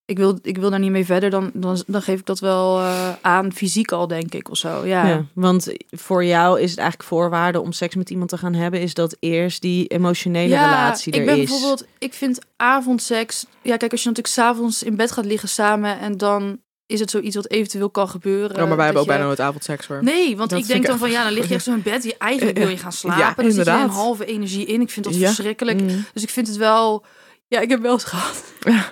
Ik 0.07 0.17
wil, 0.19 0.39
ik 0.43 0.59
wil 0.59 0.71
daar 0.71 0.79
niet 0.79 0.91
mee 0.91 1.05
verder, 1.05 1.31
dan, 1.31 1.51
dan, 1.55 1.83
dan 1.87 2.03
geef 2.03 2.19
ik 2.19 2.27
dat 2.27 2.39
wel 2.41 2.79
eh, 2.79 3.13
aan, 3.21 3.53
fysiek 3.53 3.93
al, 3.93 4.07
denk 4.07 4.35
ik, 4.35 4.51
of 4.51 4.57
zo. 4.57 4.85
Ja. 4.87 5.07
Ja, 5.07 5.25
want 5.35 5.73
voor 5.91 6.25
jou 6.25 6.61
is 6.61 6.71
het 6.71 6.79
eigenlijk 6.79 7.09
voorwaarde 7.09 7.61
om 7.61 7.73
seks 7.73 7.95
met 7.95 8.11
iemand 8.11 8.31
te 8.31 8.39
gaan 8.39 8.55
hebben, 8.55 8.81
is 8.81 8.95
dat 8.95 9.17
eerst 9.21 9.63
die 9.63 9.87
emotionele 9.87 10.55
relatie 10.55 11.13
er 11.13 11.21
ik 11.21 11.27
ben 11.27 11.37
is. 11.39 11.49
bijvoorbeeld, 11.51 11.87
ik 11.99 12.15
vind 12.15 12.39
avondseks. 12.57 13.47
Ja, 13.63 13.77
kijk, 13.77 13.93
als 13.93 14.03
je 14.03 14.09
natuurlijk 14.09 14.35
s'avonds 14.35 14.83
in 14.83 14.97
bed 14.97 15.13
gaat 15.13 15.25
liggen 15.25 15.49
samen 15.49 15.99
en 16.01 16.17
dan 16.17 16.59
is 16.87 17.01
het 17.01 17.11
zoiets 17.11 17.37
wat 17.37 17.51
eventueel 17.51 17.91
kan 17.91 18.09
gebeuren. 18.09 18.57
Ja, 18.57 18.67
maar 18.67 18.77
wij 18.77 18.85
hebben 18.85 19.03
ook 19.03 19.09
bijna 19.09 19.25
nooit 19.25 19.41
avondseks 19.41 19.87
hoor. 19.87 20.05
Nee, 20.05 20.37
want 20.37 20.51
Dat 20.51 20.59
ik 20.59 20.67
denk 20.67 20.81
ik 20.83 20.87
dan 20.87 20.99
van 20.99 21.11
ja, 21.11 21.23
dan 21.25 21.33
lig 21.33 21.49
je 21.49 21.55
echt 21.55 21.65
zo 21.65 21.73
in 21.73 21.83
bed. 21.83 22.05
Je 22.05 22.15
eigenlijk 22.19 22.59
wil 22.59 22.69
je 22.69 22.77
gaan 22.77 22.93
slapen. 22.93 23.19
Ja, 23.21 23.33
dan 23.35 23.45
zit 23.45 23.55
je 23.55 23.61
in 23.61 23.67
inderdaad. 23.67 23.97
halve 23.97 24.25
energie 24.25 24.67
in. 24.67 24.81
Ik 24.81 24.91
vind 24.91 25.05
dat 25.05 25.15
Ja. 25.15 25.27
verschrikkelijk. 25.27 25.81
Mm. 25.81 26.05
Dus 26.13 26.23
ik 26.23 26.31
vind 26.31 26.47
het 26.47 26.57
wel. 26.57 27.05
Ja, 27.49 27.61
ik 27.61 27.71
heb 27.71 27.81
wel 27.83 27.93
eens 27.93 28.05
gehad. 28.05 28.43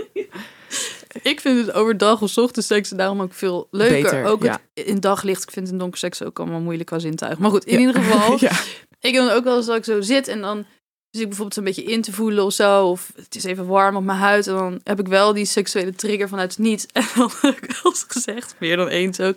ik 1.23 1.41
vind 1.41 1.67
het 1.67 1.75
overdag 1.75 2.23
of 2.23 2.31
's 2.31 2.37
ochtends 2.37 2.69
seks 2.69 2.89
daarom 2.89 3.21
ook 3.21 3.33
veel 3.35 3.69
leuker. 3.71 4.03
Beter, 4.03 4.25
ook 4.25 4.43
ja. 4.43 4.61
het 4.75 4.87
in 4.87 5.01
daglicht. 5.01 5.43
Ik 5.43 5.51
vind 5.51 5.69
in 5.69 5.79
donker 5.79 5.99
seks 5.99 6.23
ook 6.23 6.39
allemaal 6.39 6.61
moeilijk 6.61 6.87
qua 6.87 6.99
zintuig. 6.99 7.39
Maar 7.39 7.51
goed, 7.51 7.65
in 7.65 7.73
Ja. 7.81 7.87
ieder 7.87 8.03
geval. 8.03 8.37
Ja. 8.49 8.53
Ik 9.01 9.15
dan 9.15 9.31
ook 9.31 9.45
wel 9.45 9.57
eens 9.57 9.67
dat 9.67 9.77
ik 9.77 9.85
zo 9.85 10.01
zit 10.01 10.29
en 10.29 10.41
dan 10.41 10.57
zit 11.11 11.23
ik 11.23 11.29
bijvoorbeeld 11.29 11.57
een 11.57 11.65
beetje 11.65 11.85
in 11.93 12.03
te 12.03 12.12
voelen 12.12 12.45
of 12.45 12.53
zo. 12.53 12.87
Of 12.89 13.12
het 13.17 13.35
is 13.35 13.45
even 13.45 13.67
warm 13.67 13.97
op 13.97 14.05
mijn 14.05 14.19
huid. 14.19 14.47
En 14.47 14.55
dan 14.55 14.81
heb 14.85 15.01
ik 15.01 15.07
wel 15.09 15.33
die 15.33 15.45
seksuele 15.45 15.95
trigger 15.95 16.29
vanuit 16.29 16.51
het 16.51 16.59
niets. 16.59 16.87
En 16.93 17.05
dan 17.15 17.31
heb 17.41 17.57
ik 17.57 17.71
wel 17.83 17.93
eens 17.93 18.05
gezegd, 18.09 18.55
meer 18.59 18.77
dan 18.77 18.89
eens 18.89 19.21
ook. 19.21 19.37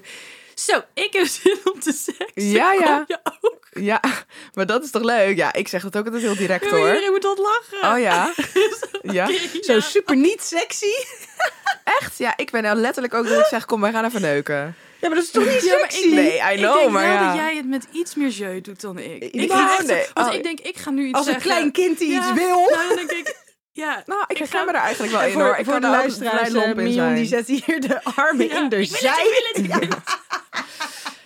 Zo, 0.59 0.81
ik 0.93 1.13
heb 1.13 1.25
zin 1.41 1.57
om 1.73 1.79
te 1.79 1.91
seksen. 1.91 2.49
Ja, 2.51 2.71
ja. 2.73 3.03
Je 3.07 3.19
ook? 3.41 3.67
Ja, 3.71 4.01
maar 4.53 4.65
dat 4.65 4.83
is 4.83 4.91
toch 4.91 5.03
leuk? 5.03 5.37
Ja, 5.37 5.53
ik 5.53 5.67
zeg 5.67 5.81
dat 5.83 5.97
ook 5.97 6.05
altijd 6.05 6.23
heel 6.23 6.35
direct 6.35 6.63
Ja, 6.63 6.69
hoor. 6.69 6.87
iedereen 6.87 7.11
moet 7.11 7.21
dat 7.21 7.37
lachen. 7.37 7.93
Oh 7.93 7.99
ja. 8.01 8.33
Ja. 9.11 9.29
Zo 9.61 9.79
super 9.79 10.15
niet 10.15 10.41
sexy. 10.43 10.91
Echt? 11.83 12.17
Ja, 12.17 12.33
ik 12.37 12.51
ben 12.51 12.63
nou 12.63 12.77
letterlijk 12.77 13.13
ook 13.13 13.27
dat 13.27 13.39
ik 13.39 13.45
zeg, 13.45 13.65
kom, 13.65 13.81
wij 13.81 13.91
gaan 13.91 14.05
even 14.05 14.21
neuken. 14.21 14.75
Ja, 15.01 15.07
maar 15.07 15.15
dat 15.17 15.23
is 15.23 15.31
toch 15.31 15.45
niet 15.45 15.63
Ja, 15.63 15.73
ik 15.75 15.79
sexy? 15.79 16.01
denk, 16.01 16.13
Nee, 16.13 16.33
I 16.37 16.53
ik 16.53 16.57
know, 16.57 16.75
denk 16.77 16.89
maar 16.89 17.03
wel 17.07 17.11
ja. 17.13 17.27
dat 17.27 17.35
jij 17.35 17.55
het 17.55 17.67
met 17.67 17.87
iets 17.91 18.15
meer 18.15 18.27
jeu 18.29 18.61
doet 18.61 18.81
dan 18.81 18.97
ik. 18.97 19.23
Ik 19.23 19.33
Nou, 19.33 19.49
ga 19.49 19.77
echt, 19.77 19.85
nee. 19.87 20.05
Want 20.13 20.27
Oh. 20.27 20.33
ik 20.33 20.43
denk, 20.43 20.59
ik 20.59 20.77
ga 20.77 20.89
nu 20.89 21.05
iets 21.07 21.17
Als 21.17 21.27
een 21.27 21.37
klein 21.37 21.71
kind 21.71 21.97
die 21.99 22.11
Ja, 22.11 22.17
iets 22.17 22.33
wil. 22.33 22.69
Nou, 22.69 22.87
dan 22.87 22.95
denk 22.95 23.11
ik, 23.11 23.35
ja. 23.71 24.03
Nou, 24.05 24.23
ik 24.27 24.37
ga- 24.49 24.63
me 24.63 24.71
er 24.71 24.75
eigenlijk 24.77 25.13
wel 25.13 25.21
in 25.23 25.31
voor, 25.31 25.41
hoor. 25.41 25.57
Ik 25.57 25.63
voor 25.63 25.73
kan 25.73 25.81
de 25.81 25.87
er 25.87 25.93
luisteraars, 25.93 26.53
eh, 26.53 26.73
Mion 26.75 27.13
die 27.15 27.25
zet 27.25 27.47
hier 27.47 27.79
de 27.81 28.03
armen 28.03 28.49
in 28.49 28.69
de 28.69 28.77
ik 28.77 28.89
wil 28.89 28.99
het, 29.01 29.69
zij. 29.69 29.87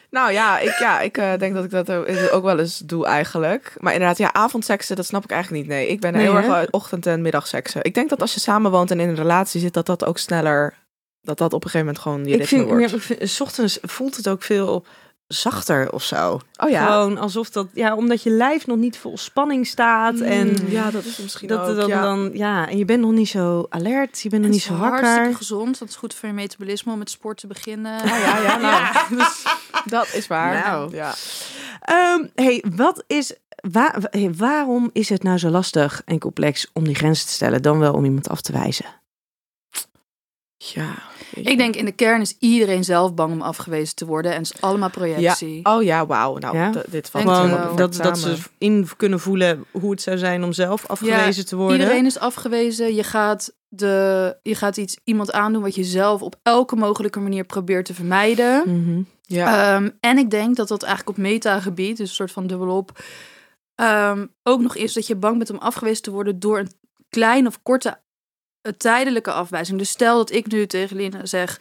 Nou 0.10 0.32
ja, 0.32 0.60
ik, 0.60 0.76
ja, 0.80 1.00
ik 1.00 1.18
eh, 1.18 1.38
denk 1.40 1.54
dat 1.56 1.64
ik 1.64 1.70
dat 1.70 1.92
ook, 1.92 2.08
ook 2.32 2.44
wel 2.44 2.60
eens 2.60 2.78
doe 2.78 3.06
eigenlijk. 3.06 3.74
Maar 3.78 3.94
inderdaad, 3.94 4.18
ja, 4.18 4.34
avondseksen, 4.34 4.96
dat 4.96 5.06
snap 5.06 5.24
ik 5.24 5.32
eigenlijk 5.32 5.64
niet. 5.64 5.72
Nee, 5.74 5.88
ik 5.88 6.00
ben 6.00 6.14
Nee, 6.14 6.22
heel 6.22 6.32
hè? 6.32 6.38
erg 6.38 6.48
wel 6.48 6.66
ochtend- 6.72 7.06
en 7.06 7.22
middagseksen. 7.22 7.84
Ik 7.84 7.94
denk 7.94 8.10
dat 8.10 8.22
als 8.22 8.34
je 8.34 8.40
samenwoont 8.40 8.92
en 8.92 9.00
in 9.00 9.10
een 9.10 9.16
relatie 9.16 9.62
zit, 9.62 9.74
dat 9.74 9.86
dat 9.86 10.06
ook 10.06 10.18
sneller... 10.18 10.74
Dat 11.22 11.38
dat 11.38 11.54
op 11.54 11.64
een 11.64 11.70
gegeven 11.70 11.86
moment 11.86 12.04
gewoon 12.04 12.20
je 12.26 12.34
Ik 12.34 12.40
ritme 12.40 12.58
vind, 12.58 12.70
wordt. 12.70 12.90
ja, 12.90 12.96
ik 12.98 13.02
vind- 13.04 13.30
's 13.30 13.40
ochtends 13.42 13.80
voelt 13.82 14.16
het 14.16 14.28
ook 14.28 14.44
veel 14.44 14.86
zachter 15.34 15.92
of 15.92 16.04
zo. 16.04 16.40
Oh 16.58 16.70
ja? 16.70 16.86
Gewoon 16.86 17.18
alsof 17.18 17.50
dat, 17.50 17.68
ja, 17.74 17.96
omdat 17.96 18.24
je 18.24 18.30
lijf 18.30 18.68
nog 18.68 18.78
niet 18.78 18.98
vol 18.98 19.18
spanning 19.18 19.68
staat. 19.68 20.20
En 20.20 20.48
Mm, 20.48 20.68
ja, 20.70 20.92
dat 20.92 21.06
is 21.06 21.18
misschien 21.18 21.48
dat 21.48 21.70
ook, 21.70 21.76
dan, 21.76 21.88
ja. 21.88 22.02
dan, 22.02 22.30
ja, 22.34 22.68
en 22.70 22.78
je 22.78 22.86
bent 22.86 23.02
nog 23.02 23.12
niet 23.12 23.30
zo 23.30 23.66
alert, 23.70 24.22
je 24.22 24.30
bent 24.30 24.42
nog 24.42 24.52
Het 24.52 24.62
niet 24.62 24.72
is 24.72 24.78
zo 24.78 24.84
hartstikke 24.84 25.16
wakker. 25.16 25.36
gezond. 25.36 25.80
Dat 25.80 25.88
is 25.90 25.96
goed 25.96 26.14
voor 26.14 26.30
je 26.30 26.36
metabolisme 26.36 26.92
om 26.92 26.98
met 26.98 27.10
sport 27.10 27.38
te 27.38 27.48
beginnen. 27.48 28.08
Ja, 28.08 28.18
ja, 28.18 28.38
ja, 28.42 28.58
nou, 28.58 28.96
dus 29.18 29.44
dat 29.86 30.14
is 30.14 30.28
waar. 30.28 30.68
Nou. 30.68 30.96
Ja. 30.96 31.14
Ehm, 31.82 32.26
hey, 32.36 32.64
wat 32.76 33.04
is, 33.08 33.34
wa- 33.72 33.96
wa- 34.00 34.08
hey, 34.20 34.34
waarom 34.38 34.90
is 34.94 35.10
het 35.10 35.24
nou 35.24 35.38
zo 35.38 35.50
lastig 35.50 36.02
en 36.06 36.20
complex 36.20 36.68
om 36.74 36.84
die 36.84 36.96
grenzen 36.96 37.26
te 37.28 37.32
stellen, 37.34 37.62
dan 37.62 37.80
wel 37.80 37.94
om 37.94 38.06
iemand 38.06 38.30
af 38.30 38.42
te 38.42 38.52
wijzen? 38.52 38.86
ja. 40.58 41.10
Ik 41.36 41.58
denk 41.58 41.76
in 41.76 41.86
de 41.86 41.92
kern 41.92 42.22
is 42.22 42.36
iedereen 42.40 42.84
zelf 42.84 43.14
bang 43.14 43.32
om 43.32 43.42
afgewezen 43.42 43.96
te 43.96 44.06
worden. 44.06 44.32
En 44.32 44.38
het 44.42 44.54
is 44.54 44.62
allemaal 44.62 44.90
projectie. 44.90 45.60
Ja. 45.64 45.76
Oh 45.76 45.84
ja, 45.84 46.06
wauw. 46.06 46.38
Nou, 46.38 46.58
Ja? 46.58 46.72
dit 46.90 47.10
valt 47.10 47.26
wel. 47.26 47.76
dat, 47.76 47.96
dat 47.96 48.20
ze 48.20 48.38
in 48.58 48.88
kunnen 48.98 49.20
voelen 49.20 49.66
hoe 49.72 49.92
het 49.92 50.02
zou 50.02 50.18
zijn 50.18 50.44
om 50.44 50.54
zelf 50.54 50.88
afgewezen 50.88 51.46
te 51.46 51.56
worden. 51.56 51.80
Iedereen 51.80 52.06
is 52.06 52.20
afgewezen. 52.20 52.96
Je 52.96 53.04
gaat, 53.04 53.54
de, 53.68 54.38
je 54.44 54.56
gaat 54.56 54.78
iets, 54.78 54.98
iemand 55.04 55.32
aandoen 55.32 55.62
wat 55.62 55.76
je 55.76 55.84
zelf 55.84 56.22
op 56.22 56.36
elke 56.44 56.76
mogelijke 56.76 57.20
manier 57.20 57.44
probeert 57.44 57.86
te 57.86 57.94
vermijden. 57.94 58.64
Mhm. 58.66 59.02
Ja. 59.22 59.76
Ehm, 59.76 59.90
en 60.00 60.18
ik 60.18 60.30
denk 60.30 60.56
dat 60.56 60.68
dat 60.68 60.84
eigenlijk 60.84 61.18
op 61.18 61.24
metagebied, 61.24 61.98
dus 61.98 62.10
een 62.10 62.16
soort 62.16 62.32
van 62.32 62.48
dubbelop, 62.48 63.04
ehm, 63.76 64.26
ook 64.44 64.62
nog 64.62 64.76
is 64.76 64.94
dat 64.94 65.08
je 65.08 65.16
bang 65.16 65.38
bent 65.38 65.50
om 65.50 65.58
afgewezen 65.58 66.04
te 66.04 66.12
worden 66.12 66.40
door 66.40 66.60
een 66.60 66.72
kleine 67.10 67.48
of 67.48 67.60
korte 67.64 68.00
eh, 68.62 68.72
tijdelijke 68.78 69.32
afwijzing. 69.32 69.78
Dus 69.78 69.90
stel 69.90 70.18
dat 70.18 70.32
ik 70.32 70.52
nu 70.52 70.66
tegen 70.68 70.98
Lina 70.98 71.26
zeg, 71.26 71.60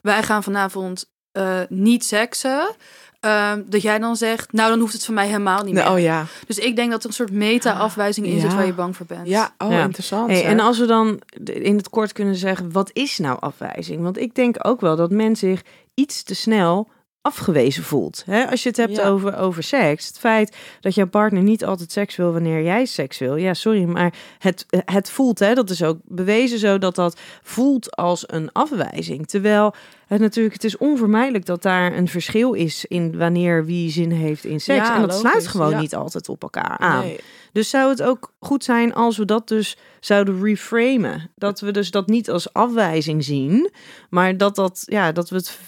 wij 0.00 0.22
gaan 0.22 0.42
vanavond 0.42 1.10
eh, 1.32 1.60
niet 1.68 2.04
seksen. 2.04 2.74
Ehm, 3.20 3.62
dat 3.66 3.82
jij 3.82 3.98
dan 3.98 4.16
zegt, 4.16 4.52
nou 4.52 4.70
dan 4.70 4.80
hoeft 4.80 4.92
het 4.92 5.04
voor 5.04 5.14
mij 5.14 5.26
helemaal 5.26 5.62
niet 5.64 5.74
meer. 5.74 5.90
oh 5.90 6.00
ja. 6.00 6.26
Dus 6.46 6.58
ik 6.58 6.76
denk 6.76 6.90
dat 6.90 7.02
er 7.02 7.08
een 7.08 7.14
soort 7.14 7.32
meta-afwijzing 7.32 8.26
in 8.26 8.40
zit 8.40 8.54
waar 8.54 8.66
je 8.66 8.72
bang 8.72 8.96
voor 8.96 9.06
bent. 9.06 9.28
Ja, 9.28 9.54
oh 9.58 9.70
Ja. 9.70 9.82
interessant. 9.82 10.30
Hey, 10.30 10.44
en 10.44 10.60
als 10.60 10.78
we 10.78 10.86
dan 10.86 11.20
in 11.44 11.76
het 11.76 11.88
kort 11.88 12.12
kunnen 12.12 12.34
zeggen, 12.36 12.72
wat 12.72 12.90
is 12.92 13.18
nou 13.18 13.36
afwijzing? 13.40 14.02
Want 14.02 14.18
ik 14.18 14.34
denk 14.34 14.56
ook 14.66 14.80
wel 14.80 14.96
dat 14.96 15.10
men 15.10 15.36
zich 15.36 15.62
iets 15.94 16.22
te 16.22 16.34
snel 16.34 16.88
afgewezen 17.24 17.82
voelt. 17.82 18.22
Hè? 18.26 18.50
Als 18.50 18.62
je 18.62 18.68
het 18.68 18.78
hebt 18.78 18.96
Ja. 18.96 19.08
over, 19.08 19.36
over 19.36 19.62
seks, 19.62 20.06
het 20.06 20.18
feit 20.18 20.56
dat 20.80 20.94
jouw 20.94 21.06
partner 21.06 21.42
niet 21.42 21.64
altijd 21.64 21.92
seks 21.92 22.16
wil 22.16 22.32
wanneer 22.32 22.62
jij 22.62 22.84
seks 22.84 23.18
wil. 23.18 23.36
Ja, 23.36 23.54
sorry, 23.54 23.84
maar 23.84 24.14
het, 24.38 24.66
het 24.70 25.10
voelt, 25.10 25.38
hè, 25.38 25.54
dat 25.54 25.70
is 25.70 25.82
ook 25.82 25.98
bewezen 26.04 26.58
zo, 26.58 26.78
dat 26.78 26.94
dat 26.94 27.20
voelt 27.42 27.96
als 27.96 28.24
een 28.26 28.52
afwijzing. 28.52 29.26
Terwijl 29.26 29.74
het 30.06 30.20
natuurlijk, 30.20 30.54
het 30.54 30.64
is 30.64 30.76
onvermijdelijk 30.76 31.46
dat 31.46 31.62
daar 31.62 31.96
een 31.96 32.08
verschil 32.08 32.52
is 32.52 32.84
in 32.84 33.18
wanneer 33.18 33.64
wie 33.64 33.90
zin 33.90 34.10
heeft 34.10 34.44
in 34.44 34.60
seks. 34.60 34.88
Ja, 34.88 34.96
en 34.96 35.00
dat 35.00 35.18
sluit 35.18 35.46
gewoon 35.46 35.70
ja. 35.70 35.80
niet 35.80 35.94
altijd 35.94 36.28
op 36.28 36.42
elkaar 36.42 36.78
aan. 36.78 37.04
Nee. 37.04 37.20
Dus 37.52 37.70
zou 37.70 37.90
het 37.90 38.02
ook 38.02 38.32
goed 38.40 38.64
zijn 38.64 38.94
als 38.94 39.16
we 39.16 39.24
dat 39.24 39.48
dus 39.48 39.76
zouden 40.00 40.42
reframen? 40.42 41.30
Dat 41.36 41.60
we 41.60 41.70
dus 41.70 41.90
dat 41.90 42.06
niet 42.06 42.30
als 42.30 42.52
afwijzing 42.52 43.24
zien, 43.24 43.70
maar 44.10 44.36
dat, 44.36 44.54
dat, 44.54 44.82
ja, 44.86 45.12
dat 45.12 45.30
we 45.30 45.36
het 45.36 45.58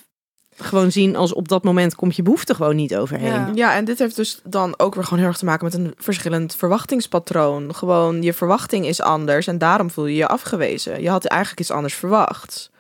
gewoon 0.56 0.92
zien 0.92 1.16
als 1.16 1.32
op 1.32 1.48
dat 1.48 1.64
moment 1.64 1.94
komt 1.94 2.16
je 2.16 2.22
behoefte 2.22 2.54
gewoon 2.54 2.76
niet 2.76 2.96
overheen. 2.96 3.32
Ja. 3.32 3.50
Ja, 3.54 3.74
en 3.74 3.84
dit 3.84 3.98
heeft 3.98 4.16
dus 4.16 4.40
dan 4.44 4.74
ook 4.78 4.94
weer 4.94 5.04
gewoon 5.04 5.18
heel 5.18 5.28
erg 5.28 5.38
te 5.38 5.44
maken 5.44 5.64
met 5.64 5.74
een 5.74 5.94
verschillend 5.96 6.54
verwachtingspatroon. 6.54 7.74
Gewoon, 7.74 8.22
je 8.22 8.32
verwachting 8.32 8.86
is 8.86 9.00
anders 9.00 9.46
en 9.46 9.58
daarom 9.58 9.90
voel 9.90 10.06
je 10.06 10.16
je 10.16 10.28
afgewezen. 10.28 11.02
Je 11.02 11.10
had 11.10 11.24
eigenlijk 11.24 11.60
iets 11.60 11.70
anders 11.70 11.94
verwacht. 11.94 12.70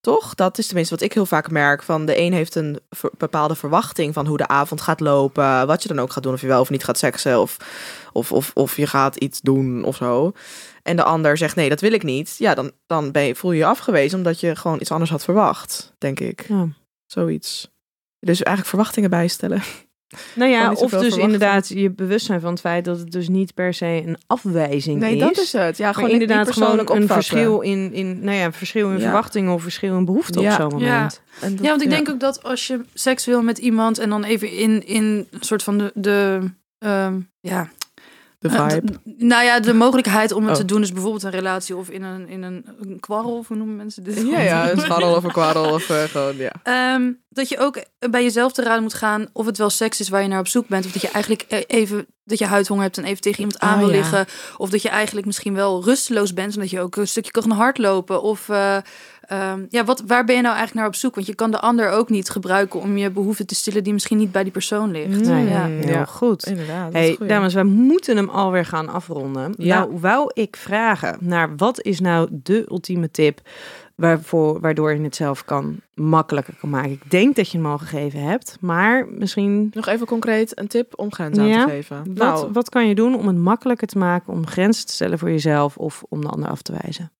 Toch? 0.00 0.34
Dat 0.34 0.58
is 0.58 0.66
tenminste 0.66 0.94
wat 0.94 1.04
ik 1.04 1.12
heel 1.12 1.26
vaak 1.26 1.50
merk. 1.50 1.82
Van 1.82 2.06
de 2.06 2.18
een 2.18 2.32
heeft 2.32 2.54
een 2.54 2.80
bepaalde 3.18 3.54
verwachting 3.54 4.14
van 4.14 4.26
hoe 4.26 4.36
de 4.36 4.48
avond 4.48 4.80
gaat 4.80 5.00
lopen. 5.00 5.66
Wat 5.66 5.82
je 5.82 5.88
dan 5.88 5.98
ook 5.98 6.12
gaat 6.12 6.22
doen. 6.22 6.32
Of 6.32 6.40
je 6.40 6.46
wel 6.46 6.60
of 6.60 6.70
niet 6.70 6.84
gaat 6.84 6.98
seksen. 6.98 7.40
Of, 7.40 7.56
of, 8.12 8.32
of, 8.32 8.50
of 8.54 8.76
je 8.76 8.86
gaat 8.86 9.16
iets 9.16 9.40
doen 9.40 9.84
of 9.84 9.96
zo. 9.96 10.32
En 10.82 10.96
de 10.96 11.02
ander 11.02 11.36
zegt 11.36 11.56
nee, 11.56 11.68
dat 11.68 11.80
wil 11.80 11.92
ik 11.92 12.02
niet. 12.02 12.34
Ja, 12.38 12.54
dan, 12.54 12.72
dan 12.86 13.10
ben 13.10 13.22
je, 13.22 13.34
voel 13.34 13.52
je 13.52 13.58
je 13.58 13.66
afgewezen 13.66 14.18
omdat 14.18 14.40
je 14.40 14.56
gewoon 14.56 14.80
iets 14.80 14.90
anders 14.90 15.10
had 15.10 15.24
verwacht. 15.24 15.94
Denk 15.98 16.20
ik. 16.20 16.44
Ja. 16.48 16.68
Zoiets. 17.12 17.70
Dus 18.20 18.36
eigenlijk 18.42 18.66
verwachtingen 18.68 19.10
bijstellen. 19.10 19.62
Nou 20.34 20.50
ja, 20.50 20.70
of 20.72 20.78
dus 20.78 20.88
verwachten. 20.88 21.20
inderdaad 21.20 21.68
je 21.68 21.90
bewustzijn 21.90 22.40
van 22.40 22.50
het 22.50 22.60
feit 22.60 22.84
dat 22.84 22.98
het 22.98 23.10
dus 23.10 23.28
niet 23.28 23.54
per 23.54 23.74
se 23.74 24.02
een 24.06 24.16
afwijzing 24.26 25.00
Nee, 25.00 25.14
is. 25.14 25.20
dat 25.20 25.38
is 25.38 25.52
het. 25.52 25.76
Ja, 25.76 25.84
maar 25.84 25.94
gewoon 25.94 26.10
inderdaad 26.10 26.52
gewoon 26.52 26.72
een 26.72 26.80
opvatten. 26.80 27.08
verschil 27.08 27.60
in, 27.60 27.92
in, 27.92 28.24
nou 28.24 28.36
ja, 28.36 28.44
een 28.44 28.52
verschil 28.52 28.88
in 28.90 28.96
Ja. 28.96 29.00
verwachtingen 29.02 29.52
of 29.52 29.62
verschil 29.62 29.96
in 29.96 30.04
behoefte 30.04 30.40
Ja. 30.40 30.54
op 30.54 30.60
zo'n 30.60 30.80
moment. 30.80 31.20
En 31.40 31.50
dat- 31.56 31.64
Ja, 31.64 31.70
want 31.70 31.82
ik 31.82 31.90
denk 31.90 32.08
ook 32.08 32.20
dat 32.20 32.42
als 32.42 32.66
je 32.66 32.80
seks 32.94 33.24
wil 33.24 33.42
met 33.42 33.58
iemand 33.58 33.98
en 33.98 34.08
dan 34.10 34.24
even 34.24 34.50
in, 34.50 34.86
in 34.86 35.04
een 35.04 35.26
soort 35.40 35.62
van 35.62 35.78
de, 35.78 35.90
de 35.94 36.40
ehm, 36.78 37.20
ja, 37.40 37.70
De 38.42 38.48
eh, 38.48 38.68
vibe. 38.68 38.92
nou 39.04 39.44
ja, 39.44 39.60
de 39.60 39.74
mogelijkheid 39.84 40.32
om 40.32 40.42
het 40.42 40.50
Oh. 40.52 40.56
te 40.56 40.64
doen, 40.64 40.80
dus 40.80 40.92
bijvoorbeeld 40.92 41.22
een 41.22 41.30
relatie 41.30 41.76
of 41.76 41.88
in 41.88 42.02
een, 42.02 42.28
in 42.28 42.42
een, 42.42 42.66
een 42.80 43.00
kwarrel, 43.00 43.36
of 43.38 43.48
hoe 43.48 43.56
noemen 43.56 43.76
mensen 43.76 44.04
dit? 44.04 44.26
Ja, 44.26 44.40
ja, 44.40 44.70
een 44.70 44.80
scharrel 44.86 45.14
of 45.14 45.24
een 45.24 45.32
kwarrel 45.32 45.72
of 45.72 45.90
eh, 45.90 46.02
gewoon, 46.02 46.36
ja. 46.36 46.52
Ehm, 46.62 47.10
dat 47.28 47.48
je 47.48 47.58
ook 47.58 47.82
bij 48.10 48.22
jezelf 48.22 48.52
te 48.52 48.62
raden 48.62 48.82
moet 48.82 48.94
gaan 48.94 49.26
of 49.32 49.46
het 49.46 49.58
wel 49.58 49.70
seks 49.70 50.00
is 50.00 50.08
waar 50.08 50.22
je 50.22 50.28
naar 50.28 50.38
op 50.38 50.48
zoek 50.48 50.68
bent. 50.68 50.84
Of 50.86 50.92
dat 50.92 51.02
je 51.02 51.08
eigenlijk 51.10 51.44
e- 51.48 51.64
even 51.66 52.06
dat 52.24 52.38
je 52.38 52.46
huidhonger 52.46 52.82
hebt 52.82 52.98
en 52.98 53.04
even 53.04 53.20
tegen 53.22 53.38
iemand 53.38 53.58
aan 53.60 53.72
Oh, 53.72 53.78
wil 53.78 53.88
ja. 53.88 53.94
liggen. 53.96 54.26
Of 54.56 54.70
dat 54.70 54.82
je 54.82 54.88
eigenlijk 54.88 55.26
misschien 55.26 55.54
wel 55.54 55.84
rusteloos 55.84 56.34
bent, 56.34 56.52
zodat 56.52 56.70
je 56.70 56.80
ook 56.80 56.96
een 56.96 57.08
stukje 57.08 57.30
kan 57.30 57.50
hardlopen. 57.50 58.22
Of 58.22 58.48
eh, 58.48 58.76
ehm, 59.40 59.64
ja, 59.68 59.84
wat, 59.84 60.02
waar 60.06 60.24
ben 60.24 60.36
je 60.36 60.42
nou 60.42 60.54
eigenlijk 60.54 60.74
naar 60.74 60.94
op 60.94 61.00
zoek? 61.00 61.14
Want 61.14 61.26
je 61.26 61.34
kan 61.34 61.50
de 61.50 61.60
ander 61.60 61.90
ook 61.90 62.08
niet 62.10 62.30
gebruiken 62.30 62.80
om 62.80 62.96
je 62.96 63.10
behoefte 63.10 63.44
te 63.44 63.54
stillen 63.54 63.84
die 63.84 63.92
misschien 63.92 64.18
niet 64.18 64.32
bij 64.32 64.42
die 64.42 64.52
persoon 64.52 64.90
ligt. 64.90 65.20
Nee, 65.24 65.48
ja. 65.48 65.66
heel 65.66 65.88
Ja, 65.88 66.04
goed. 66.04 66.46
Inderdaad. 66.46 66.92
dat 66.92 67.02
is 67.02 67.16
Hey, 67.18 67.26
dames, 67.28 67.54
wij 67.54 67.64
moeten 67.64 68.16
hem 68.16 68.28
alweer 68.28 68.64
gaan 68.64 68.88
afronden. 68.88 69.54
Ja. 69.56 69.78
Nou, 69.78 69.98
wou 70.00 70.30
ik 70.34 70.56
vragen 70.56 71.16
naar 71.20 71.56
wat 71.56 71.82
is 71.82 72.00
nou 72.00 72.28
de 72.30 72.64
ultieme 72.68 73.10
tip 73.10 73.40
waarvoor, 73.94 74.60
waardoor 74.60 74.94
je 74.94 75.02
het 75.02 75.16
zelf 75.16 75.44
kan 75.44 75.80
makkelijker 75.94 76.54
kan 76.60 76.70
maken. 76.70 76.90
Ik 76.90 77.10
denk 77.10 77.36
dat 77.36 77.50
je 77.50 77.56
hem 77.58 77.66
al 77.66 77.78
gegeven 77.78 78.20
hebt, 78.22 78.56
maar 78.60 79.06
misschien 79.08 79.70
Nog 79.74 79.86
even 79.86 80.06
concreet 80.06 80.58
een 80.58 80.68
tip 80.68 80.92
om 80.98 81.12
grenzen 81.12 81.46
Ja. 81.46 81.60
aan 81.60 81.66
te 81.66 81.72
geven. 81.72 81.96
wat, 81.96 82.16
Nou, 82.16 82.48
wat 82.52 82.68
kan 82.68 82.88
je 82.88 82.94
doen 82.94 83.14
om 83.18 83.26
het 83.26 83.36
makkelijker 83.36 83.86
te 83.86 83.98
maken 83.98 84.32
om 84.32 84.46
grenzen 84.46 84.86
te 84.86 84.92
stellen 84.92 85.18
voor 85.18 85.30
jezelf 85.30 85.76
of 85.76 86.02
om 86.08 86.20
de 86.20 86.28
ander 86.28 86.48
af 86.48 86.62
te 86.62 86.72
wijzen? 86.82 87.10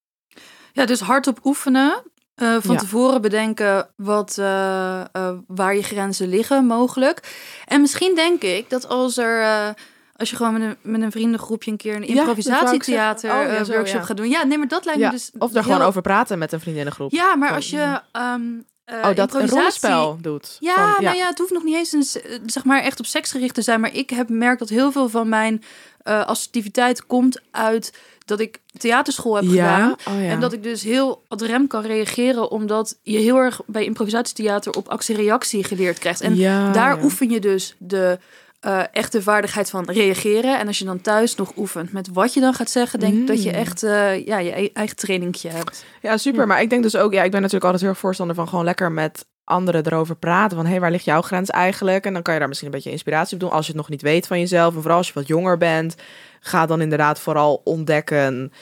Ja, 0.72 0.84
dus 0.84 1.00
hardop 1.00 1.38
oefenen. 1.44 2.02
Eh, 2.34 2.56
van 2.60 2.74
Ja. 2.74 2.80
tevoren 2.80 3.20
bedenken 3.20 3.88
wat, 3.96 4.38
eh, 4.38 5.00
eh, 5.00 5.06
waar 5.46 5.76
je 5.76 5.82
grenzen 5.82 6.28
liggen, 6.28 6.66
mogelijk. 6.66 7.36
En 7.66 7.80
misschien 7.80 8.14
denk 8.14 8.42
ik 8.42 8.70
dat 8.70 8.88
als 8.88 9.16
er. 9.16 9.74
als 10.16 10.30
je 10.30 10.36
gewoon 10.36 10.52
met 10.52 10.62
een, 10.62 10.76
met 10.92 11.02
een 11.02 11.10
vriendengroepje 11.10 11.70
een 11.70 11.76
keer 11.76 11.94
een 11.96 12.06
improvisatietheater. 12.06 13.30
Oh, 13.30 13.36
ja, 13.42 13.64
zo, 13.64 13.72
workshop 13.72 14.00
ja. 14.00 14.06
gaat 14.06 14.16
doen. 14.16 14.28
Ja, 14.28 14.44
nee, 14.44 14.58
maar 14.58 14.68
dat 14.68 14.84
lijkt 14.84 15.00
ja, 15.00 15.06
me 15.06 15.12
dus. 15.12 15.30
of 15.38 15.50
daar 15.52 15.62
heel- 15.64 15.72
gewoon 15.72 15.88
over 15.88 16.02
praten 16.02 16.38
met 16.38 16.52
een 16.52 16.60
vriendinnengroep. 16.60 17.10
Ja, 17.12 17.36
maar 17.36 17.52
als 17.52 17.70
je. 17.70 18.00
ehm 18.12 18.42
eh, 18.84 19.08
oh, 19.08 19.16
dat 19.16 19.34
een 19.34 19.48
rollenspel 19.48 20.18
doet. 20.20 20.56
Ja, 20.60 20.74
Van- 20.92 21.04
nou 21.04 21.16
ja, 21.16 21.26
het 21.26 21.38
hoeft 21.38 21.52
nog 21.52 21.62
niet 21.62 21.74
eens 21.74 21.92
een, 21.92 22.04
zeg 22.46 22.64
maar 22.64 22.80
echt 22.82 22.98
op 22.98 23.06
seks 23.06 23.30
gericht 23.30 23.54
te 23.54 23.62
zijn. 23.62 23.80
Maar 23.80 23.94
ik 23.94 24.10
heb 24.10 24.28
merkt 24.28 24.58
dat 24.58 24.68
heel 24.68 24.92
veel 24.92 25.08
van 25.08 25.28
mijn 25.28 25.62
assertiviteit 26.04 27.06
komt 27.06 27.40
uit 27.50 27.92
dat 28.24 28.40
ik 28.40 28.58
theaterschool 28.78 29.34
heb 29.36 29.48
gedaan. 29.48 29.90
Oh 30.08 30.14
ja. 30.22 30.28
En 30.28 30.40
dat 30.40 30.52
ik 30.52 30.62
dus 30.62 30.82
heel 30.82 31.22
ad 31.28 31.42
rem 31.42 31.66
kan 31.66 31.82
reageren, 31.82 32.50
omdat 32.50 32.98
je 33.02 33.18
heel 33.18 33.36
erg 33.36 33.60
bij 33.66 33.84
improvisatietheater 33.84 34.72
op 34.72 34.88
actie-reactie 34.88 35.64
geleerd 35.64 35.98
krijgt. 35.98 36.20
En 36.20 36.36
Ja, 36.36 36.72
daar 36.72 37.02
oefen 37.02 37.30
je 37.30 37.40
dus 37.40 37.74
de 37.78 38.18
eh, 38.60 38.82
echte 38.92 39.22
vaardigheid 39.22 39.70
van 39.70 39.84
reageren. 39.90 40.58
En 40.58 40.66
als 40.66 40.78
je 40.78 40.84
dan 40.84 41.00
thuis 41.00 41.34
nog 41.34 41.52
oefent 41.56 41.92
met 41.92 42.08
wat 42.12 42.34
je 42.34 42.40
dan 42.40 42.54
gaat 42.54 42.70
zeggen, 42.70 42.98
denk 43.00 43.14
ik 43.14 43.26
dat 43.26 43.42
je 43.42 43.48
Mm. 43.50 43.54
echt 43.54 43.82
eh, 43.82 44.26
ja, 44.26 44.38
je 44.38 44.60
e- 44.60 44.70
eigen 44.72 44.96
trainingje 44.96 45.48
hebt. 45.48 45.84
Ja, 46.02 46.16
super. 46.16 46.46
Maar 46.46 46.62
ik 46.62 46.70
denk 46.70 46.82
dus 46.82 46.96
ook, 46.96 47.12
ja, 47.12 47.22
ik 47.22 47.30
ben 47.30 47.40
natuurlijk 47.40 47.64
altijd 47.64 47.80
heel 47.82 47.90
erg 47.90 48.00
voorstander 48.00 48.36
van 48.36 48.48
gewoon 48.48 48.64
lekker 48.64 48.92
met 48.92 49.26
anderen 49.52 49.86
erover 49.86 50.16
praten. 50.16 50.56
Van, 50.56 50.64
hé, 50.64 50.72
hey, 50.72 50.80
waar 50.80 50.90
ligt 50.90 51.04
jouw 51.04 51.22
grens 51.22 51.50
eigenlijk? 51.50 52.06
En 52.06 52.12
dan 52.12 52.22
kan 52.22 52.32
je 52.32 52.38
daar 52.38 52.48
misschien 52.48 52.68
een 52.68 52.74
beetje 52.74 52.90
inspiratie 52.90 53.34
op 53.34 53.40
doen 53.40 53.50
als 53.50 53.66
je 53.66 53.72
het 53.72 53.80
nog 53.80 53.90
niet 53.90 54.02
weet 54.02 54.26
van 54.26 54.38
jezelf. 54.38 54.74
En 54.74 54.80
vooral 54.80 54.98
als 54.98 55.06
je 55.06 55.12
wat 55.14 55.26
jonger 55.26 55.58
bent, 55.58 55.96
ga 56.40 56.66
dan 56.66 56.80
inderdaad 56.80 57.20
vooral 57.20 57.60
ontdekken. 57.64 58.52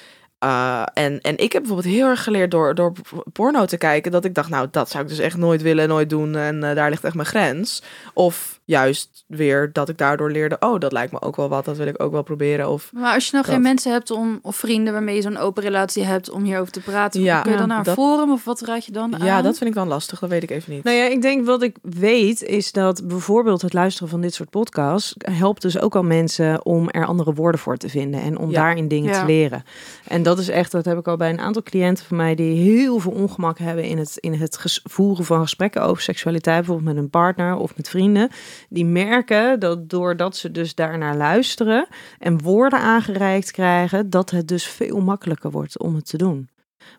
Uh, 0.45 0.83
en, 0.95 1.21
en 1.21 1.37
ik 1.37 1.53
heb 1.53 1.63
bijvoorbeeld 1.63 1.95
heel 1.95 2.07
erg 2.07 2.23
geleerd 2.23 2.51
door, 2.51 2.75
door 2.75 2.93
porno 3.33 3.65
te 3.65 3.77
kijken, 3.77 4.13
dat 4.13 4.25
ik 4.25 4.35
dacht, 4.35 4.49
nou, 4.49 4.69
dat 4.71 4.91
zou 4.91 5.03
ik 5.03 5.09
dus 5.09 5.19
echt 5.19 5.37
nooit 5.37 5.63
willen, 5.63 5.89
nooit 5.89 6.11
doen. 6.11 6.37
En 6.37 6.65
uh, 6.65 6.75
daar 6.75 6.91
ligt 6.91 7.05
echt 7.05 7.15
mijn 7.15 7.27
grens. 7.27 7.83
Of 8.15 8.60
juist 8.71 9.25
weer 9.27 9.71
dat 9.73 9.89
ik 9.89 9.99
daardoor 9.99 10.31
leerde, 10.31 10.57
oh, 10.61 10.81
dat 10.81 10.93
lijkt 10.93 11.13
me 11.13 11.21
ook 11.23 11.37
wel 11.37 11.49
wat, 11.49 11.65
dat 11.65 11.77
wil 11.77 11.87
ik 11.87 12.03
ook 12.03 12.13
wel 12.13 12.23
proberen. 12.23 12.69
Of 12.71 12.91
Maar 12.93 13.15
als 13.15 13.25
je 13.25 13.31
nou 13.33 13.45
dat. 13.45 13.55
geen 13.55 13.63
mensen 13.63 13.93
hebt 13.93 14.11
om, 14.11 14.39
of 14.43 14.57
vrienden 14.57 14.93
waarmee 14.93 15.15
je 15.15 15.23
zo'n 15.23 15.37
open 15.37 15.63
relatie 15.63 16.05
hebt 16.05 16.31
om 16.31 16.43
hierover 16.45 16.73
te 16.73 16.81
praten, 16.81 17.21
Ja, 17.21 17.41
kun 17.41 17.53
je 17.53 17.59
dan 17.59 17.69
naar 17.69 17.87
een 17.87 17.93
forum 17.95 18.31
of 18.33 18.45
wat 18.45 18.61
raad 18.61 18.85
je 18.85 18.93
dan 18.93 19.15
aan? 19.15 19.25
ja, 19.27 19.43
dat 19.43 19.59
vind 19.59 19.71
ik 19.71 19.77
dan 19.77 19.89
lastig, 19.89 20.19
dat 20.19 20.29
weet 20.29 20.43
ik 20.43 20.51
even 20.51 20.73
niet. 20.73 20.85
Nou 20.85 20.97
ja, 20.97 21.05
ik 21.05 21.23
denk 21.23 21.47
wat 21.47 21.63
ik 21.63 21.77
weet 21.83 22.43
is 22.43 22.73
dat 22.73 23.09
bijvoorbeeld 23.09 23.63
het 23.63 23.73
luisteren 23.73 24.09
van 24.09 24.21
dit 24.21 24.35
soort 24.35 24.51
podcasts 24.51 25.15
helpt 25.19 25.63
dus 25.63 25.79
ook 25.81 25.95
al 25.97 26.03
mensen 26.03 26.65
om 26.65 26.89
er 26.91 27.07
andere 27.07 27.33
woorden 27.35 27.61
voor 27.61 27.77
te 27.77 27.89
vinden 27.89 28.21
en 28.21 28.39
om 28.39 28.51
Ja. 28.51 28.55
daarin 28.61 28.89
dingen 28.89 29.13
Ja. 29.13 29.21
te 29.21 29.27
leren. 29.27 29.63
En 30.07 30.23
dat 30.23 30.39
is 30.39 30.49
echt, 30.49 30.73
dat 30.73 30.85
heb 30.85 30.99
ik 30.99 31.09
al 31.09 31.17
bij 31.17 31.31
een 31.31 31.41
aantal 31.41 31.63
cliënten 31.63 32.05
van 32.05 32.17
mij 32.17 32.35
die 32.35 32.57
heel 32.63 32.99
veel 32.99 33.13
ongemak 33.13 33.59
hebben 33.59 33.85
in 33.85 33.99
het, 33.99 34.17
in 34.17 34.33
het 34.35 34.81
voeren 34.85 35.25
van 35.25 35.41
gesprekken 35.41 35.83
over 35.83 36.03
seksualiteit, 36.03 36.57
bijvoorbeeld 36.59 36.95
met 36.95 36.97
een 37.05 37.11
partner 37.11 37.57
of 37.57 37.77
met 37.77 37.89
vrienden. 37.89 38.31
Die 38.69 38.85
merken 38.85 39.61
dat 39.61 39.89
doordat 39.89 40.37
ze 40.37 40.51
dus 40.51 40.75
daarnaar 40.75 41.17
luisteren 41.17 41.87
en 42.19 42.43
woorden 42.43 42.79
aangereikt 42.79 43.51
krijgen, 43.51 44.11
dat 44.11 44.31
het 44.31 44.49
dus 44.49 44.67
veel 44.67 45.01
makkelijker 45.01 45.51
wordt 45.51 45.79
om 45.79 45.95
het 45.95 46.07
te 46.07 46.17
doen. 46.17 46.49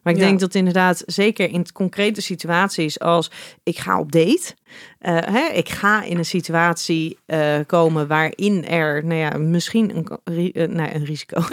Maar 0.04 0.14
ik 0.14 0.20
Ja. 0.20 0.26
denk 0.26 0.40
dat 0.40 0.56
inderdaad, 0.56 1.04
zeker 1.06 1.50
in 1.50 1.72
concrete 1.72 2.22
situaties 2.22 3.00
als 3.00 3.32
ik 3.64 3.78
ga 3.80 4.00
op 4.00 4.12
date. 4.12 4.54
Eh, 5.00 5.18
hè, 5.22 5.46
ik 5.54 5.70
ga 5.70 6.04
in 6.04 6.18
een 6.18 6.26
situatie 6.26 7.18
eh, 7.26 7.56
komen 7.68 8.08
waarin 8.08 8.66
er, 8.66 9.06
nou 9.06 9.20
ja, 9.20 9.38
misschien 9.38 9.96
een, 9.98 10.08
ri- 10.24 10.52
eh, 10.52 10.68
nou, 10.68 10.90
een 10.94 11.06
risico, 11.06 11.42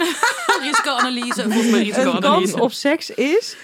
Risicoanalyse, 0.61 1.41
volgens 1.41 1.69
mij 1.71 1.79
een 1.81 1.91
kans 1.93 2.05
risicoanalyse. 2.05 2.59
op 2.61 2.71
seks 2.71 3.09
is, 3.09 3.57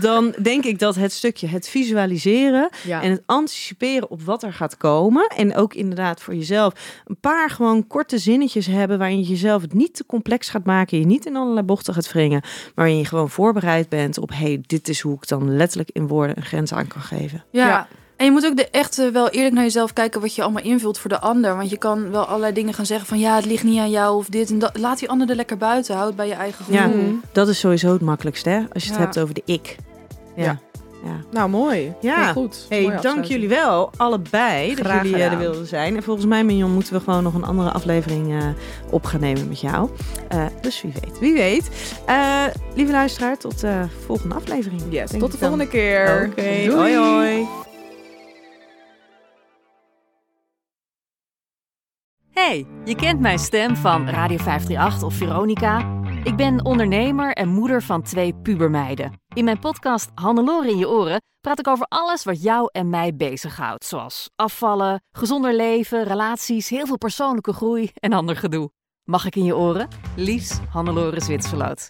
dan 0.00 0.34
denk 0.42 0.64
ik 0.64 0.78
dat 0.78 0.94
het 0.94 1.12
stukje 1.12 1.46
het 1.46 1.68
visualiseren 1.68 2.68
Ja. 2.84 3.02
en 3.02 3.10
het 3.10 3.22
anticiperen 3.26 4.10
op 4.10 4.22
wat 4.22 4.42
er 4.42 4.52
gaat 4.52 4.76
komen. 4.76 5.26
En 5.36 5.54
ook 5.56 5.74
inderdaad 5.74 6.22
voor 6.22 6.34
jezelf 6.34 6.72
een 7.06 7.16
paar 7.20 7.50
gewoon 7.50 7.86
korte 7.86 8.18
zinnetjes 8.18 8.66
hebben 8.66 8.98
waarin 8.98 9.18
je 9.18 9.24
jezelf 9.28 9.62
het 9.62 9.72
niet 9.74 9.94
te 9.94 10.06
complex 10.06 10.48
gaat 10.48 10.64
maken. 10.64 10.98
Je 10.98 11.06
niet 11.06 11.26
in 11.26 11.36
allerlei 11.36 11.66
bochten 11.66 11.94
gaat 11.94 12.12
wringen. 12.12 12.40
Maar 12.42 12.72
waarin 12.74 12.98
je 12.98 13.04
gewoon 13.04 13.30
voorbereid 13.30 13.88
bent 13.88 14.18
op 14.18 14.30
hey, 14.34 14.60
dit 14.66 14.88
is 14.88 15.00
hoe 15.00 15.14
ik 15.14 15.28
dan 15.28 15.56
letterlijk 15.56 15.90
in 15.92 16.06
woorden 16.06 16.36
een 16.36 16.44
grens 16.44 16.72
aan 16.72 16.86
kan 16.86 17.02
geven. 17.02 17.44
Ja. 17.50 17.66
Ja. 17.68 17.88
En 18.22 18.28
je 18.28 18.34
moet 18.34 18.46
ook 18.46 18.56
de 18.56 18.68
echt 18.70 19.10
wel 19.12 19.28
eerlijk 19.28 19.54
naar 19.54 19.62
jezelf 19.64 19.92
kijken 19.92 20.20
wat 20.20 20.34
je 20.34 20.42
allemaal 20.42 20.62
invult 20.62 20.98
voor 20.98 21.10
de 21.10 21.20
ander. 21.20 21.56
Want 21.56 21.70
je 21.70 21.76
kan 21.76 22.10
wel 22.10 22.24
allerlei 22.24 22.52
dingen 22.52 22.74
gaan 22.74 22.86
zeggen 22.86 23.06
van 23.06 23.18
ja, 23.18 23.34
het 23.36 23.44
ligt 23.44 23.64
niet 23.64 23.78
aan 23.78 23.90
jou 23.90 24.16
of 24.16 24.26
dit 24.26 24.50
en 24.50 24.58
dat. 24.58 24.78
Laat 24.78 24.98
die 24.98 25.08
ander 25.08 25.30
er 25.30 25.36
lekker 25.36 25.56
buiten. 25.56 25.96
Houd 25.96 26.16
bij 26.16 26.26
je 26.26 26.34
eigen 26.34 26.64
Ja, 26.68 26.82
gevoel. 26.82 27.18
dat 27.32 27.48
is 27.48 27.58
sowieso 27.58 27.92
het 27.92 28.00
makkelijkste 28.00 28.48
hè? 28.48 28.58
als 28.72 28.82
je 28.82 28.88
het 28.88 28.98
Ja. 28.98 29.04
hebt 29.04 29.18
over 29.18 29.34
de 29.34 29.42
ik. 29.44 29.76
Ja. 30.36 30.42
Ja. 30.44 30.58
ja. 31.04 31.16
Nou, 31.30 31.48
mooi. 31.48 31.92
Ja. 32.00 32.24
Heel 32.24 32.32
goed. 32.32 32.66
Hey, 32.68 32.98
dank 33.00 33.24
jullie 33.24 33.48
wel, 33.48 33.90
allebei, 33.96 34.74
dat 34.74 34.86
jullie 34.86 35.14
eh, 35.14 35.22
er 35.24 35.30
gedaan. 35.30 35.38
wilden 35.38 35.66
zijn. 35.66 35.96
En 35.96 36.02
volgens 36.02 36.26
mij, 36.26 36.44
Mignon, 36.44 36.70
moeten 36.72 36.92
we 36.94 37.00
gewoon 37.00 37.22
nog 37.22 37.34
een 37.34 37.44
andere 37.44 37.70
aflevering 37.70 38.32
eh, 38.32 38.46
op 38.90 39.04
gaan 39.04 39.20
nemen 39.20 39.48
met 39.48 39.60
jou. 39.60 39.90
Eh, 40.28 40.46
dus 40.60 40.82
wie 40.82 40.92
weet, 41.02 41.18
wie 41.18 41.32
weet. 41.34 41.70
Eh, 42.06 42.44
lieve 42.74 42.92
luisteraar, 42.92 43.38
tot 43.38 43.60
de 43.60 43.82
volgende 44.06 44.34
aflevering. 44.34 44.82
Yes, 44.90 45.10
tot 45.18 45.32
de 45.32 45.38
volgende 45.38 45.68
keer. 45.68 46.26
Oké, 46.30 46.42
Doei. 46.42 46.70
hoi 46.70 46.96
hoi. 46.96 47.46
Hey, 52.32 52.66
je 52.84 52.94
kent 52.94 53.20
mijn 53.20 53.38
stem 53.38 53.76
van 53.76 54.08
Radio 54.08 54.36
538 54.36 55.02
of 55.02 55.14
Veronica. 55.14 56.02
Ik 56.24 56.36
ben 56.36 56.64
ondernemer 56.64 57.32
en 57.32 57.48
moeder 57.48 57.82
van 57.82 58.02
twee 58.02 58.34
pubermeiden. 58.34 59.12
In 59.34 59.44
mijn 59.44 59.58
podcast 59.58 60.10
Hannelore 60.14 60.70
in 60.70 60.78
je 60.78 60.88
oren 60.88 61.22
praat 61.40 61.58
ik 61.58 61.68
over 61.68 61.86
alles 61.88 62.24
wat 62.24 62.42
jou 62.42 62.68
en 62.70 62.90
mij 62.90 63.16
bezighoudt. 63.16 63.84
Zoals 63.84 64.30
afvallen, 64.36 65.02
gezonder 65.10 65.54
leven, 65.54 66.04
relaties, 66.04 66.68
heel 66.68 66.86
veel 66.86 66.98
persoonlijke 66.98 67.52
groei 67.52 67.90
en 67.94 68.12
ander 68.12 68.36
gedoe. 68.36 68.70
Mag 69.04 69.26
ik 69.26 69.36
in 69.36 69.44
je 69.44 69.56
oren? 69.56 69.88
Liefs, 70.16 70.58
Hannelore 70.70 71.20
Zwitserloot. 71.20 71.88